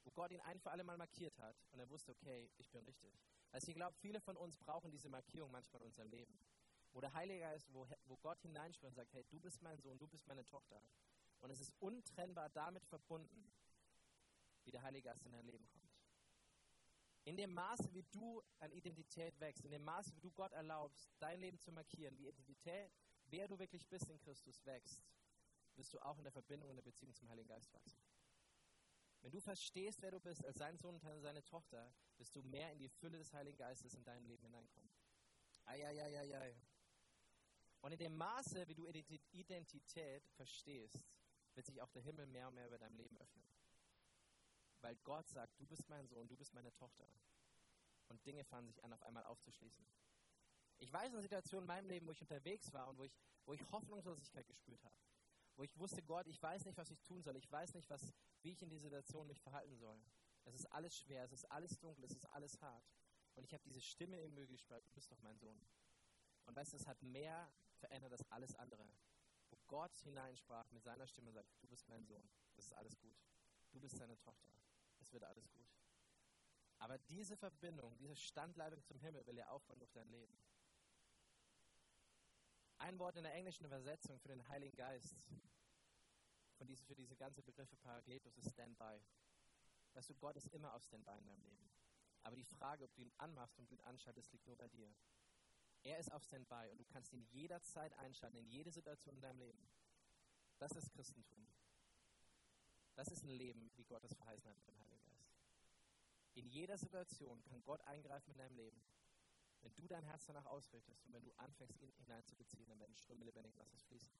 Wo 0.05 0.11
Gott 0.11 0.31
ihn 0.31 0.41
ein 0.41 0.61
für 0.61 0.71
alle 0.71 0.85
Mal 0.85 0.97
markiert 0.97 1.39
hat 1.39 1.57
und 1.71 1.81
er 1.81 1.89
wusste, 1.89 2.13
okay, 2.13 2.51
ich 2.57 2.71
bin 2.71 2.85
richtig. 2.85 3.19
Also 3.51 3.69
ich 3.69 3.75
glaube, 3.75 3.97
viele 3.97 4.21
von 4.21 4.37
uns 4.37 4.57
brauchen 4.57 4.91
diese 4.91 5.09
Markierung 5.09 5.51
manchmal 5.51 5.81
in 5.83 5.87
unserem 5.87 6.11
Leben 6.11 6.39
wo 6.95 7.01
der 7.01 7.13
Heilige 7.13 7.41
Geist, 7.41 7.69
wo, 7.75 7.87
wo 8.07 8.17
Gott 8.19 8.41
hineinspricht 8.41 8.93
und 8.93 8.95
sagt, 8.95 9.13
hey, 9.13 9.25
du 9.29 9.41
bist 9.41 9.61
mein 9.63 9.79
Sohn, 9.81 9.99
du 9.99 10.07
bist 10.07 10.27
meine 10.29 10.47
Tochter. 10.47 10.81
Und 11.41 11.51
es 11.51 11.61
ist 11.61 11.73
untrennbar 11.81 12.49
damit 12.51 12.87
verbunden, 12.87 13.53
wie 14.65 14.71
der 14.71 14.83
Heilige 14.83 15.09
Geist 15.09 15.27
in 15.27 15.33
dein 15.33 15.45
Leben 15.45 15.67
kommt. 15.67 15.93
In 17.25 17.37
dem 17.37 17.53
Maße, 17.53 17.93
wie 17.93 18.05
du 18.13 18.43
an 18.61 18.71
Identität 18.71 19.39
wächst, 19.41 19.65
in 19.65 19.73
dem 19.73 19.83
Maße, 19.83 20.15
wie 20.15 20.21
du 20.21 20.31
Gott 20.31 20.53
erlaubst, 20.53 21.11
dein 21.19 21.41
Leben 21.41 21.59
zu 21.59 21.73
markieren, 21.73 22.17
wie 22.17 22.29
Identität, 22.29 22.93
wer 23.27 23.49
du 23.49 23.59
wirklich 23.59 23.87
bist 23.89 24.09
in 24.09 24.19
Christus 24.21 24.65
wächst, 24.65 25.03
wirst 25.75 25.93
du 25.93 25.99
auch 25.99 26.19
in 26.19 26.25
der 26.25 26.33
Verbindung, 26.33 26.71
in 26.71 26.77
der 26.77 26.83
Beziehung 26.83 27.15
zum 27.15 27.29
Heiligen 27.29 27.49
Geist 27.49 27.73
wachsen. 27.73 27.99
Wenn 29.25 29.33
du 29.33 29.41
verstehst, 29.41 30.03
wer 30.03 30.11
du 30.11 30.21
bist 30.21 30.45
als 30.45 30.59
sein 30.59 30.77
Sohn 30.77 30.97
und 30.97 31.21
seine 31.23 31.43
Tochter, 31.43 31.91
wirst 32.19 32.37
du 32.37 32.43
mehr 32.43 32.71
in 32.73 32.79
die 32.79 32.91
Fülle 32.91 33.17
des 33.17 33.33
Heiligen 33.33 33.57
Geistes 33.57 33.95
in 33.95 34.05
dein 34.05 34.23
Leben 34.27 34.43
hineinkommen. 34.43 34.91
Eieieiei. 35.65 36.55
Und 37.81 37.93
in 37.93 37.99
dem 37.99 38.15
Maße, 38.19 38.69
wie 38.69 38.75
du 38.75 38.87
Identität 38.87 40.29
verstehst, 40.29 41.09
wird 41.55 41.65
sich 41.65 41.81
auch 41.81 41.89
der 41.89 42.03
Himmel 42.03 42.27
mehr 42.27 42.49
und 42.49 42.55
mehr 42.55 42.67
über 42.67 42.77
dein 42.77 42.93
Leben 42.93 43.17
öffnen. 43.17 43.49
Weil 44.83 44.95
Gott 44.97 45.27
sagt, 45.31 45.59
du 45.59 45.67
bist 45.67 45.89
mein 45.89 46.07
Sohn, 46.07 46.29
du 46.29 46.37
bist 46.37 46.53
meine 46.53 46.75
Tochter. 46.75 47.09
Und 48.09 48.27
Dinge 48.27 48.45
fangen 48.45 48.67
sich 48.67 48.85
an, 48.85 48.93
auf 48.93 49.03
einmal 49.05 49.25
aufzuschließen. 49.25 49.87
Ich 50.77 50.93
weiß 50.93 51.11
eine 51.13 51.23
Situation 51.23 51.63
in 51.63 51.67
meinem 51.67 51.87
Leben, 51.87 52.07
wo 52.07 52.13
ich 52.13 52.21
unterwegs 52.21 52.71
war 52.75 52.89
und 52.89 52.99
wo 52.99 53.05
ich, 53.05 53.17
wo 53.47 53.55
ich 53.55 53.73
Hoffnungslosigkeit 53.73 54.47
gespürt 54.47 54.85
habe. 54.85 54.97
Wo 55.57 55.63
ich 55.63 55.79
wusste, 55.79 56.03
Gott, 56.03 56.27
ich 56.27 56.43
weiß 56.43 56.67
nicht, 56.67 56.77
was 56.77 56.91
ich 56.91 57.01
tun 57.01 57.23
soll. 57.23 57.37
Ich 57.37 57.51
weiß 57.51 57.73
nicht, 57.73 57.89
was, 57.89 58.13
wie 58.45 58.53
ich 58.53 58.63
in 58.63 58.69
dieser 58.69 58.83
Situation 58.83 59.27
mich 59.27 59.41
verhalten 59.41 59.75
soll. 59.77 59.99
Es 60.45 60.55
ist 60.55 60.67
alles 60.67 60.97
schwer, 60.99 61.25
es 61.25 61.33
ist 61.33 61.51
alles 61.51 61.79
dunkel, 61.81 62.05
es 62.05 62.13
ist 62.13 62.27
alles 62.27 62.61
hart. 62.61 62.85
Und 63.35 63.45
ich 63.45 63.55
habe 63.55 63.65
diese 63.65 63.81
Stimme 63.81 64.21
im 64.21 64.35
Müll 64.35 64.47
gespürt, 64.47 64.87
du 64.87 64.93
bist 64.93 65.11
doch 65.11 65.19
mein 65.21 65.39
Sohn. 65.39 65.59
Und 66.45 66.55
weißt 66.55 66.75
du, 66.75 66.77
es 66.77 66.87
hat 66.87 67.03
mehr 67.03 67.51
verändert 67.73 68.13
als 68.13 68.31
alles 68.31 68.55
andere. 68.57 68.87
Wo 69.49 69.57
Gott 69.67 69.97
hineinsprach 69.99 70.71
mit 70.73 70.85
seiner 70.85 71.07
Stimme 71.07 71.29
und 71.29 71.35
sagt, 71.35 71.49
du 71.63 71.67
bist 71.69 71.89
mein 71.89 72.05
Sohn, 72.05 72.29
das 72.55 72.67
ist 72.67 72.75
alles 72.75 72.99
gut. 72.99 73.17
Du 73.73 73.81
bist 73.81 73.97
seine 73.97 74.19
Tochter, 74.19 74.53
es 75.01 75.11
wird 75.13 75.25
alles 75.25 75.51
gut. 75.51 75.67
Aber 76.79 76.99
diese 76.99 77.37
Verbindung, 77.37 77.97
diese 77.97 78.15
Standleitung 78.15 78.85
zum 78.85 79.01
Himmel 79.01 79.27
will 79.27 79.39
er 79.39 79.51
aufbauen 79.51 79.79
durch 79.79 79.93
dein 79.93 80.09
Leben. 80.09 80.39
Ein 82.77 82.99
Wort 82.99 83.17
in 83.17 83.23
der 83.23 83.33
englischen 83.33 83.65
Übersetzung 83.65 84.19
für 84.21 84.29
den 84.29 84.47
Heiligen 84.49 84.77
Geist, 84.77 85.25
von 86.65 86.69
diese, 86.69 86.85
für 86.85 86.95
diese 86.95 87.15
ganze 87.17 87.43
Begriffe 87.43 87.77
Paragletos 87.77 88.39
ist 88.39 88.51
Standby. 88.51 88.99
Weißt 89.93 90.09
du, 90.09 90.15
Gott 90.15 90.35
ist 90.37 90.47
immer 90.47 90.73
auf 90.73 90.83
Standby 90.83 91.19
in 91.19 91.27
deinem 91.27 91.43
Leben. 91.43 91.71
Aber 92.23 92.37
die 92.37 92.45
Frage, 92.45 92.85
ob 92.85 92.95
du 92.95 93.03
ihn 93.03 93.13
anmachst 93.19 93.59
und 93.59 93.71
ihn 93.71 93.81
anschaltest, 93.83 94.33
liegt 94.33 94.47
nur 94.47 94.57
bei 94.57 94.67
dir. 94.69 94.91
Er 95.83 95.99
ist 95.99 96.11
auf 96.11 96.25
Standby 96.25 96.71
und 96.71 96.79
du 96.79 96.85
kannst 96.87 97.13
ihn 97.13 97.23
jederzeit 97.33 97.93
einschalten, 97.99 98.39
in 98.39 98.49
jede 98.49 98.71
Situation 98.71 99.15
in 99.15 99.21
deinem 99.21 99.41
Leben. 99.41 99.69
Das 100.59 100.73
ist 100.73 100.91
Christentum. 100.91 101.47
Das 102.95 103.09
ist 103.09 103.25
ein 103.25 103.37
Leben, 103.37 103.71
wie 103.75 103.85
Gott 103.85 104.03
es 104.05 104.15
verheißen 104.15 104.49
hat 104.49 104.57
mit 104.57 104.69
dem 104.69 104.79
Heiligen 104.79 105.05
Geist. 105.05 105.37
In 106.33 106.49
jeder 106.49 106.79
Situation 106.79 107.45
kann 107.45 107.63
Gott 107.63 107.83
eingreifen 107.83 108.31
in 108.31 108.39
deinem 108.39 108.57
Leben. 108.57 108.83
Wenn 109.61 109.75
du 109.75 109.87
dein 109.87 110.05
Herz 110.05 110.25
danach 110.25 110.47
ausrichtest 110.47 111.05
und 111.05 111.13
wenn 111.13 111.25
du 111.25 111.33
anfängst, 111.37 111.83
ihn 111.83 111.93
hineinzubeziehen, 111.99 112.67
dann 112.69 112.81
werden 112.81 112.97
Ströme 112.97 113.25
lebendigen 113.25 113.59
Wassers 113.59 113.83
fließen. 113.83 114.15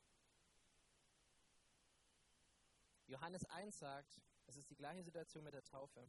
Johannes 3.15 3.45
1 3.45 3.79
sagt, 3.79 4.21
es 4.49 4.57
ist 4.57 4.69
die 4.71 4.75
gleiche 4.75 5.05
Situation 5.05 5.45
mit 5.45 5.55
der 5.55 5.63
Taufe. 5.63 6.05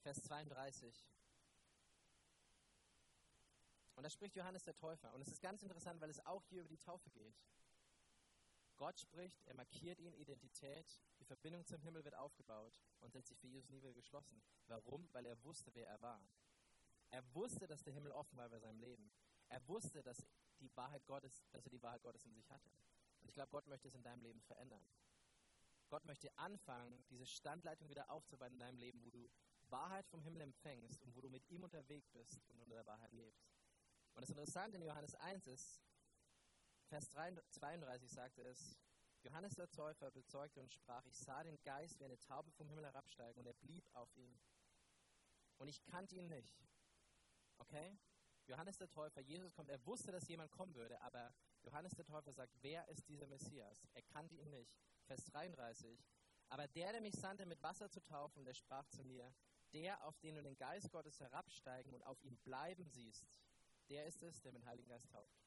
Vers 0.00 0.20
32. 0.24 1.06
Und 3.94 4.02
da 4.02 4.10
spricht 4.10 4.34
Johannes 4.34 4.64
der 4.64 4.74
Täufer. 4.74 5.14
Und 5.14 5.22
es 5.22 5.28
ist 5.28 5.40
ganz 5.40 5.62
interessant, 5.62 6.00
weil 6.00 6.10
es 6.10 6.26
auch 6.26 6.44
hier 6.46 6.62
über 6.62 6.68
die 6.68 6.78
Taufe 6.78 7.10
geht. 7.10 7.40
Gott 8.76 8.98
spricht, 8.98 9.40
er 9.46 9.54
markiert 9.54 10.00
ihn, 10.00 10.14
Identität, 10.14 11.00
die 11.20 11.24
Verbindung 11.24 11.64
zum 11.64 11.80
Himmel 11.80 12.04
wird 12.04 12.16
aufgebaut 12.16 12.80
und 12.98 13.14
hat 13.14 13.24
sich 13.24 13.38
für 13.38 13.46
Jesus 13.46 13.70
nie 13.70 13.82
wieder 13.82 13.94
geschlossen. 13.94 14.42
Warum? 14.66 15.08
Weil 15.12 15.26
er 15.26 15.40
wusste, 15.44 15.72
wer 15.74 15.86
er 15.86 16.02
war. 16.02 16.20
Er 17.10 17.22
wusste, 17.34 17.68
dass 17.68 17.84
der 17.84 17.92
Himmel 17.92 18.10
offen 18.10 18.36
war 18.36 18.48
bei 18.48 18.58
seinem 18.58 18.80
Leben. 18.80 19.12
Er 19.48 19.64
wusste, 19.68 20.02
dass, 20.02 20.26
die 20.58 20.74
Wahrheit 20.76 21.06
Gottes, 21.06 21.46
dass 21.52 21.64
er 21.66 21.70
die 21.70 21.82
Wahrheit 21.82 22.02
Gottes 22.02 22.24
in 22.24 22.34
sich 22.34 22.50
hatte. 22.50 22.70
Und 23.20 23.28
ich 23.28 23.34
glaube, 23.34 23.50
Gott 23.52 23.68
möchte 23.68 23.86
es 23.86 23.94
in 23.94 24.02
deinem 24.02 24.22
Leben 24.22 24.40
verändern. 24.40 24.84
Gott 25.90 26.04
möchte 26.06 26.36
anfangen, 26.38 27.04
diese 27.10 27.26
Standleitung 27.26 27.88
wieder 27.90 28.10
aufzubauen 28.10 28.52
in 28.52 28.58
deinem 28.60 28.78
Leben, 28.78 29.04
wo 29.04 29.10
du 29.10 29.28
Wahrheit 29.68 30.06
vom 30.06 30.22
Himmel 30.22 30.42
empfängst 30.42 31.02
und 31.02 31.14
wo 31.14 31.20
du 31.20 31.28
mit 31.28 31.48
ihm 31.50 31.64
unterwegs 31.64 32.08
bist 32.10 32.48
und 32.48 32.60
unter 32.60 32.76
der 32.76 32.86
Wahrheit 32.86 33.12
lebst. 33.12 33.44
Und 34.14 34.22
das 34.22 34.30
Interessante 34.30 34.76
in 34.76 34.82
Johannes 34.82 35.14
1 35.16 35.46
ist, 35.48 35.82
Vers 36.86 37.08
32 37.10 38.10
sagte 38.10 38.42
es, 38.42 38.78
Johannes 39.22 39.54
der 39.54 39.70
Täufer 39.70 40.10
bezeugte 40.10 40.60
und 40.60 40.72
sprach, 40.72 41.04
ich 41.06 41.16
sah 41.18 41.42
den 41.42 41.60
Geist 41.62 42.00
wie 42.00 42.04
eine 42.04 42.18
Taube 42.18 42.50
vom 42.52 42.68
Himmel 42.68 42.84
herabsteigen 42.84 43.38
und 43.38 43.46
er 43.46 43.52
blieb 43.54 43.84
auf 43.92 44.14
ihm. 44.16 44.40
Und 45.58 45.68
ich 45.68 45.82
kannte 45.84 46.16
ihn 46.16 46.28
nicht. 46.28 46.66
Okay? 47.58 47.98
Johannes 48.46 48.78
der 48.78 48.88
Täufer, 48.88 49.20
Jesus 49.20 49.52
kommt, 49.52 49.68
er 49.68 49.84
wusste, 49.86 50.10
dass 50.10 50.26
jemand 50.28 50.50
kommen 50.50 50.74
würde, 50.74 51.00
aber 51.02 51.32
Johannes 51.62 51.94
der 51.94 52.04
Täufer 52.04 52.32
sagt, 52.32 52.54
wer 52.62 52.86
ist 52.88 53.08
dieser 53.08 53.26
Messias? 53.26 53.86
Er 53.94 54.02
kannte 54.02 54.34
ihn 54.36 54.50
nicht. 54.50 54.72
Vers 55.06 55.24
33. 55.26 55.98
Aber 56.48 56.66
der, 56.68 56.92
der 56.92 57.00
mich 57.00 57.14
sandte, 57.14 57.46
mit 57.46 57.62
Wasser 57.62 57.90
zu 57.90 58.02
taufen, 58.02 58.44
der 58.44 58.54
sprach 58.54 58.88
zu 58.88 59.04
mir, 59.04 59.32
der, 59.72 60.04
auf 60.04 60.18
den 60.18 60.34
du 60.34 60.42
den 60.42 60.56
Geist 60.56 60.90
Gottes 60.90 61.20
herabsteigen 61.20 61.94
und 61.94 62.02
auf 62.02 62.20
ihm 62.22 62.36
bleiben 62.38 62.88
siehst, 62.88 63.26
der 63.88 64.06
ist 64.06 64.22
es, 64.22 64.40
der 64.40 64.52
mit 64.52 64.64
Heiligen 64.64 64.88
Geist 64.88 65.10
tauft. 65.10 65.40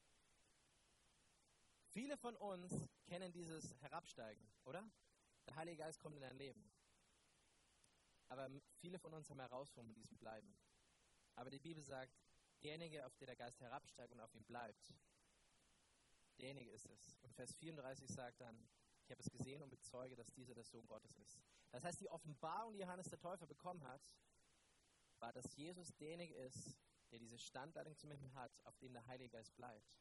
Viele 1.88 2.16
von 2.16 2.36
uns 2.36 2.88
kennen 3.06 3.32
dieses 3.32 3.74
Herabsteigen, 3.80 4.46
oder? 4.64 4.84
Der 5.46 5.56
Heilige 5.56 5.78
Geist 5.78 6.00
kommt 6.00 6.16
in 6.16 6.22
dein 6.22 6.36
Leben. 6.36 6.70
Aber 8.28 8.50
viele 8.78 8.98
von 8.98 9.12
uns 9.12 9.28
haben 9.30 9.40
Herausforderungen 9.40 9.90
mit 9.90 9.98
diesem 9.98 10.18
Bleiben. 10.18 10.56
Aber 11.36 11.50
die 11.50 11.58
Bibel 11.58 11.82
sagt, 11.82 12.18
derjenige, 12.62 13.04
auf 13.06 13.14
den 13.16 13.26
der 13.26 13.36
Geist 13.36 13.60
herabsteigt 13.60 14.12
und 14.12 14.20
auf 14.20 14.34
ihm 14.34 14.44
bleibt, 14.44 14.94
derjenige 16.38 16.70
ist 16.70 16.86
es. 16.86 17.18
Und 17.22 17.34
Vers 17.34 17.54
34 17.54 18.08
sagt 18.10 18.40
dann, 18.40 18.56
ich 19.04 19.10
habe 19.10 19.20
es 19.20 19.30
gesehen 19.30 19.62
und 19.62 19.70
bezeuge, 19.70 20.16
dass 20.16 20.32
dieser 20.32 20.54
der 20.54 20.64
Sohn 20.64 20.86
Gottes 20.86 21.16
ist. 21.18 21.40
Das 21.70 21.84
heißt, 21.84 22.00
die 22.00 22.08
Offenbarung, 22.08 22.72
die 22.72 22.80
Johannes 22.80 23.08
der 23.08 23.18
Täufer 23.18 23.46
bekommen 23.46 23.82
hat, 23.84 24.02
war, 25.18 25.32
dass 25.32 25.54
Jesus 25.56 25.94
derjenige 25.96 26.34
ist, 26.34 26.76
der 27.10 27.18
diese 27.18 27.38
Standleitung 27.38 27.96
zum 27.96 28.10
Himmel 28.10 28.32
hat, 28.34 28.52
auf 28.64 28.76
dem 28.78 28.92
der 28.92 29.06
Heilige 29.06 29.30
Geist 29.30 29.54
bleibt. 29.56 29.98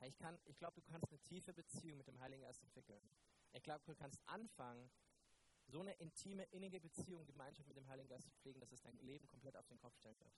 Ich, 0.00 0.16
ich 0.44 0.58
glaube, 0.58 0.74
du 0.74 0.82
kannst 0.82 1.08
eine 1.10 1.20
tiefe 1.20 1.52
Beziehung 1.52 1.98
mit 1.98 2.08
dem 2.08 2.18
Heiligen 2.20 2.42
Geist 2.42 2.62
entwickeln. 2.62 3.02
Ich 3.52 3.62
glaube, 3.62 3.84
du 3.84 3.94
kannst 3.94 4.20
anfangen, 4.26 4.90
so 5.68 5.80
eine 5.80 5.92
intime, 5.94 6.44
innige 6.44 6.80
Beziehung, 6.80 7.24
Gemeinschaft 7.24 7.68
mit 7.68 7.76
dem 7.76 7.86
Heiligen 7.86 8.08
Geist 8.08 8.24
zu 8.24 8.30
pflegen, 8.32 8.60
dass 8.60 8.72
es 8.72 8.82
dein 8.82 8.98
Leben 8.98 9.26
komplett 9.28 9.56
auf 9.56 9.66
den 9.68 9.78
Kopf 9.78 9.96
stellen 9.96 10.18
wird. 10.18 10.34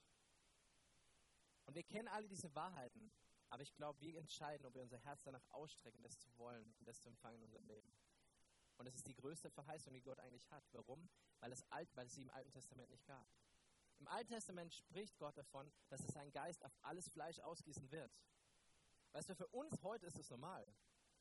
Und 1.66 1.74
wir 1.74 1.82
kennen 1.82 2.08
alle 2.08 2.28
diese 2.28 2.54
Wahrheiten, 2.54 3.10
aber 3.54 3.62
ich 3.62 3.76
glaube, 3.76 4.00
wir 4.00 4.18
entscheiden, 4.18 4.66
ob 4.66 4.74
wir 4.74 4.82
unser 4.82 4.98
Herz 4.98 5.22
danach 5.22 5.46
ausstrecken, 5.52 6.02
das 6.02 6.18
zu 6.18 6.28
wollen 6.38 6.74
und 6.80 6.88
das 6.88 7.00
zu 7.00 7.08
empfangen 7.08 7.36
in 7.36 7.44
unserem 7.44 7.64
Leben. 7.68 7.88
Und 8.78 8.86
es 8.88 8.96
ist 8.96 9.06
die 9.06 9.14
größte 9.14 9.48
Verheißung, 9.48 9.92
die 9.92 10.02
Gott 10.02 10.18
eigentlich 10.18 10.50
hat. 10.50 10.64
Warum? 10.72 11.08
Weil 11.38 11.52
es, 11.52 11.62
alt, 11.70 11.88
weil 11.94 12.06
es 12.06 12.14
sie 12.14 12.22
im 12.22 12.30
Alten 12.30 12.50
Testament 12.50 12.90
nicht 12.90 13.06
gab. 13.06 13.24
Im 14.00 14.08
Alten 14.08 14.30
Testament 14.30 14.74
spricht 14.74 15.16
Gott 15.18 15.38
davon, 15.38 15.70
dass 15.88 16.00
es 16.00 16.12
seinen 16.12 16.32
Geist 16.32 16.64
auf 16.64 16.76
alles 16.82 17.08
Fleisch 17.10 17.38
ausgießen 17.38 17.92
wird. 17.92 18.10
Weißt 19.12 19.28
du, 19.28 19.36
für 19.36 19.46
uns 19.46 19.80
heute 19.84 20.06
ist 20.06 20.18
es 20.18 20.30
normal. 20.30 20.66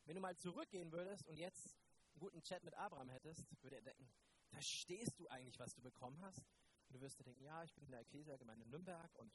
Wenn 0.05 0.15
du 0.15 0.21
mal 0.21 0.35
zurückgehen 0.35 0.91
würdest 0.91 1.27
und 1.27 1.37
jetzt 1.37 1.77
einen 2.13 2.19
guten 2.19 2.41
Chat 2.41 2.63
mit 2.63 2.73
Abraham 2.73 3.09
hättest, 3.09 3.45
würde 3.61 3.75
er 3.75 3.83
denken, 3.83 4.11
verstehst 4.47 5.19
du 5.19 5.27
eigentlich, 5.27 5.59
was 5.59 5.75
du 5.75 5.83
bekommen 5.83 6.19
hast? 6.21 6.39
Und 6.87 6.95
du 6.95 7.01
wirst 7.01 7.19
dir 7.19 7.25
denken, 7.25 7.43
ja, 7.43 7.63
ich 7.63 7.75
bin 7.75 7.83
in 7.83 7.91
der 7.91 7.99
Ecclesia-Gemeinde 7.99 8.65
Nürnberg 8.65 9.13
und 9.17 9.31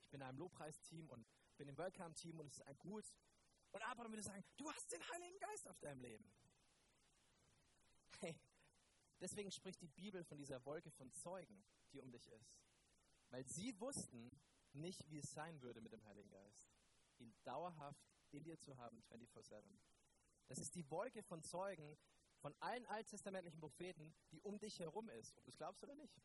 ich 0.00 0.10
bin 0.10 0.20
in 0.20 0.26
einem 0.26 0.38
Lobpreisteam 0.38 1.08
und 1.08 1.24
bin 1.56 1.68
im 1.68 1.76
Welcome-Team 1.76 2.40
und 2.40 2.46
es 2.46 2.58
ist 2.58 2.78
gut. 2.78 3.04
Und 3.72 3.82
Abraham 3.82 4.12
würde 4.12 4.22
sagen, 4.22 4.44
du 4.56 4.70
hast 4.70 4.92
den 4.92 5.00
Heiligen 5.10 5.38
Geist 5.38 5.68
auf 5.68 5.78
deinem 5.78 6.00
Leben. 6.00 6.30
Hey, 8.20 8.38
deswegen 9.20 9.50
spricht 9.50 9.80
die 9.80 9.88
Bibel 9.88 10.24
von 10.24 10.38
dieser 10.38 10.64
Wolke 10.64 10.90
von 10.90 11.12
Zeugen, 11.12 11.64
die 11.92 12.00
um 12.00 12.10
dich 12.10 12.28
ist. 12.28 12.56
Weil 13.30 13.46
sie 13.46 13.78
wussten 13.80 14.30
nicht, 14.72 15.08
wie 15.10 15.18
es 15.18 15.32
sein 15.32 15.60
würde 15.62 15.80
mit 15.80 15.92
dem 15.92 16.04
Heiligen 16.04 16.30
Geist. 16.30 16.70
Ihn 17.18 17.34
dauerhaft 17.44 18.12
in 18.30 18.44
dir 18.44 18.58
zu 18.58 18.76
haben, 18.76 19.02
24-7. 19.10 19.62
Das 20.48 20.58
ist 20.58 20.74
die 20.74 20.88
Wolke 20.90 21.22
von 21.22 21.42
Zeugen 21.42 21.96
von 22.40 22.54
allen 22.60 22.84
alttestamentlichen 22.86 23.60
Propheten, 23.60 24.14
die 24.32 24.40
um 24.40 24.58
dich 24.58 24.78
herum 24.80 25.08
ist, 25.10 25.36
ob 25.36 25.44
du 25.44 25.50
es 25.50 25.56
glaubst 25.56 25.82
oder 25.84 25.94
nicht. 25.94 26.20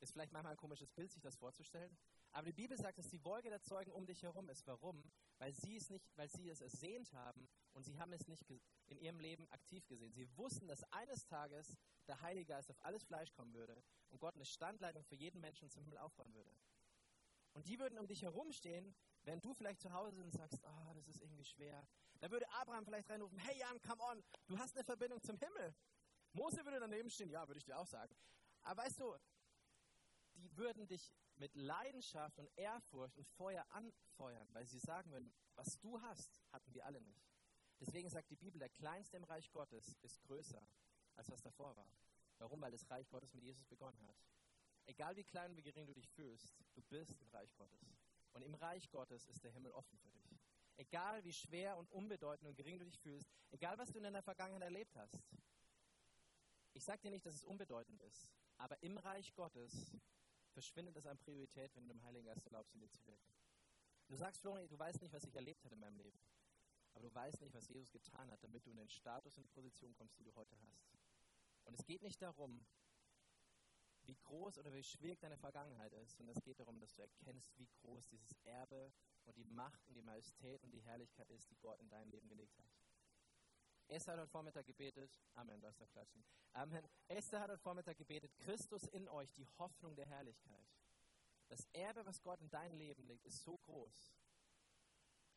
Ist 0.00 0.12
vielleicht 0.12 0.32
manchmal 0.32 0.52
ein 0.52 0.58
komisches 0.58 0.90
Bild, 0.90 1.10
sich 1.10 1.22
das 1.22 1.36
vorzustellen. 1.36 1.96
Aber 2.32 2.44
die 2.44 2.52
Bibel 2.52 2.76
sagt, 2.76 2.98
dass 2.98 3.08
die 3.08 3.24
Wolke 3.24 3.48
der 3.48 3.62
Zeugen 3.62 3.92
um 3.92 4.06
dich 4.06 4.22
herum 4.22 4.48
ist. 4.48 4.66
Warum? 4.66 5.02
Weil 5.38 5.52
sie 5.52 5.76
es 5.76 5.90
nicht, 5.90 6.04
weil 6.16 6.28
sie 6.28 6.48
es 6.50 6.60
ersehnt 6.60 7.12
haben 7.12 7.48
und 7.72 7.84
sie 7.84 7.98
haben 7.98 8.12
es 8.12 8.26
nicht 8.26 8.44
in 8.86 8.98
ihrem 8.98 9.20
Leben 9.20 9.48
aktiv 9.50 9.86
gesehen. 9.86 10.12
Sie 10.12 10.28
wussten, 10.36 10.68
dass 10.68 10.82
eines 10.92 11.24
Tages 11.24 11.76
der 12.06 12.20
Heilige 12.20 12.46
Geist 12.46 12.70
auf 12.70 12.84
alles 12.84 13.04
Fleisch 13.04 13.32
kommen 13.32 13.54
würde 13.54 13.82
und 14.10 14.20
Gott 14.20 14.34
eine 14.34 14.44
Standleitung 14.44 15.04
für 15.04 15.14
jeden 15.14 15.40
Menschen 15.40 15.70
zum 15.70 15.82
Himmel 15.82 15.98
aufbauen 15.98 16.32
würde. 16.34 16.54
Und 17.52 17.66
die 17.68 17.78
würden 17.78 17.98
um 17.98 18.06
dich 18.06 18.22
herumstehen, 18.22 18.94
während 19.22 19.44
du 19.44 19.54
vielleicht 19.54 19.80
zu 19.80 19.92
Hause 19.92 20.22
und 20.22 20.32
sagst, 20.32 20.62
ah, 20.64 20.88
oh, 20.90 20.94
das 20.94 21.08
ist 21.08 21.22
irgendwie 21.22 21.44
schwer. 21.44 21.88
Da 22.20 22.30
würde 22.30 22.46
Abraham 22.50 22.84
vielleicht 22.84 23.08
reinrufen, 23.08 23.38
hey 23.38 23.58
Jan, 23.58 23.80
come 23.80 24.02
on, 24.02 24.22
du 24.46 24.58
hast 24.58 24.74
eine 24.74 24.84
Verbindung 24.84 25.22
zum 25.22 25.38
Himmel. 25.38 25.74
Mose 26.32 26.64
würde 26.64 26.80
daneben 26.80 27.08
stehen, 27.08 27.30
ja, 27.30 27.46
würde 27.48 27.58
ich 27.58 27.64
dir 27.64 27.78
auch 27.78 27.86
sagen. 27.86 28.14
Aber 28.62 28.82
weißt 28.82 29.00
du, 29.00 29.16
die 30.34 30.54
würden 30.56 30.86
dich 30.86 31.14
mit 31.38 31.54
Leidenschaft 31.54 32.38
und 32.38 32.50
Ehrfurcht 32.56 33.16
und 33.16 33.26
Feuer 33.26 33.64
anfeuern, 33.70 34.48
weil 34.52 34.66
sie 34.66 34.78
sagen 34.78 35.10
würden, 35.10 35.32
was 35.54 35.78
du 35.80 36.00
hast, 36.02 36.40
hatten 36.52 36.72
wir 36.72 36.84
alle 36.84 37.00
nicht. 37.00 37.26
Deswegen 37.80 38.08
sagt 38.08 38.30
die 38.30 38.36
Bibel, 38.36 38.58
der 38.58 38.70
Kleinste 38.70 39.16
im 39.16 39.24
Reich 39.24 39.50
Gottes 39.52 39.96
ist 40.02 40.22
größer 40.22 40.66
als 41.16 41.30
was 41.30 41.42
davor 41.42 41.76
war. 41.76 41.88
Warum? 42.38 42.60
Weil 42.60 42.70
das 42.70 42.88
Reich 42.90 43.08
Gottes 43.08 43.34
mit 43.34 43.44
Jesus 43.44 43.64
begonnen 43.64 44.00
hat. 44.06 44.16
Egal 44.86 45.16
wie 45.16 45.24
klein 45.24 45.50
und 45.50 45.56
wie 45.56 45.62
gering 45.62 45.86
du 45.86 45.94
dich 45.94 46.08
fühlst, 46.08 46.54
du 46.74 46.82
bist 46.82 47.20
im 47.20 47.28
Reich 47.28 47.54
Gottes. 47.56 47.96
Und 48.32 48.42
im 48.42 48.54
Reich 48.54 48.88
Gottes 48.90 49.26
ist 49.26 49.42
der 49.42 49.50
Himmel 49.50 49.72
offen 49.72 49.98
für 49.98 50.10
dich. 50.10 50.38
Egal 50.76 51.24
wie 51.24 51.32
schwer 51.32 51.76
und 51.76 51.90
unbedeutend 51.90 52.48
und 52.48 52.54
gering 52.54 52.78
du 52.78 52.84
dich 52.84 52.98
fühlst, 52.98 53.30
egal 53.50 53.78
was 53.78 53.90
du 53.90 53.98
in 53.98 54.04
deiner 54.04 54.22
Vergangenheit 54.22 54.62
erlebt 54.62 54.94
hast. 54.96 55.18
Ich 56.74 56.84
sage 56.84 57.00
dir 57.00 57.10
nicht, 57.10 57.24
dass 57.24 57.34
es 57.34 57.44
unbedeutend 57.44 58.00
ist, 58.02 58.30
aber 58.58 58.80
im 58.82 58.98
Reich 58.98 59.34
Gottes 59.34 59.96
verschwindet 60.56 60.96
es 60.96 61.04
an 61.04 61.18
Priorität, 61.18 61.70
wenn 61.76 61.86
du 61.86 61.92
dem 61.92 62.02
Heiligen 62.02 62.24
Geist 62.24 62.46
erlaubst, 62.46 62.72
in 62.72 62.80
dir 62.80 62.90
zu 62.90 63.06
wirken. 63.06 63.30
Du 64.08 64.16
sagst, 64.16 64.40
Florian, 64.40 64.66
du 64.68 64.78
weißt 64.78 65.02
nicht, 65.02 65.12
was 65.12 65.24
ich 65.24 65.36
erlebt 65.36 65.62
habe 65.66 65.74
in 65.74 65.80
meinem 65.80 65.98
Leben. 65.98 66.18
Aber 66.94 67.02
du 67.02 67.14
weißt 67.14 67.42
nicht, 67.42 67.52
was 67.52 67.68
Jesus 67.68 67.92
getan 67.92 68.30
hat, 68.30 68.42
damit 68.42 68.64
du 68.64 68.70
in 68.70 68.78
den 68.78 68.88
Status 68.88 69.36
und 69.36 69.52
Position 69.52 69.94
kommst, 69.96 70.18
die 70.18 70.24
du 70.24 70.34
heute 70.34 70.56
hast. 70.62 70.88
Und 71.64 71.74
es 71.74 71.84
geht 71.84 72.00
nicht 72.00 72.22
darum, 72.22 72.64
wie 74.04 74.16
groß 74.16 74.56
oder 74.56 74.72
wie 74.72 74.82
schwierig 74.82 75.20
deine 75.20 75.36
Vergangenheit 75.36 75.92
ist, 75.92 76.16
sondern 76.16 76.34
es 76.34 76.42
geht 76.42 76.58
darum, 76.58 76.80
dass 76.80 76.94
du 76.94 77.02
erkennst, 77.02 77.58
wie 77.58 77.68
groß 77.82 78.08
dieses 78.08 78.32
Erbe 78.44 78.94
und 79.26 79.36
die 79.36 79.44
Macht 79.44 79.86
und 79.88 79.94
die 79.94 80.02
Majestät 80.02 80.62
und 80.62 80.70
die 80.70 80.80
Herrlichkeit 80.80 81.28
ist, 81.32 81.50
die 81.50 81.56
Gott 81.56 81.78
in 81.80 81.90
dein 81.90 82.08
Leben 82.08 82.28
gelegt 82.28 82.58
hat. 82.58 82.85
Esther 83.88 84.14
hat 84.14 84.20
heute 84.20 84.30
Vormittag 84.30 84.66
gebetet, 84.66 85.20
Amen, 85.34 85.60
lass 85.60 85.76
da 85.76 85.86
klatschen. 85.86 86.24
Amen. 86.52 86.84
Esther 87.06 87.40
hat 87.40 87.50
heute 87.50 87.62
Vormittag 87.62 87.96
gebetet, 87.96 88.36
Christus 88.38 88.84
in 88.88 89.08
euch, 89.08 89.32
die 89.34 89.46
Hoffnung 89.58 89.94
der 89.94 90.06
Herrlichkeit. 90.06 90.66
Das 91.48 91.68
Erbe, 91.72 92.04
was 92.04 92.20
Gott 92.22 92.40
in 92.40 92.50
dein 92.50 92.72
Leben 92.72 93.04
legt, 93.04 93.24
ist 93.24 93.42
so 93.42 93.56
groß. 93.58 94.16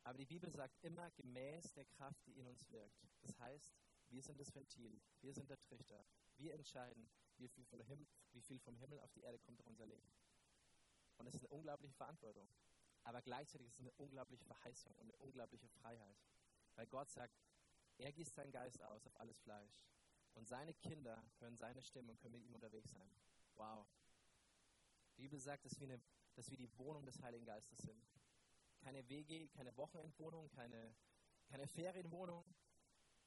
Aber 0.02 0.18
die 0.18 0.26
Bibel 0.26 0.50
sagt 0.50 0.76
immer 0.82 1.10
gemäß 1.12 1.72
der 1.74 1.84
Kraft, 1.84 2.26
die 2.26 2.32
in 2.32 2.46
uns 2.46 2.68
wirkt. 2.70 3.06
Das 3.20 3.38
heißt, 3.38 3.76
wir 4.08 4.22
sind 4.22 4.40
das 4.40 4.52
Ventil, 4.52 5.00
wir 5.20 5.32
sind 5.32 5.48
der 5.48 5.60
Trichter. 5.60 6.04
Wir 6.36 6.54
entscheiden, 6.54 7.08
wie 7.36 7.48
viel, 7.48 7.64
vom 7.66 7.80
Himmel, 7.82 8.06
viel 8.42 8.58
vom 8.58 8.76
Himmel 8.76 8.98
auf 9.00 9.12
die 9.12 9.20
Erde 9.20 9.38
kommt 9.38 9.60
durch 9.60 9.68
unser 9.68 9.86
Leben. 9.86 10.10
Und 11.18 11.26
es 11.28 11.34
ist 11.34 11.42
eine 11.42 11.50
unglaubliche 11.50 11.94
Verantwortung. 11.94 12.48
Aber 13.04 13.22
gleichzeitig 13.22 13.68
ist 13.68 13.74
es 13.74 13.80
eine 13.80 13.92
unglaubliche 13.92 14.44
Verheißung 14.44 14.92
und 14.96 15.02
eine 15.02 15.16
unglaubliche 15.16 15.68
Freiheit. 15.68 16.18
Weil 16.74 16.86
Gott 16.86 17.10
sagt, 17.10 17.38
er 18.00 18.12
gießt 18.12 18.34
seinen 18.34 18.52
Geist 18.52 18.82
aus 18.82 19.06
auf 19.06 19.18
alles 19.20 19.38
Fleisch. 19.38 19.86
Und 20.34 20.46
seine 20.46 20.74
Kinder 20.74 21.22
hören 21.38 21.56
seine 21.56 21.82
Stimme 21.82 22.12
und 22.12 22.20
können 22.20 22.32
mit 22.32 22.44
ihm 22.44 22.54
unterwegs 22.54 22.90
sein. 22.90 23.10
Wow. 23.56 23.86
Die 25.16 25.22
Bibel 25.22 25.38
sagt, 25.38 25.64
dass 25.64 25.78
wir, 25.78 25.88
eine, 25.88 26.00
dass 26.34 26.50
wir 26.50 26.56
die 26.56 26.78
Wohnung 26.78 27.04
des 27.04 27.20
Heiligen 27.20 27.44
Geistes 27.44 27.78
sind. 27.78 28.02
Keine 28.80 29.06
WG, 29.08 29.48
keine 29.48 29.76
Wochenendwohnung, 29.76 30.48
keine, 30.48 30.94
keine 31.48 31.66
Ferienwohnung, 31.66 32.44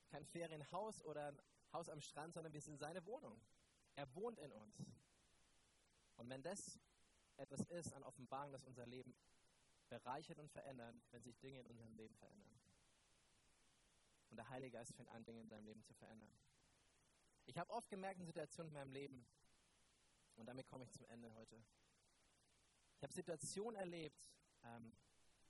kein 0.08 0.26
Ferienhaus 0.26 1.04
oder 1.04 1.28
ein 1.28 1.42
Haus 1.72 1.90
am 1.90 2.02
Strand, 2.02 2.34
sondern 2.34 2.54
wir 2.54 2.62
sind 2.62 2.78
seine 2.78 3.06
Wohnung. 3.06 3.40
Er 3.96 4.14
wohnt 4.16 4.40
in 4.40 4.52
uns. 4.52 4.76
Und 6.16 6.30
wenn 6.30 6.42
das 6.42 6.80
etwas 7.38 7.66
ist 7.66 7.94
an 7.94 8.04
Offenbarung, 8.04 8.52
das 8.52 8.64
unser 8.64 8.86
Leben 8.86 9.16
bereichert 9.90 10.40
und 10.40 10.50
verändert, 10.50 10.96
wenn 11.12 11.22
sich 11.22 11.38
Dinge 11.40 11.60
in 11.60 11.68
unserem 11.68 11.94
Leben 11.96 12.16
verändern. 12.16 12.60
Und 14.34 14.38
der 14.38 14.50
Heilige 14.50 14.78
Geist 14.78 14.96
fängt 14.96 15.10
an, 15.10 15.24
Dinge 15.24 15.42
in 15.42 15.48
seinem 15.48 15.64
Leben 15.64 15.84
zu 15.84 15.94
verändern. 15.94 16.34
Ich 17.46 17.56
habe 17.60 17.72
oft 17.72 17.88
gemerkt 17.88 18.20
in 18.20 18.26
Situationen 18.26 18.72
in 18.72 18.74
meinem 18.74 18.92
Leben, 18.92 19.28
und 20.38 20.48
damit 20.48 20.66
komme 20.66 20.86
ich 20.86 20.92
zum 20.92 21.06
Ende 21.06 21.32
heute. 21.36 21.64
Ich 22.98 23.04
habe 23.04 23.14
Situationen 23.14 23.80
erlebt, 23.80 24.28
ähm, 24.64 24.92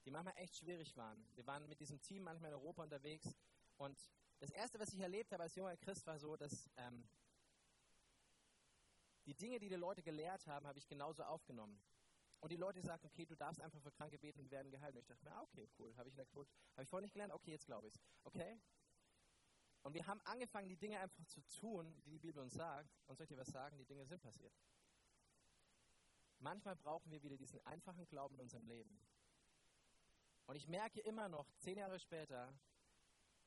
die 0.03 0.11
manchmal 0.11 0.34
echt 0.36 0.57
schwierig 0.57 0.97
waren. 0.97 1.25
Wir 1.34 1.47
waren 1.47 1.65
mit 1.69 1.79
diesem 1.79 2.01
Team 2.01 2.23
manchmal 2.23 2.51
in 2.51 2.57
Europa 2.57 2.84
unterwegs 2.84 3.38
und 3.77 3.97
das 4.41 4.49
Erste, 4.49 4.77
was 4.81 4.93
ich 4.93 4.99
erlebt 4.99 5.31
habe 5.31 5.43
als 5.43 5.55
junger 5.55 5.77
Christ, 5.77 6.05
war 6.05 6.19
so, 6.19 6.36
dass 6.36 6.69
ähm, 6.75 7.07
die 9.25 9.34
Dinge, 9.34 9.59
die 9.59 9.69
die 9.69 9.75
Leute 9.75 10.03
gelehrt 10.03 10.45
haben, 10.45 10.67
habe 10.67 10.77
ich 10.77 10.89
genauso 10.89 11.23
aufgenommen. 11.23 11.81
Und 12.43 12.51
die 12.51 12.57
Leute 12.57 12.81
sagten, 12.81 13.07
okay, 13.07 13.25
du 13.25 13.37
darfst 13.37 13.61
einfach 13.61 13.79
für 13.79 13.91
Kranke 13.93 14.19
beten 14.19 14.41
und 14.41 14.51
werden 14.51 14.69
geheilt. 14.69 14.93
Und 14.95 14.99
ich 14.99 15.07
dachte 15.07 15.23
mir, 15.23 15.31
ah, 15.31 15.43
okay, 15.43 15.69
cool, 15.79 15.95
habe 15.95 16.09
ich 16.09 16.13
in 16.13 16.17
der 16.17 16.27
habe 16.27 16.83
ich 16.83 16.89
vorher 16.89 17.01
nicht 17.01 17.13
gelernt, 17.13 17.31
okay, 17.31 17.51
jetzt 17.51 17.65
glaube 17.65 17.87
ich 17.87 17.93
es. 17.93 18.01
Okay? 18.25 18.59
Und 19.83 19.93
wir 19.93 20.05
haben 20.05 20.19
angefangen, 20.25 20.67
die 20.67 20.75
Dinge 20.75 20.99
einfach 20.99 21.23
zu 21.23 21.39
tun, 21.43 21.95
die 22.05 22.11
die 22.11 22.19
Bibel 22.19 22.43
uns 22.43 22.55
sagt. 22.55 22.93
Und 23.07 23.15
soll 23.15 23.23
ich 23.23 23.29
dir 23.29 23.37
was 23.37 23.47
sagen, 23.47 23.77
die 23.77 23.85
Dinge 23.85 24.05
sind 24.05 24.21
passiert. 24.21 24.53
Manchmal 26.39 26.75
brauchen 26.75 27.09
wir 27.13 27.23
wieder 27.23 27.37
diesen 27.37 27.65
einfachen 27.65 28.05
Glauben 28.09 28.35
in 28.35 28.41
unserem 28.41 28.67
Leben. 28.67 28.99
Und 30.45 30.57
ich 30.57 30.67
merke 30.67 30.99
immer 30.99 31.29
noch, 31.29 31.49
zehn 31.59 31.77
Jahre 31.77 31.97
später, 31.97 32.53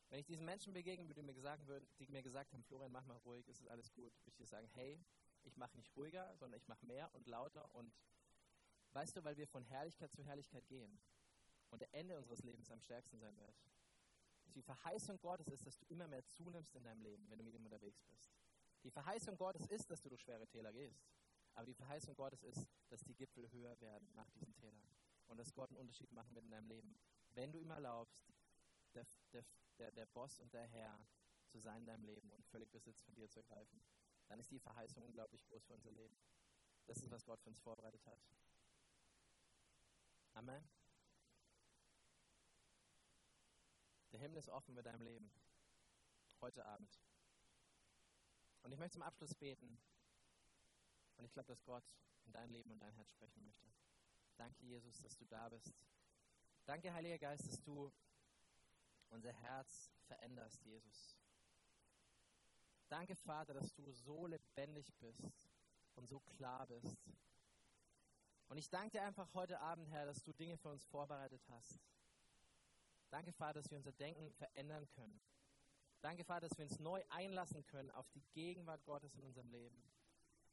wenn 0.08 0.20
ich 0.20 0.26
diesen 0.26 0.46
Menschen 0.46 0.72
begegne, 0.72 1.04
die 1.04 1.22
mir 1.22 1.34
gesagt, 1.34 1.66
würden, 1.66 1.86
die 1.98 2.06
mir 2.08 2.22
gesagt 2.22 2.54
haben, 2.54 2.64
Florian, 2.64 2.92
mach 2.92 3.04
mal 3.04 3.18
ruhig, 3.18 3.46
es 3.46 3.60
ist 3.60 3.68
alles 3.68 3.92
gut, 3.92 4.14
würde 4.24 4.30
ich 4.30 4.36
dir 4.36 4.46
sagen, 4.46 4.68
hey, 4.68 5.04
ich 5.42 5.58
mache 5.58 5.76
nicht 5.76 5.94
ruhiger, 5.94 6.34
sondern 6.38 6.58
ich 6.58 6.66
mache 6.66 6.86
mehr 6.86 7.14
und 7.14 7.26
lauter 7.26 7.74
und 7.74 7.92
weißt 8.96 9.14
du, 9.14 9.24
weil 9.24 9.36
wir 9.36 9.46
von 9.46 9.62
Herrlichkeit 9.62 10.10
zu 10.10 10.24
Herrlichkeit 10.24 10.66
gehen 10.68 10.98
und 11.70 11.82
der 11.82 11.92
Ende 11.92 12.16
unseres 12.16 12.42
Lebens 12.42 12.70
am 12.70 12.80
stärksten 12.80 13.18
sein 13.18 13.36
wird. 13.36 13.54
Die 14.54 14.62
Verheißung 14.62 15.20
Gottes 15.20 15.48
ist, 15.48 15.66
dass 15.66 15.76
du 15.76 15.84
immer 15.90 16.08
mehr 16.08 16.26
zunimmst 16.26 16.74
in 16.74 16.82
deinem 16.82 17.02
Leben, 17.02 17.28
wenn 17.28 17.36
du 17.38 17.44
mit 17.44 17.54
ihm 17.54 17.66
unterwegs 17.66 18.02
bist. 18.04 18.32
Die 18.84 18.90
Verheißung 18.90 19.36
Gottes 19.36 19.66
ist, 19.66 19.90
dass 19.90 20.00
du 20.00 20.08
durch 20.08 20.22
schwere 20.22 20.46
Täler 20.46 20.72
gehst. 20.72 21.10
Aber 21.52 21.66
die 21.66 21.74
Verheißung 21.74 22.14
Gottes 22.14 22.42
ist, 22.42 22.66
dass 22.88 23.02
die 23.04 23.14
Gipfel 23.14 23.50
höher 23.52 23.78
werden 23.82 24.08
nach 24.14 24.30
diesen 24.30 24.54
Tälern. 24.54 24.88
Und 25.26 25.36
dass 25.36 25.52
Gott 25.52 25.68
einen 25.68 25.78
Unterschied 25.78 26.10
machen 26.12 26.34
wird 26.34 26.46
in 26.46 26.50
deinem 26.50 26.68
Leben. 26.68 26.98
Wenn 27.34 27.52
du 27.52 27.58
ihm 27.58 27.70
erlaubst, 27.70 28.32
der, 28.94 29.04
der, 29.34 29.44
der, 29.78 29.92
der 29.92 30.06
Boss 30.06 30.38
und 30.38 30.54
der 30.54 30.66
Herr 30.68 30.98
zu 31.48 31.58
sein 31.58 31.80
in 31.80 31.86
deinem 31.86 32.04
Leben 32.04 32.30
und 32.30 32.46
völlig 32.46 32.70
Besitz 32.70 33.02
von 33.02 33.14
dir 33.14 33.28
zu 33.28 33.40
ergreifen, 33.40 33.82
dann 34.28 34.40
ist 34.40 34.50
die 34.50 34.58
Verheißung 34.58 35.04
unglaublich 35.04 35.44
groß 35.44 35.64
für 35.66 35.74
unser 35.74 35.92
Leben. 35.92 36.16
Das 36.86 37.02
ist, 37.02 37.10
was 37.10 37.26
Gott 37.26 37.42
für 37.42 37.50
uns 37.50 37.58
vorbereitet 37.58 38.06
hat. 38.06 38.18
Amen. 40.36 40.68
Der 44.12 44.20
Himmel 44.20 44.36
ist 44.36 44.50
offen 44.50 44.74
mit 44.74 44.84
deinem 44.84 45.00
Leben. 45.00 45.30
Heute 46.42 46.62
Abend. 46.66 47.00
Und 48.62 48.70
ich 48.70 48.78
möchte 48.78 48.98
zum 48.98 49.02
Abschluss 49.02 49.34
beten. 49.34 49.78
Und 51.16 51.24
ich 51.24 51.32
glaube, 51.32 51.46
dass 51.46 51.64
Gott 51.64 51.84
in 52.26 52.32
dein 52.32 52.50
Leben 52.50 52.70
und 52.70 52.80
dein 52.80 52.92
Herz 52.92 53.08
sprechen 53.08 53.42
möchte. 53.44 53.66
Danke, 54.36 54.62
Jesus, 54.66 55.00
dass 55.00 55.16
du 55.16 55.24
da 55.24 55.48
bist. 55.48 55.72
Danke, 56.66 56.92
Heiliger 56.92 57.18
Geist, 57.18 57.48
dass 57.48 57.62
du 57.62 57.90
unser 59.08 59.32
Herz 59.32 59.90
veränderst, 60.06 60.62
Jesus. 60.66 61.16
Danke, 62.90 63.16
Vater, 63.16 63.54
dass 63.54 63.72
du 63.72 63.90
so 63.90 64.26
lebendig 64.26 64.92
bist 64.98 65.48
und 65.94 66.06
so 66.06 66.20
klar 66.20 66.66
bist. 66.66 66.98
Und 68.48 68.58
ich 68.58 68.70
danke 68.70 68.90
dir 68.90 69.02
einfach 69.02 69.32
heute 69.34 69.60
Abend, 69.60 69.88
Herr, 69.90 70.06
dass 70.06 70.22
du 70.22 70.32
Dinge 70.32 70.56
für 70.56 70.68
uns 70.68 70.84
vorbereitet 70.84 71.42
hast. 71.48 71.80
Danke, 73.10 73.32
Vater, 73.32 73.60
dass 73.60 73.70
wir 73.70 73.78
unser 73.78 73.92
Denken 73.92 74.30
verändern 74.32 74.86
können. 74.94 75.20
Danke, 76.00 76.24
Vater, 76.24 76.48
dass 76.48 76.58
wir 76.58 76.64
uns 76.64 76.78
neu 76.78 77.02
einlassen 77.10 77.64
können 77.66 77.90
auf 77.90 78.08
die 78.10 78.22
Gegenwart 78.32 78.84
Gottes 78.84 79.16
in 79.16 79.24
unserem 79.24 79.50
Leben. 79.50 79.82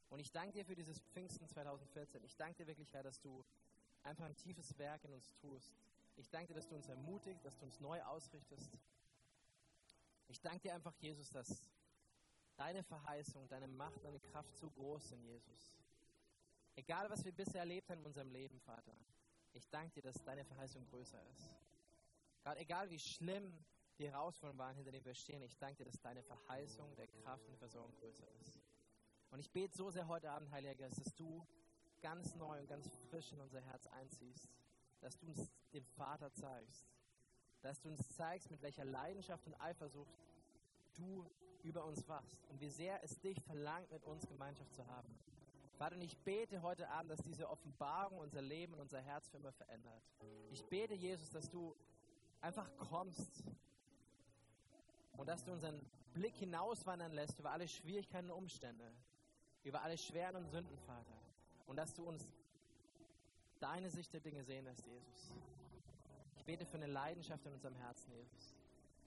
Und 0.08 0.18
ich 0.18 0.32
danke 0.32 0.52
dir 0.52 0.64
für 0.64 0.74
dieses 0.74 1.00
Pfingsten 1.00 1.48
2014. 1.48 2.24
Ich 2.24 2.36
danke 2.36 2.56
dir 2.56 2.66
wirklich, 2.66 2.92
Herr, 2.92 3.02
dass 3.02 3.20
du 3.20 3.44
einfach 4.02 4.24
ein 4.26 4.36
tiefes 4.36 4.76
Werk 4.78 5.04
in 5.04 5.12
uns 5.12 5.34
tust. 5.34 5.72
Ich 6.16 6.30
danke 6.30 6.48
dir, 6.48 6.54
dass 6.54 6.68
du 6.68 6.74
uns 6.74 6.88
ermutigst, 6.88 7.44
dass 7.44 7.56
du 7.58 7.64
uns 7.64 7.80
neu 7.80 8.02
ausrichtest. 8.02 8.70
Ich 10.28 10.40
danke 10.40 10.60
dir 10.60 10.74
einfach, 10.74 10.94
Jesus, 10.96 11.30
dass 11.30 11.70
deine 12.56 12.82
Verheißung, 12.82 13.48
deine 13.48 13.68
Macht, 13.68 14.04
deine 14.04 14.20
Kraft 14.20 14.56
so 14.56 14.70
groß 14.70 15.08
sind, 15.08 15.22
Jesus. 15.24 15.74
Egal, 16.76 17.08
was 17.08 17.24
wir 17.24 17.32
bisher 17.32 17.60
erlebt 17.60 17.88
haben 17.88 18.00
in 18.00 18.06
unserem 18.06 18.30
Leben, 18.30 18.58
Vater, 18.60 18.96
ich 19.52 19.68
danke 19.70 19.94
dir, 19.94 20.02
dass 20.02 20.22
deine 20.24 20.44
Verheißung 20.44 20.84
größer 20.86 21.22
ist. 21.30 21.50
Gott, 22.42 22.56
egal 22.58 22.90
wie 22.90 22.98
schlimm 22.98 23.64
die 23.98 24.10
Herausforderungen 24.10 24.58
waren, 24.58 24.74
hinter 24.74 24.90
denen 24.90 25.04
wir 25.04 25.14
stehen, 25.14 25.40
ich 25.42 25.56
danke 25.56 25.78
dir, 25.78 25.90
dass 25.90 26.00
deine 26.00 26.22
Verheißung 26.22 26.94
der 26.96 27.06
Kraft 27.06 27.48
und 27.48 27.56
Versorgung 27.58 27.94
größer 28.00 28.28
ist. 28.40 28.60
Und 29.30 29.38
ich 29.38 29.50
bete 29.50 29.76
so 29.76 29.90
sehr 29.90 30.08
heute 30.08 30.30
Abend, 30.30 30.50
Heiliger 30.50 30.74
Geist, 30.74 30.98
dass 30.98 31.14
du 31.14 31.46
ganz 32.02 32.34
neu 32.34 32.58
und 32.58 32.66
ganz 32.66 32.88
frisch 33.08 33.32
in 33.32 33.40
unser 33.40 33.60
Herz 33.60 33.86
einziehst, 33.86 34.50
dass 35.00 35.16
du 35.18 35.26
uns 35.26 35.50
den 35.72 35.84
Vater 35.84 36.32
zeigst, 36.32 36.86
dass 37.62 37.80
du 37.80 37.88
uns 37.88 38.08
zeigst, 38.10 38.50
mit 38.50 38.60
welcher 38.62 38.84
Leidenschaft 38.84 39.46
und 39.46 39.54
Eifersucht 39.60 40.18
du 40.94 41.24
über 41.62 41.84
uns 41.84 42.06
wachst 42.08 42.44
und 42.46 42.60
wie 42.60 42.68
sehr 42.68 43.02
es 43.02 43.20
dich 43.20 43.40
verlangt, 43.42 43.90
mit 43.90 44.04
uns 44.04 44.26
Gemeinschaft 44.26 44.74
zu 44.74 44.86
haben. 44.86 45.18
Vater, 45.74 45.96
und 45.96 46.02
ich 46.02 46.16
bete 46.18 46.62
heute 46.62 46.88
Abend, 46.88 47.10
dass 47.10 47.22
diese 47.22 47.48
Offenbarung 47.48 48.18
unser 48.18 48.40
Leben 48.40 48.74
und 48.74 48.80
unser 48.80 49.00
Herz 49.00 49.28
für 49.28 49.38
immer 49.38 49.52
verändert. 49.52 50.02
Ich 50.50 50.64
bete, 50.66 50.94
Jesus, 50.94 51.30
dass 51.30 51.50
du 51.50 51.74
einfach 52.40 52.68
kommst 52.76 53.44
und 55.16 55.28
dass 55.28 55.44
du 55.44 55.52
unseren 55.52 55.80
Blick 56.12 56.36
hinauswandern 56.36 57.12
lässt 57.12 57.38
über 57.38 57.50
alle 57.50 57.66
Schwierigkeiten 57.66 58.30
und 58.30 58.36
Umstände, 58.36 58.92
über 59.64 59.82
alle 59.82 59.98
Schweren 59.98 60.36
und 60.36 60.46
Sünden, 60.46 60.78
Vater. 60.78 61.18
Und 61.66 61.76
dass 61.76 61.92
du 61.94 62.04
uns 62.04 62.28
deine 63.58 63.90
Sicht 63.90 64.12
der 64.12 64.20
Dinge 64.20 64.44
sehen 64.44 64.64
lässt, 64.64 64.86
Jesus. 64.86 65.32
Ich 66.36 66.44
bete 66.44 66.66
für 66.66 66.76
eine 66.76 66.86
Leidenschaft 66.86 67.44
in 67.46 67.52
unserem 67.52 67.74
Herzen, 67.74 68.12
Jesus. 68.12 68.54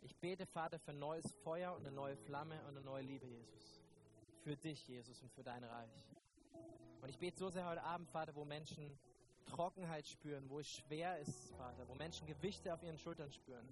Ich 0.02 0.16
bete, 0.16 0.46
Vater, 0.46 0.80
für 0.80 0.94
neues 0.94 1.32
Feuer 1.44 1.74
und 1.76 1.86
eine 1.86 1.96
neue 1.96 2.18
Flamme 2.18 2.60
und 2.62 2.70
eine 2.70 2.82
neue 2.82 3.04
Liebe, 3.04 3.26
Jesus. 3.26 3.82
für 4.48 4.56
dich, 4.56 4.88
Jesus, 4.88 5.22
und 5.22 5.32
für 5.34 5.44
dein 5.44 5.64
Reich. 5.64 6.17
Und 7.02 7.10
ich 7.10 7.20
bete 7.20 7.38
so 7.38 7.50
sehr 7.50 7.66
heute 7.68 7.84
Abend, 7.84 8.10
Vater, 8.10 8.36
wo 8.36 8.46
Menschen 8.46 8.98
Trockenheit 9.46 10.08
spüren, 10.08 10.50
wo 10.50 10.60
es 10.60 10.70
schwer 10.70 11.20
ist, 11.20 11.52
Vater, 11.56 11.88
wo 11.88 11.96
Menschen 11.96 12.28
Gewichte 12.28 12.74
auf 12.74 12.84
ihren 12.84 12.98
Schultern 12.98 13.32
spüren. 13.32 13.68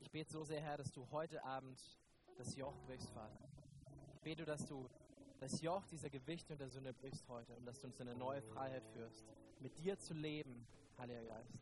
Ich 0.00 0.10
bete 0.10 0.30
so 0.30 0.44
sehr, 0.44 0.60
Herr, 0.60 0.76
dass 0.76 0.92
du 0.92 1.06
heute 1.10 1.42
Abend 1.44 1.80
das 2.38 2.54
Joch 2.56 2.76
brichst, 2.86 3.10
Vater. 3.10 3.48
Ich 4.14 4.20
bete, 4.20 4.44
dass 4.44 4.64
du 4.66 4.88
das 5.40 5.60
Joch 5.60 5.84
dieser 5.86 6.10
Gewichte 6.10 6.52
und 6.52 6.60
der 6.60 6.68
Sünde 6.68 6.92
brichst 6.92 7.28
heute 7.28 7.54
und 7.56 7.66
dass 7.66 7.80
du 7.80 7.88
uns 7.88 8.00
in 8.00 8.08
eine 8.08 8.18
neue 8.18 8.42
Freiheit 8.42 8.84
führst, 8.92 9.26
mit 9.60 9.76
dir 9.78 9.98
zu 9.98 10.14
leben, 10.14 10.66
Heiliger 10.98 11.24
Geist. 11.24 11.60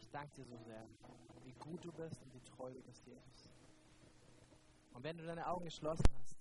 Ich 0.00 0.08
danke 0.10 0.34
dir 0.36 0.44
so 0.46 0.56
sehr, 0.58 0.86
wie 1.44 1.52
gut 1.52 1.84
du 1.84 1.92
bist 1.92 2.22
und 2.22 2.32
wie 2.32 2.40
treu 2.40 2.72
du 2.72 2.80
bist, 2.82 3.04
Jesus. 3.06 3.50
Und 4.94 5.02
wenn 5.02 5.18
du 5.18 5.26
deine 5.26 5.46
Augen 5.46 5.64
geschlossen 5.64 6.04
hast, 6.20 6.35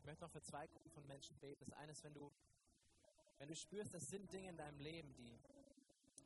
ich 0.00 0.06
möchte 0.06 0.24
noch 0.24 0.30
für 0.30 0.40
zwei 0.40 0.66
Gruppen 0.66 0.90
von 0.90 1.06
Menschen 1.06 1.36
beten. 1.40 1.60
Das 1.60 1.72
eine 1.74 1.92
ist, 1.92 2.02
wenn 2.04 2.14
du, 2.14 2.32
wenn 3.38 3.48
du 3.48 3.54
spürst, 3.54 3.92
das 3.92 4.08
sind 4.08 4.32
Dinge 4.32 4.48
in 4.48 4.56
deinem 4.56 4.80
Leben, 4.80 5.12
die, 5.14 5.38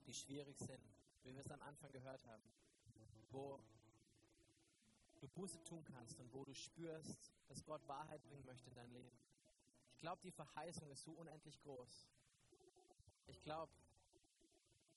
die 0.06 0.14
schwierig 0.14 0.56
sind, 0.58 0.80
wie 1.24 1.34
wir 1.34 1.40
es 1.40 1.50
am 1.50 1.60
Anfang 1.62 1.90
gehört 1.90 2.24
haben, 2.24 2.42
wo 3.32 3.58
du 5.18 5.26
Buße 5.26 5.60
tun 5.64 5.84
kannst 5.84 6.20
und 6.20 6.32
wo 6.32 6.44
du 6.44 6.54
spürst, 6.54 7.32
dass 7.48 7.64
Gott 7.64 7.86
Wahrheit 7.88 8.22
bringen 8.22 8.44
möchte 8.44 8.68
in 8.68 8.76
dein 8.76 8.92
Leben. 8.92 9.18
Ich 9.90 9.98
glaube, 9.98 10.22
die 10.22 10.30
Verheißung 10.30 10.88
ist 10.92 11.02
so 11.02 11.10
unendlich 11.10 11.60
groß. 11.62 12.08
Ich 13.26 13.42
glaube, 13.42 13.72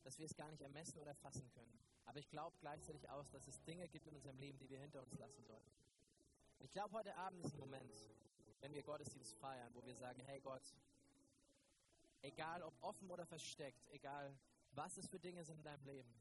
dass 0.03 0.19
wir 0.19 0.28
es 0.28 0.36
gar 0.36 0.51
nicht 0.51 0.61
ermessen 0.61 0.99
oder 0.99 1.09
erfassen 1.09 1.49
können. 1.49 1.80
Aber 2.05 2.19
ich 2.19 2.30
glaube 2.30 2.55
gleichzeitig 2.59 3.09
auch, 3.09 3.28
dass 3.30 3.47
es 3.47 3.59
Dinge 3.63 3.88
gibt 3.88 4.05
in 4.05 4.15
unserem 4.15 4.38
Leben, 4.38 4.59
die 4.59 4.69
wir 4.69 4.80
hinter 4.80 5.01
uns 5.01 5.17
lassen 5.17 5.43
sollten. 5.43 5.71
Ich 6.59 6.71
glaube, 6.71 6.95
heute 6.95 7.15
Abend 7.15 7.43
ist 7.43 7.55
ein 7.55 7.59
Moment, 7.59 7.91
wenn 8.61 8.73
wir 8.73 8.83
Gottesdienst 8.83 9.35
feiern, 9.35 9.73
wo 9.73 9.85
wir 9.85 9.95
sagen, 9.95 10.21
hey 10.25 10.39
Gott, 10.39 10.73
egal 12.21 12.63
ob 12.63 12.73
offen 12.81 13.09
oder 13.11 13.25
versteckt, 13.25 13.87
egal 13.89 14.37
was 14.71 14.97
es 14.97 15.07
für 15.07 15.19
Dinge 15.19 15.43
sind 15.43 15.57
in 15.57 15.63
deinem 15.63 15.85
Leben, 15.85 16.13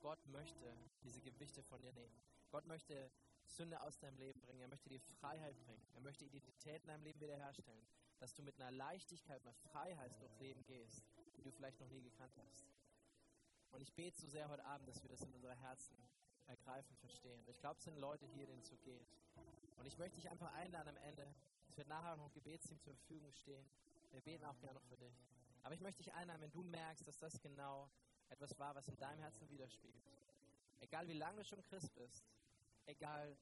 Gott 0.00 0.24
möchte 0.26 0.76
diese 1.02 1.20
Gewichte 1.20 1.62
von 1.62 1.80
dir 1.80 1.92
nehmen. 1.92 2.14
Gott 2.50 2.66
möchte 2.66 3.10
Sünde 3.46 3.80
aus 3.82 3.98
deinem 3.98 4.18
Leben 4.18 4.40
bringen. 4.40 4.60
Er 4.60 4.68
möchte 4.68 4.88
dir 4.88 5.00
Freiheit 5.00 5.58
bringen. 5.60 5.86
Er 5.94 6.00
möchte 6.00 6.24
Identität 6.24 6.82
in 6.82 6.88
deinem 6.88 7.02
Leben 7.02 7.20
wiederherstellen. 7.20 7.86
Dass 8.18 8.34
du 8.34 8.42
mit 8.42 8.60
einer 8.60 8.70
Leichtigkeit, 8.70 9.42
einer 9.42 9.54
Freiheit 9.54 10.18
durchs 10.20 10.38
Leben 10.40 10.64
gehst, 10.64 11.04
die 11.36 11.42
du 11.42 11.50
vielleicht 11.50 11.80
noch 11.80 11.88
nie 11.88 12.02
gekannt 12.02 12.34
hast. 12.36 12.66
Und 13.72 13.80
ich 13.82 13.92
bete 13.94 14.20
so 14.20 14.28
sehr 14.28 14.48
heute 14.48 14.64
Abend, 14.64 14.88
dass 14.88 15.02
wir 15.02 15.10
das 15.10 15.22
in 15.22 15.32
unsere 15.32 15.54
Herzen 15.54 15.96
ergreifen, 16.46 16.96
verstehen. 16.96 17.42
Ich 17.46 17.60
glaube, 17.60 17.78
es 17.78 17.84
sind 17.84 17.96
Leute 17.98 18.26
hier, 18.26 18.46
denen 18.46 18.60
es 18.60 18.68
so 18.68 18.76
geht. 18.78 19.06
Und 19.76 19.86
ich 19.86 19.96
möchte 19.96 20.16
dich 20.16 20.28
einfach 20.30 20.52
einladen 20.54 20.88
am 20.88 20.96
Ende. 20.96 21.34
Es 21.70 21.76
wird 21.76 21.86
nachher 21.86 22.16
noch 22.16 22.26
ein 22.26 22.32
Gebetsteam 22.32 22.80
zur 22.80 22.94
Verfügung 22.94 23.32
stehen. 23.32 23.64
Wir 24.10 24.20
beten 24.20 24.44
auch 24.44 24.58
gerne 24.58 24.74
noch 24.74 24.86
für 24.86 24.96
dich. 24.96 25.14
Aber 25.62 25.72
ich 25.72 25.80
möchte 25.80 26.02
dich 26.02 26.12
einladen, 26.12 26.42
wenn 26.42 26.50
du 26.50 26.64
merkst, 26.64 27.06
dass 27.06 27.16
das 27.20 27.40
genau 27.40 27.88
etwas 28.28 28.58
war, 28.58 28.74
was 28.74 28.88
in 28.88 28.96
deinem 28.96 29.20
Herzen 29.20 29.48
widerspiegelt. 29.48 30.02
Egal 30.80 31.06
wie 31.06 31.12
lange 31.12 31.38
du 31.38 31.44
schon 31.44 31.62
Christ 31.62 31.94
bist, 31.94 32.24
egal 32.86 33.36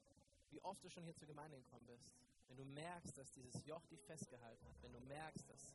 wie 0.51 0.63
oft 0.63 0.85
du 0.85 0.91
schon 0.91 1.05
hier 1.05 1.17
zur 1.17 1.27
Gemeinde 1.27 1.57
gekommen 1.57 1.87
bist, 1.87 2.13
wenn 2.49 2.59
du 2.59 2.67
merkst, 2.67 3.17
dass 3.17 3.33
dieses 3.33 3.65
Joch 3.65 3.87
dich 3.87 4.03
festgehalten 4.05 4.67
hat, 4.67 4.83
wenn 4.83 4.93
du 4.93 5.01
merkst, 5.01 5.49
dass 5.49 5.75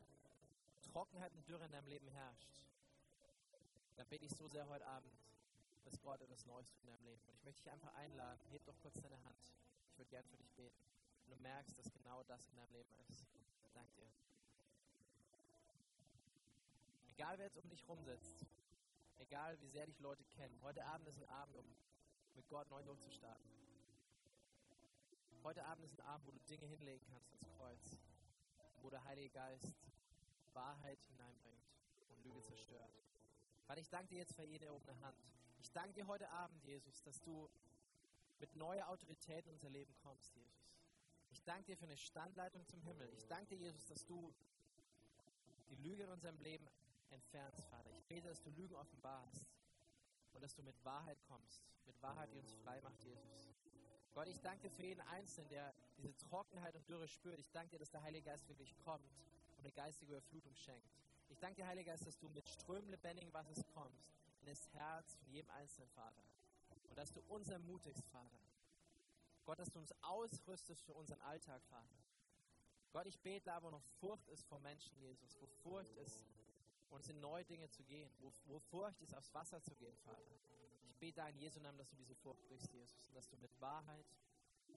Trockenheit 0.92 1.34
und 1.34 1.48
Dürre 1.48 1.64
in 1.64 1.72
deinem 1.72 1.88
Leben 1.88 2.06
herrscht, 2.06 2.60
dann 3.96 4.06
bete 4.08 4.26
ich 4.26 4.32
so 4.32 4.46
sehr 4.46 4.68
heute 4.68 4.86
Abend, 4.86 5.12
dass 5.84 6.00
Gott 6.02 6.20
etwas 6.20 6.46
Neues 6.46 6.68
tut 6.68 6.82
in 6.82 6.86
deinem 6.86 7.04
Leben. 7.04 7.22
Und 7.26 7.34
ich 7.34 7.44
möchte 7.44 7.62
dich 7.62 7.72
einfach 7.72 7.92
einladen, 7.94 8.40
heb 8.50 8.64
doch 8.64 8.78
kurz 8.80 9.00
deine 9.00 9.20
Hand. 9.24 9.52
Ich 9.90 9.98
würde 9.98 10.10
gern 10.10 10.24
für 10.26 10.36
dich 10.36 10.52
beten. 10.52 10.84
Und 11.24 11.30
du 11.30 11.36
merkst, 11.42 11.78
dass 11.78 11.92
genau 11.92 12.22
das 12.24 12.48
in 12.48 12.56
deinem 12.56 12.72
Leben 12.72 12.94
ist. 13.08 13.26
Dank 13.72 13.92
dir. 13.94 14.10
Egal 17.10 17.38
wer 17.38 17.46
jetzt 17.46 17.58
um 17.58 17.68
dich 17.68 17.86
rumsitzt, 17.88 18.46
egal 19.18 19.60
wie 19.60 19.68
sehr 19.68 19.86
dich 19.86 19.98
Leute 20.00 20.24
kennen, 20.24 20.60
heute 20.62 20.84
Abend 20.84 21.08
ist 21.08 21.18
ein 21.18 21.28
Abend, 21.28 21.56
um 21.56 21.64
mit 22.34 22.48
Gott 22.48 22.68
neu 22.70 22.82
durchzustarten. 22.82 23.50
Heute 25.44 25.64
Abend 25.64 25.84
ist 25.84 25.98
ein 25.98 26.06
Abend, 26.06 26.26
wo 26.26 26.32
du 26.32 26.40
Dinge 26.40 26.66
hinlegen 26.66 27.04
kannst 27.06 27.30
ans 27.30 27.46
Kreuz, 27.56 27.98
wo 28.82 28.90
der 28.90 29.04
Heilige 29.04 29.30
Geist 29.30 29.74
Wahrheit 30.54 31.02
hineinbringt 31.04 31.64
und 32.08 32.24
Lüge 32.24 32.42
zerstört. 32.42 32.90
Vater, 33.66 33.80
ich 33.80 33.90
danke 33.90 34.08
dir 34.08 34.18
jetzt 34.18 34.34
für 34.34 34.44
jede 34.44 34.66
erhobene 34.66 34.98
Hand. 35.00 35.16
Ich 35.58 35.70
danke 35.72 35.92
dir 35.92 36.06
heute 36.06 36.28
Abend, 36.30 36.62
Jesus, 36.64 37.02
dass 37.02 37.20
du 37.22 37.48
mit 38.38 38.54
neuer 38.56 38.88
Autorität 38.88 39.46
in 39.46 39.52
unser 39.52 39.70
Leben 39.70 39.94
kommst, 40.02 40.34
Jesus. 40.34 40.63
Ich 41.44 41.52
danke 41.52 41.66
dir 41.66 41.76
für 41.76 41.84
eine 41.84 41.98
Standleitung 41.98 42.66
zum 42.66 42.80
Himmel. 42.80 43.06
Ich 43.12 43.26
danke 43.26 43.54
dir, 43.54 43.66
Jesus, 43.66 43.84
dass 43.84 44.06
du 44.06 44.32
die 45.68 45.74
Lüge 45.74 46.04
in 46.04 46.08
unserem 46.08 46.38
Leben 46.38 46.66
entfernst, 47.10 47.66
Vater. 47.66 47.90
Ich 47.90 48.02
bete, 48.06 48.28
dass 48.28 48.40
du 48.40 48.48
Lügen 48.48 48.74
offenbarst 48.74 49.44
und 50.32 50.40
dass 50.42 50.54
du 50.54 50.62
mit 50.62 50.82
Wahrheit 50.86 51.22
kommst. 51.28 51.62
Mit 51.84 52.00
Wahrheit, 52.00 52.32
die 52.32 52.38
uns 52.38 52.54
frei 52.54 52.80
macht, 52.80 52.98
Jesus. 53.04 53.52
Gott, 54.14 54.26
ich 54.28 54.40
danke 54.40 54.70
dir 54.70 54.70
für 54.70 54.84
jeden 54.84 55.02
Einzelnen, 55.02 55.50
der 55.50 55.74
diese 55.98 56.16
Trockenheit 56.16 56.74
und 56.76 56.88
Dürre 56.88 57.08
spürt. 57.08 57.38
Ich 57.38 57.50
danke 57.50 57.72
dir, 57.72 57.78
dass 57.78 57.90
der 57.90 58.02
Heilige 58.02 58.24
Geist 58.24 58.48
wirklich 58.48 58.74
kommt 58.78 59.04
und 59.58 59.66
eine 59.66 59.72
geistige 59.72 60.12
Überflutung 60.12 60.54
schenkt. 60.54 60.88
Ich 61.28 61.38
danke 61.40 61.56
dir, 61.56 61.66
Heiliger 61.66 61.92
Geist, 61.92 62.06
dass 62.06 62.18
du 62.18 62.30
mit 62.30 62.48
Strömen 62.48 62.88
lebendigen 62.88 63.34
Wassers 63.34 63.66
kommst 63.74 64.14
in 64.40 64.46
das 64.46 64.66
Herz 64.72 65.14
von 65.16 65.30
jedem 65.30 65.50
einzelnen 65.50 65.90
Vater. 65.90 66.24
Und 66.88 66.96
dass 66.96 67.12
du 67.12 67.20
uns 67.28 67.50
ermutigst, 67.50 68.06
Vater. 68.06 68.40
Gott, 69.44 69.58
dass 69.58 69.70
du 69.70 69.78
uns 69.78 69.92
ausrüstest 70.02 70.82
für 70.84 70.94
unseren 70.94 71.20
Alltag, 71.22 71.62
Vater. 71.64 71.96
Gott, 72.92 73.06
ich 73.06 73.18
bete 73.20 73.44
da, 73.44 73.62
wo 73.62 73.70
noch 73.70 73.82
Furcht 74.00 74.28
ist 74.28 74.46
vor 74.46 74.60
Menschen, 74.60 74.96
Jesus, 74.96 75.36
wo 75.40 75.46
Furcht 75.46 75.96
ist, 75.96 76.24
uns 76.90 77.08
in 77.08 77.20
neue 77.20 77.44
Dinge 77.44 77.68
zu 77.68 77.82
gehen, 77.84 78.10
wo, 78.20 78.32
wo 78.44 78.58
Furcht 78.58 79.00
ist, 79.02 79.14
aufs 79.14 79.34
Wasser 79.34 79.60
zu 79.62 79.74
gehen, 79.74 79.96
Vater. 79.98 80.30
Ich 80.88 80.96
bete 80.96 81.16
da 81.16 81.28
in 81.28 81.36
Jesu 81.38 81.60
Namen, 81.60 81.76
dass 81.76 81.90
du 81.90 81.96
diese 81.96 82.14
Furcht 82.14 82.46
brichst, 82.46 82.72
Jesus, 82.72 83.08
und 83.08 83.14
dass 83.16 83.28
du 83.28 83.36
mit 83.38 83.50
Wahrheit 83.60 84.06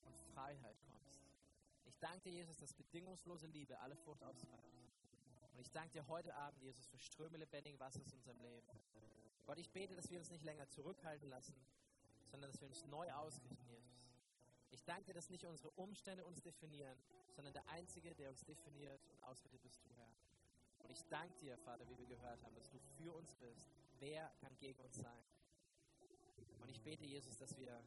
und 0.03 0.17
Freiheit 0.33 0.77
kommst. 0.81 1.21
Ich 1.85 1.97
danke 1.99 2.21
dir, 2.29 2.31
Jesus, 2.31 2.57
dass 2.57 2.73
bedingungslose 2.73 3.47
Liebe 3.47 3.79
alle 3.79 3.95
Furcht 3.95 4.23
austreibt. 4.23 4.73
Und 5.53 5.59
ich 5.59 5.71
danke 5.71 5.93
dir 5.93 6.07
heute 6.07 6.35
Abend, 6.35 6.61
Jesus, 6.61 6.87
für 6.87 6.97
Ströme 6.97 7.37
lebendigen 7.37 7.79
Wassers 7.79 8.11
in 8.11 8.17
unserem 8.17 8.39
Leben. 8.41 8.67
Gott, 9.45 9.59
ich 9.59 9.71
bete, 9.71 9.95
dass 9.95 10.09
wir 10.09 10.19
uns 10.19 10.29
nicht 10.29 10.43
länger 10.43 10.67
zurückhalten 10.67 11.29
lassen, 11.29 11.55
sondern 12.25 12.51
dass 12.51 12.59
wir 12.59 12.67
uns 12.67 12.83
neu 12.85 13.11
ausrichten, 13.13 13.65
Jesus. 13.69 14.06
Danke 14.87 15.11
dass 15.11 15.29
nicht 15.29 15.43
unsere 15.43 15.69
Umstände 15.71 16.25
uns 16.25 16.41
definieren, 16.41 16.97
sondern 17.35 17.53
der 17.53 17.67
Einzige, 17.67 18.15
der 18.15 18.29
uns 18.29 18.45
definiert 18.45 19.01
und 19.11 19.21
ausrichtet, 19.21 19.61
bist 19.61 19.83
du, 19.83 19.89
Herr. 19.97 20.09
Und 20.79 20.89
ich 20.89 21.03
danke 21.09 21.37
dir, 21.39 21.57
Vater, 21.57 21.85
wie 21.89 21.97
wir 21.97 22.05
gehört 22.05 22.41
haben, 22.41 22.55
dass 22.55 22.69
du 22.69 22.79
für 22.95 23.13
uns 23.13 23.35
bist. 23.35 23.69
Wer 23.99 24.31
kann 24.39 24.57
gegen 24.59 24.79
uns 24.79 24.95
sein? 24.95 25.23
Und 26.61 26.69
ich 26.69 26.81
bete, 26.81 27.03
Jesus, 27.03 27.37
dass 27.37 27.57
wir, 27.57 27.83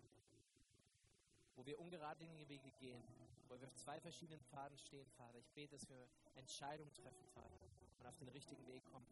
wo 1.57 1.65
wir 1.65 1.81
ungerade 1.81 2.27
Wege 2.47 2.71
gehen, 2.73 3.03
wo 3.49 3.59
wir 3.59 3.67
auf 3.67 3.77
zwei 3.77 3.99
verschiedenen 3.99 4.43
Pfaden 4.43 4.77
stehen, 4.77 5.09
Vater, 5.17 5.39
ich 5.39 5.51
bete, 5.53 5.77
dass 5.77 5.89
wir 5.89 6.07
Entscheidungen 6.35 6.93
treffen, 6.93 7.27
Vater, 7.33 7.67
und 7.99 8.07
auf 8.07 8.17
den 8.19 8.29
richtigen 8.29 8.67
Weg 8.67 8.85
kommen. 8.85 9.07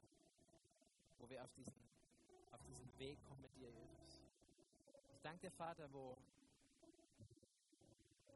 Wo 1.18 1.30
wir 1.30 1.42
auf 1.42 1.54
diesen, 1.54 1.72
auf 2.50 2.62
diesen 2.64 2.98
Weg 2.98 3.18
kommen 3.24 3.40
mit 3.40 3.54
dir, 3.56 3.70
Jesus. 3.70 4.20
Ich 5.14 5.22
danke 5.22 5.40
dir, 5.40 5.50
Vater, 5.50 5.90
wo 5.90 6.18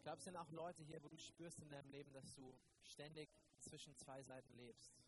ich 0.02 0.04
glaube, 0.04 0.18
es 0.18 0.24
sind 0.24 0.36
auch 0.36 0.50
Leute 0.50 0.82
hier, 0.82 1.00
wo 1.04 1.08
du 1.08 1.16
spürst 1.16 1.60
in 1.60 1.70
deinem 1.70 1.88
Leben, 1.92 2.12
dass 2.12 2.34
du 2.34 2.52
ständig 2.82 3.30
zwischen 3.60 3.94
zwei 3.94 4.20
Seiten 4.24 4.52
lebst. 4.54 4.98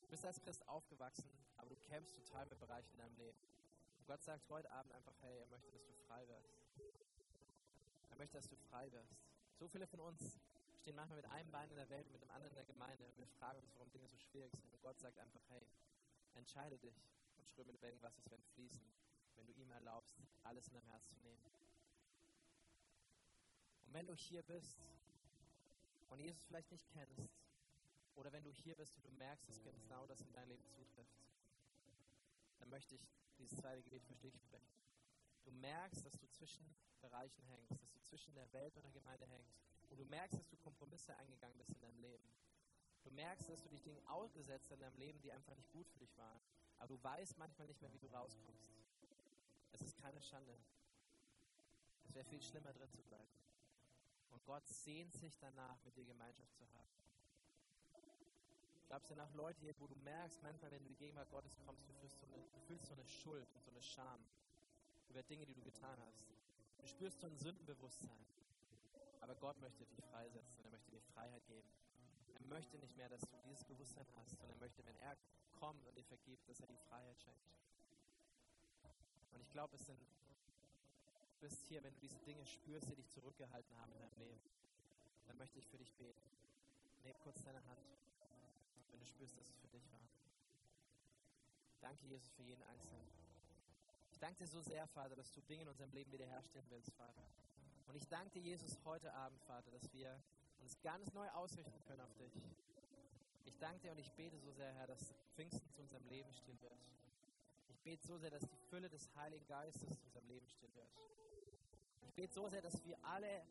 Du 0.00 0.06
bist 0.06 0.24
als 0.24 0.40
Christ 0.40 0.68
aufgewachsen, 0.68 1.28
aber 1.56 1.70
du 1.70 1.74
kämpfst 1.74 2.14
total 2.14 2.46
mit 2.46 2.60
Bereichen 2.60 2.92
in 2.92 2.98
deinem 2.98 3.16
Leben. 3.16 3.36
Und 3.98 4.06
Gott 4.06 4.22
sagt 4.22 4.48
heute 4.48 4.70
Abend 4.70 4.92
einfach, 4.92 5.12
hey, 5.22 5.40
er 5.40 5.46
möchte, 5.48 5.72
dass 5.72 5.84
du 5.84 5.92
frei 6.06 6.28
wirst. 6.28 6.54
Er 8.10 8.16
möchte, 8.16 8.36
dass 8.36 8.48
du 8.48 8.54
frei 8.70 8.92
wirst. 8.92 9.16
So 9.58 9.66
viele 9.66 9.88
von 9.88 9.98
uns 9.98 10.38
stehen 10.78 10.94
manchmal 10.94 11.16
mit 11.16 11.26
einem 11.26 11.50
Bein 11.50 11.68
in 11.70 11.76
der 11.76 11.90
Welt 11.90 12.06
und 12.06 12.12
mit 12.12 12.22
dem 12.22 12.30
anderen 12.30 12.52
in 12.52 12.64
der 12.64 12.72
Gemeinde 12.72 13.04
und 13.04 13.18
wir 13.18 13.26
fragen 13.26 13.58
uns, 13.58 13.74
warum 13.74 13.90
Dinge 13.90 14.06
so 14.06 14.18
schwierig 14.18 14.52
sind. 14.52 14.72
Und 14.72 14.80
Gott 14.82 15.00
sagt 15.00 15.18
einfach, 15.18 15.42
hey, 15.48 15.66
entscheide 16.34 16.78
dich 16.78 16.94
und 17.38 17.48
Ströme 17.48 17.72
lebendigen 17.72 18.02
Wassers 18.02 18.30
werden 18.30 18.44
fließen, 18.54 18.86
wenn 19.34 19.46
du 19.48 19.52
ihm 19.54 19.72
erlaubst, 19.72 20.14
alles 20.44 20.68
in 20.68 20.74
dein 20.74 20.84
Herz 20.84 21.08
zu 21.08 21.18
nehmen. 21.22 21.42
Und 23.92 23.98
wenn 23.98 24.06
du 24.06 24.14
hier 24.14 24.42
bist 24.44 24.80
und 26.08 26.18
Jesus 26.18 26.42
vielleicht 26.44 26.70
nicht 26.72 26.88
kennst, 26.94 27.28
oder 28.14 28.32
wenn 28.32 28.42
du 28.42 28.50
hier 28.50 28.74
bist 28.74 28.96
und 28.96 29.04
du 29.04 29.10
merkst, 29.10 29.46
dass 29.46 29.62
genau 29.62 30.06
das 30.06 30.22
in 30.22 30.32
dein 30.32 30.48
Leben 30.48 30.64
zutrifft, 30.64 31.20
dann 32.58 32.70
möchte 32.70 32.94
ich 32.94 33.06
dieses 33.36 33.58
zweite 33.58 33.82
Gebet 33.82 34.02
für 34.06 34.14
dich 34.14 34.34
sprechen. 34.40 34.72
Du 35.44 35.50
merkst, 35.50 36.06
dass 36.06 36.18
du 36.18 36.26
zwischen 36.28 36.64
Bereichen 37.02 37.44
hängst, 37.44 37.70
dass 37.70 37.92
du 37.92 38.00
zwischen 38.00 38.34
der 38.34 38.50
Welt 38.54 38.74
und 38.78 38.82
der 38.82 38.92
Gemeinde 38.92 39.26
hängst. 39.26 39.52
Und 39.90 39.98
du 39.98 40.06
merkst, 40.06 40.38
dass 40.38 40.48
du 40.48 40.56
Kompromisse 40.56 41.14
eingegangen 41.18 41.58
bist 41.58 41.72
in 41.72 41.80
deinem 41.82 42.00
Leben. 42.00 42.24
Du 43.02 43.10
merkst, 43.10 43.50
dass 43.50 43.62
du 43.62 43.68
dich 43.68 43.82
Dingen 43.82 44.00
ausgesetzt 44.06 44.70
hast 44.70 44.76
in 44.76 44.80
deinem 44.80 44.96
Leben, 44.96 45.20
die 45.20 45.32
einfach 45.32 45.54
nicht 45.54 45.70
gut 45.70 45.86
für 45.90 45.98
dich 45.98 46.16
waren. 46.16 46.40
Aber 46.78 46.88
du 46.88 47.04
weißt 47.04 47.36
manchmal 47.36 47.66
nicht 47.66 47.82
mehr, 47.82 47.92
wie 47.92 47.98
du 47.98 48.06
rauskommst. 48.06 48.72
Es 49.72 49.82
ist 49.82 49.98
keine 49.98 50.22
Schande. 50.22 50.56
Es 52.04 52.14
wäre 52.14 52.24
viel 52.24 52.40
schlimmer, 52.40 52.72
drin 52.72 52.90
zu 52.90 53.02
bleiben. 53.02 53.28
Und 54.32 54.44
Gott 54.44 54.66
sehnt 54.66 55.14
sich 55.14 55.38
danach, 55.38 55.76
mit 55.84 55.96
dir 55.96 56.04
Gemeinschaft 56.04 56.54
zu 56.56 56.64
haben. 56.74 56.92
Glaubst 58.88 59.10
du 59.10 59.14
nach 59.14 59.32
Leute 59.34 59.60
hier, 59.60 59.74
wo 59.78 59.86
du 59.86 59.94
merkst, 59.96 60.42
manchmal, 60.42 60.70
wenn 60.70 60.82
du 60.82 60.88
die 60.90 60.96
Gegenwart 60.96 61.30
Gottes 61.30 61.56
kommst, 61.64 61.88
du 61.88 61.92
fühlst, 61.94 62.20
so 62.20 62.26
eine, 62.26 62.36
du 62.36 62.60
fühlst 62.66 62.86
so 62.86 62.92
eine 62.92 63.06
Schuld 63.06 63.48
und 63.54 63.64
so 63.64 63.70
eine 63.70 63.82
Scham 63.82 64.20
über 65.08 65.22
Dinge, 65.22 65.46
die 65.46 65.54
du 65.54 65.62
getan 65.62 65.98
hast. 66.06 66.26
Du 66.80 66.86
spürst 66.86 67.20
so 67.20 67.26
ein 67.26 67.36
Sündenbewusstsein. 67.36 68.26
Aber 69.20 69.34
Gott 69.36 69.58
möchte 69.60 69.86
dich 69.86 70.04
freisetzen 70.10 70.58
und 70.58 70.64
er 70.64 70.70
möchte 70.72 70.90
dir 70.90 71.00
Freiheit 71.14 71.46
geben. 71.46 71.68
Er 72.34 72.42
möchte 72.48 72.76
nicht 72.78 72.96
mehr, 72.96 73.08
dass 73.08 73.20
du 73.20 73.36
dieses 73.44 73.64
Bewusstsein 73.64 74.06
hast, 74.16 74.30
sondern 74.30 74.50
er 74.50 74.56
möchte, 74.56 74.84
wenn 74.84 74.96
er 74.96 75.16
kommt 75.52 75.86
und 75.86 75.96
dir 75.96 76.04
vergibt, 76.04 76.48
dass 76.48 76.60
er 76.60 76.66
die 76.66 76.76
Freiheit 76.88 77.20
schenkt. 77.20 77.46
Und 79.32 79.40
ich 79.40 79.50
glaube, 79.52 79.76
es 79.76 79.86
sind, 79.86 79.98
bist 81.42 81.66
hier, 81.66 81.82
wenn 81.82 81.92
du 81.92 82.00
diese 82.00 82.18
Dinge 82.20 82.46
spürst, 82.46 82.88
die 82.88 82.94
dich 82.94 83.10
zurückgehalten 83.10 83.76
haben 83.78 83.92
in 83.92 83.98
deinem 83.98 84.18
Leben, 84.18 84.40
dann 85.26 85.36
möchte 85.38 85.58
ich 85.58 85.66
für 85.66 85.76
dich 85.76 85.92
beten. 85.94 86.22
Nimm 87.02 87.18
kurz 87.18 87.42
deine 87.42 87.58
Hand, 87.66 87.80
wenn 88.92 89.00
du 89.00 89.06
spürst, 89.06 89.36
dass 89.36 89.48
es 89.48 89.56
für 89.56 89.66
dich 89.66 89.82
war. 89.90 90.06
Danke, 91.80 92.06
Jesus, 92.06 92.30
für 92.30 92.42
jeden 92.42 92.62
Einzelnen. 92.62 93.08
Ich 94.12 94.18
danke 94.20 94.38
dir 94.38 94.46
so 94.46 94.62
sehr, 94.62 94.86
Vater, 94.86 95.16
dass 95.16 95.32
du 95.32 95.40
Dinge 95.42 95.62
in 95.62 95.68
unserem 95.68 95.90
Leben 95.90 96.12
wiederherstellen 96.12 96.66
willst, 96.70 96.92
Vater. 96.92 97.26
Und 97.88 97.96
ich 97.96 98.06
danke 98.06 98.30
dir, 98.30 98.42
Jesus, 98.42 98.78
heute 98.84 99.12
Abend, 99.12 99.42
Vater, 99.42 99.72
dass 99.72 99.92
wir 99.92 100.22
uns 100.60 100.80
ganz 100.80 101.12
neu 101.12 101.28
ausrichten 101.30 101.82
können 101.88 102.02
auf 102.02 102.14
dich. 102.14 102.32
Ich 103.44 103.58
danke 103.58 103.80
dir 103.80 103.90
und 103.90 103.98
ich 103.98 104.12
bete 104.12 104.38
so 104.38 104.52
sehr, 104.52 104.72
Herr, 104.74 104.86
dass 104.86 105.12
Pfingsten 105.34 105.68
zu 105.72 105.82
unserem 105.82 106.06
Leben 106.06 106.32
stehen 106.32 106.60
wird. 106.62 106.78
Ich 107.68 107.80
bete 107.80 108.06
so 108.06 108.16
sehr, 108.16 108.30
dass 108.30 108.42
die 108.42 108.58
Fülle 108.70 108.88
des 108.88 109.12
Heiligen 109.16 109.46
Geistes 109.48 109.98
zu 109.98 110.06
unserem 110.06 110.28
Leben 110.28 110.46
stehen 110.46 110.72
wird. 110.76 110.88
Ich 112.04 112.14
bete 112.14 112.32
so 112.32 112.48
sehr, 112.48 112.62
dass 112.62 112.84
wir 112.84 112.96
alle 113.04 113.42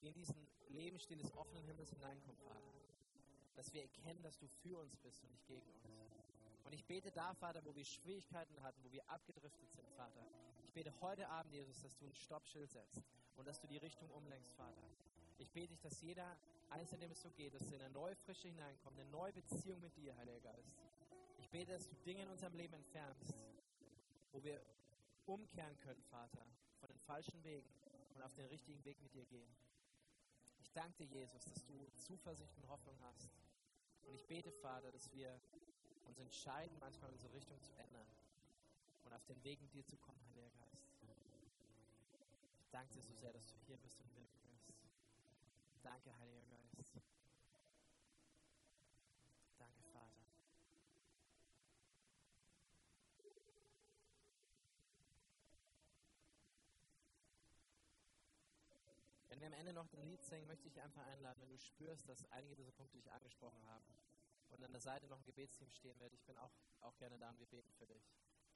in 0.00 0.12
diesen 0.12 0.46
Lebensstil 0.68 1.18
des 1.18 1.32
offenen 1.36 1.64
Himmels 1.64 1.90
hineinkommen, 1.90 2.40
Vater. 2.42 2.72
Dass 3.56 3.72
wir 3.72 3.82
erkennen, 3.82 4.22
dass 4.22 4.38
du 4.38 4.46
für 4.46 4.78
uns 4.78 4.96
bist 4.96 5.22
und 5.22 5.30
nicht 5.30 5.46
gegen 5.46 5.66
uns. 5.66 5.82
Und 6.64 6.72
ich 6.72 6.84
bete 6.86 7.10
da, 7.10 7.34
Vater, 7.34 7.64
wo 7.64 7.74
wir 7.74 7.84
Schwierigkeiten 7.84 8.62
hatten, 8.62 8.82
wo 8.82 8.90
wir 8.90 9.08
abgedriftet 9.10 9.70
sind, 9.70 9.88
Vater. 9.90 10.26
Ich 10.64 10.72
bete 10.72 10.92
heute 11.00 11.28
Abend, 11.28 11.52
Jesus, 11.52 11.82
dass 11.82 11.96
du 11.98 12.06
ein 12.06 12.14
Stoppschild 12.14 12.70
setzt 12.70 13.02
und 13.36 13.46
dass 13.46 13.60
du 13.60 13.66
die 13.66 13.76
Richtung 13.76 14.08
umlenkst, 14.10 14.54
Vater. 14.54 14.82
Ich 15.38 15.50
bete 15.50 15.68
dich, 15.68 15.80
dass 15.80 16.00
jeder 16.00 16.36
Einzelne, 16.70 17.00
dem 17.00 17.12
es 17.12 17.20
so 17.20 17.30
geht, 17.30 17.54
dass 17.54 17.70
er 17.70 17.76
in 17.76 17.82
eine 17.82 17.92
neue 17.92 18.16
Frische 18.16 18.48
hineinkommt, 18.48 18.98
eine 18.98 19.10
neue 19.10 19.32
Beziehung 19.32 19.80
mit 19.80 19.94
dir, 19.96 20.16
Heiliger 20.16 20.40
Geist. 20.40 20.72
Ich 21.38 21.50
bete, 21.50 21.72
dass 21.72 21.86
du 21.88 21.94
Dinge 22.06 22.22
in 22.22 22.28
unserem 22.30 22.54
Leben 22.54 22.72
entfernst, 22.72 23.34
wo 24.32 24.42
wir 24.42 24.62
umkehren 25.26 25.78
können, 25.80 26.02
Vater, 26.04 26.46
falschen 27.12 27.44
Wegen 27.44 27.68
und 28.14 28.22
auf 28.22 28.32
den 28.32 28.46
richtigen 28.46 28.82
Weg 28.86 28.98
mit 29.02 29.12
dir 29.12 29.26
gehen. 29.26 29.54
Ich 30.60 30.72
danke 30.72 31.06
dir, 31.06 31.20
Jesus, 31.20 31.44
dass 31.44 31.62
du 31.66 31.86
Zuversicht 31.94 32.56
und 32.56 32.66
Hoffnung 32.68 32.96
hast. 33.02 33.28
Und 34.04 34.14
ich 34.14 34.24
bete, 34.26 34.50
Vater, 34.50 34.90
dass 34.90 35.12
wir 35.12 35.38
uns 36.06 36.18
entscheiden, 36.18 36.74
manchmal 36.80 37.10
unsere 37.10 37.30
Richtung 37.34 37.60
zu 37.60 37.74
ändern 37.76 38.06
und 39.04 39.12
auf 39.12 39.26
den 39.26 39.44
Weg 39.44 39.60
mit 39.60 39.74
dir 39.74 39.84
zu 39.84 39.98
kommen, 39.98 40.18
Heiliger 40.30 40.48
Geist. 40.52 40.88
Ich 42.62 42.70
danke 42.70 42.94
dir 42.94 43.02
so 43.02 43.12
sehr, 43.12 43.34
dass 43.34 43.46
du 43.46 43.58
hier 43.66 43.76
bist 43.76 44.00
und 44.00 44.16
wirken 44.16 44.40
wirst. 44.48 44.72
Danke, 45.82 46.16
Heiliger 46.18 46.40
Geist. 46.46 46.98
Danke, 49.58 49.82
Vater. 49.92 50.22
Wenn 59.32 59.40
wir 59.40 59.46
am 59.46 59.51
Ende 59.62 59.74
noch 59.74 59.92
ein 59.92 60.02
Lied 60.02 60.24
singen, 60.24 60.44
möchte 60.48 60.66
ich 60.66 60.74
dich 60.74 60.82
einfach 60.82 61.06
einladen, 61.06 61.40
wenn 61.40 61.48
du 61.48 61.56
spürst, 61.56 62.08
dass 62.08 62.28
einige 62.32 62.56
dieser 62.56 62.72
Punkte 62.72 62.96
dich 62.96 63.08
angesprochen 63.12 63.64
haben 63.66 63.84
und 64.50 64.64
an 64.64 64.72
der 64.72 64.80
Seite 64.80 65.06
noch 65.06 65.18
ein 65.18 65.24
Gebetsteam 65.24 65.70
stehen 65.70 65.96
wird. 66.00 66.12
Ich 66.14 66.24
bin 66.24 66.36
auch, 66.38 66.50
auch 66.80 66.96
gerne 66.98 67.16
da 67.16 67.30
und 67.30 67.38
wir 67.38 67.46
beten 67.46 67.72
für 67.78 67.86
dich. 67.86 68.02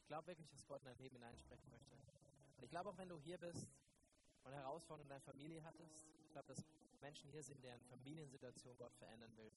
Ich 0.01 0.09
glaube 0.09 0.27
wirklich, 0.27 0.49
dass 0.49 0.67
Gott 0.67 0.81
in 0.81 0.87
dein 0.87 0.99
Leben 0.99 1.15
hineinsprechen 1.15 1.71
möchte. 1.71 1.95
Und 2.57 2.65
ich 2.65 2.71
glaube 2.71 2.91
auch, 2.91 2.99
wenn 2.99 3.09
du 3.09 3.21
hier 3.21 3.39
bist 3.39 3.69
und 4.43 4.53
Herausforderungen 4.53 5.05
in 5.05 5.11
deiner 5.11 5.21
Familie 5.21 5.63
hattest, 5.63 6.09
ich 6.25 6.33
glaube, 6.33 6.49
dass 6.49 6.67
Menschen 7.01 7.31
hier 7.31 7.45
sind, 7.45 7.63
deren 7.63 7.83
Familiensituation 7.83 8.77
Gott 8.77 8.95
verändern 8.97 9.31
will, 9.37 9.53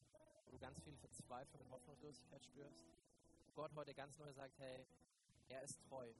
wo 0.45 0.51
du 0.51 0.59
ganz 0.59 0.79
viel 0.83 0.95
Verzweiflung 0.97 1.63
und 1.63 1.71
Hoffnungslosigkeit 1.71 2.45
spürst. 2.45 2.85
Gott 3.55 3.73
heute 3.73 3.95
ganz 3.95 4.19
neu 4.19 4.31
sagt, 4.33 4.59
hey, 4.59 4.85
er 5.47 5.63
ist 5.63 5.81
treu. 5.81 6.13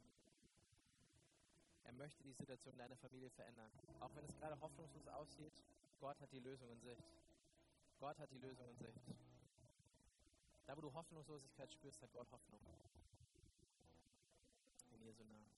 Er 1.90 1.94
möchte 1.94 2.22
die 2.22 2.34
Situation 2.34 2.78
deiner 2.78 2.96
Familie 2.98 3.32
verändern. 3.32 3.72
Auch 4.00 4.12
wenn 4.14 4.24
es 4.24 4.36
gerade 4.36 4.62
hoffnungslos 4.62 5.08
aussieht, 5.08 5.64
Gott 6.00 6.22
hat 6.22 6.32
die 6.32 6.40
Lösung 6.40 6.70
in 6.70 6.80
Sicht. 6.82 7.02
Gott 7.98 8.20
hat 8.20 8.30
die 8.30 8.38
Lösung 8.38 8.70
in 8.70 8.78
Sicht. 8.78 9.02
Da, 10.68 10.78
wo 10.78 10.82
du 10.82 10.94
Hoffnungslosigkeit 10.94 11.74
spürst, 11.74 12.00
hat 12.04 12.12
Gott 12.14 12.32
Hoffnung. 12.32 12.60
In 14.92 15.02
Jesu 15.02 15.24
Namen. 15.24 15.49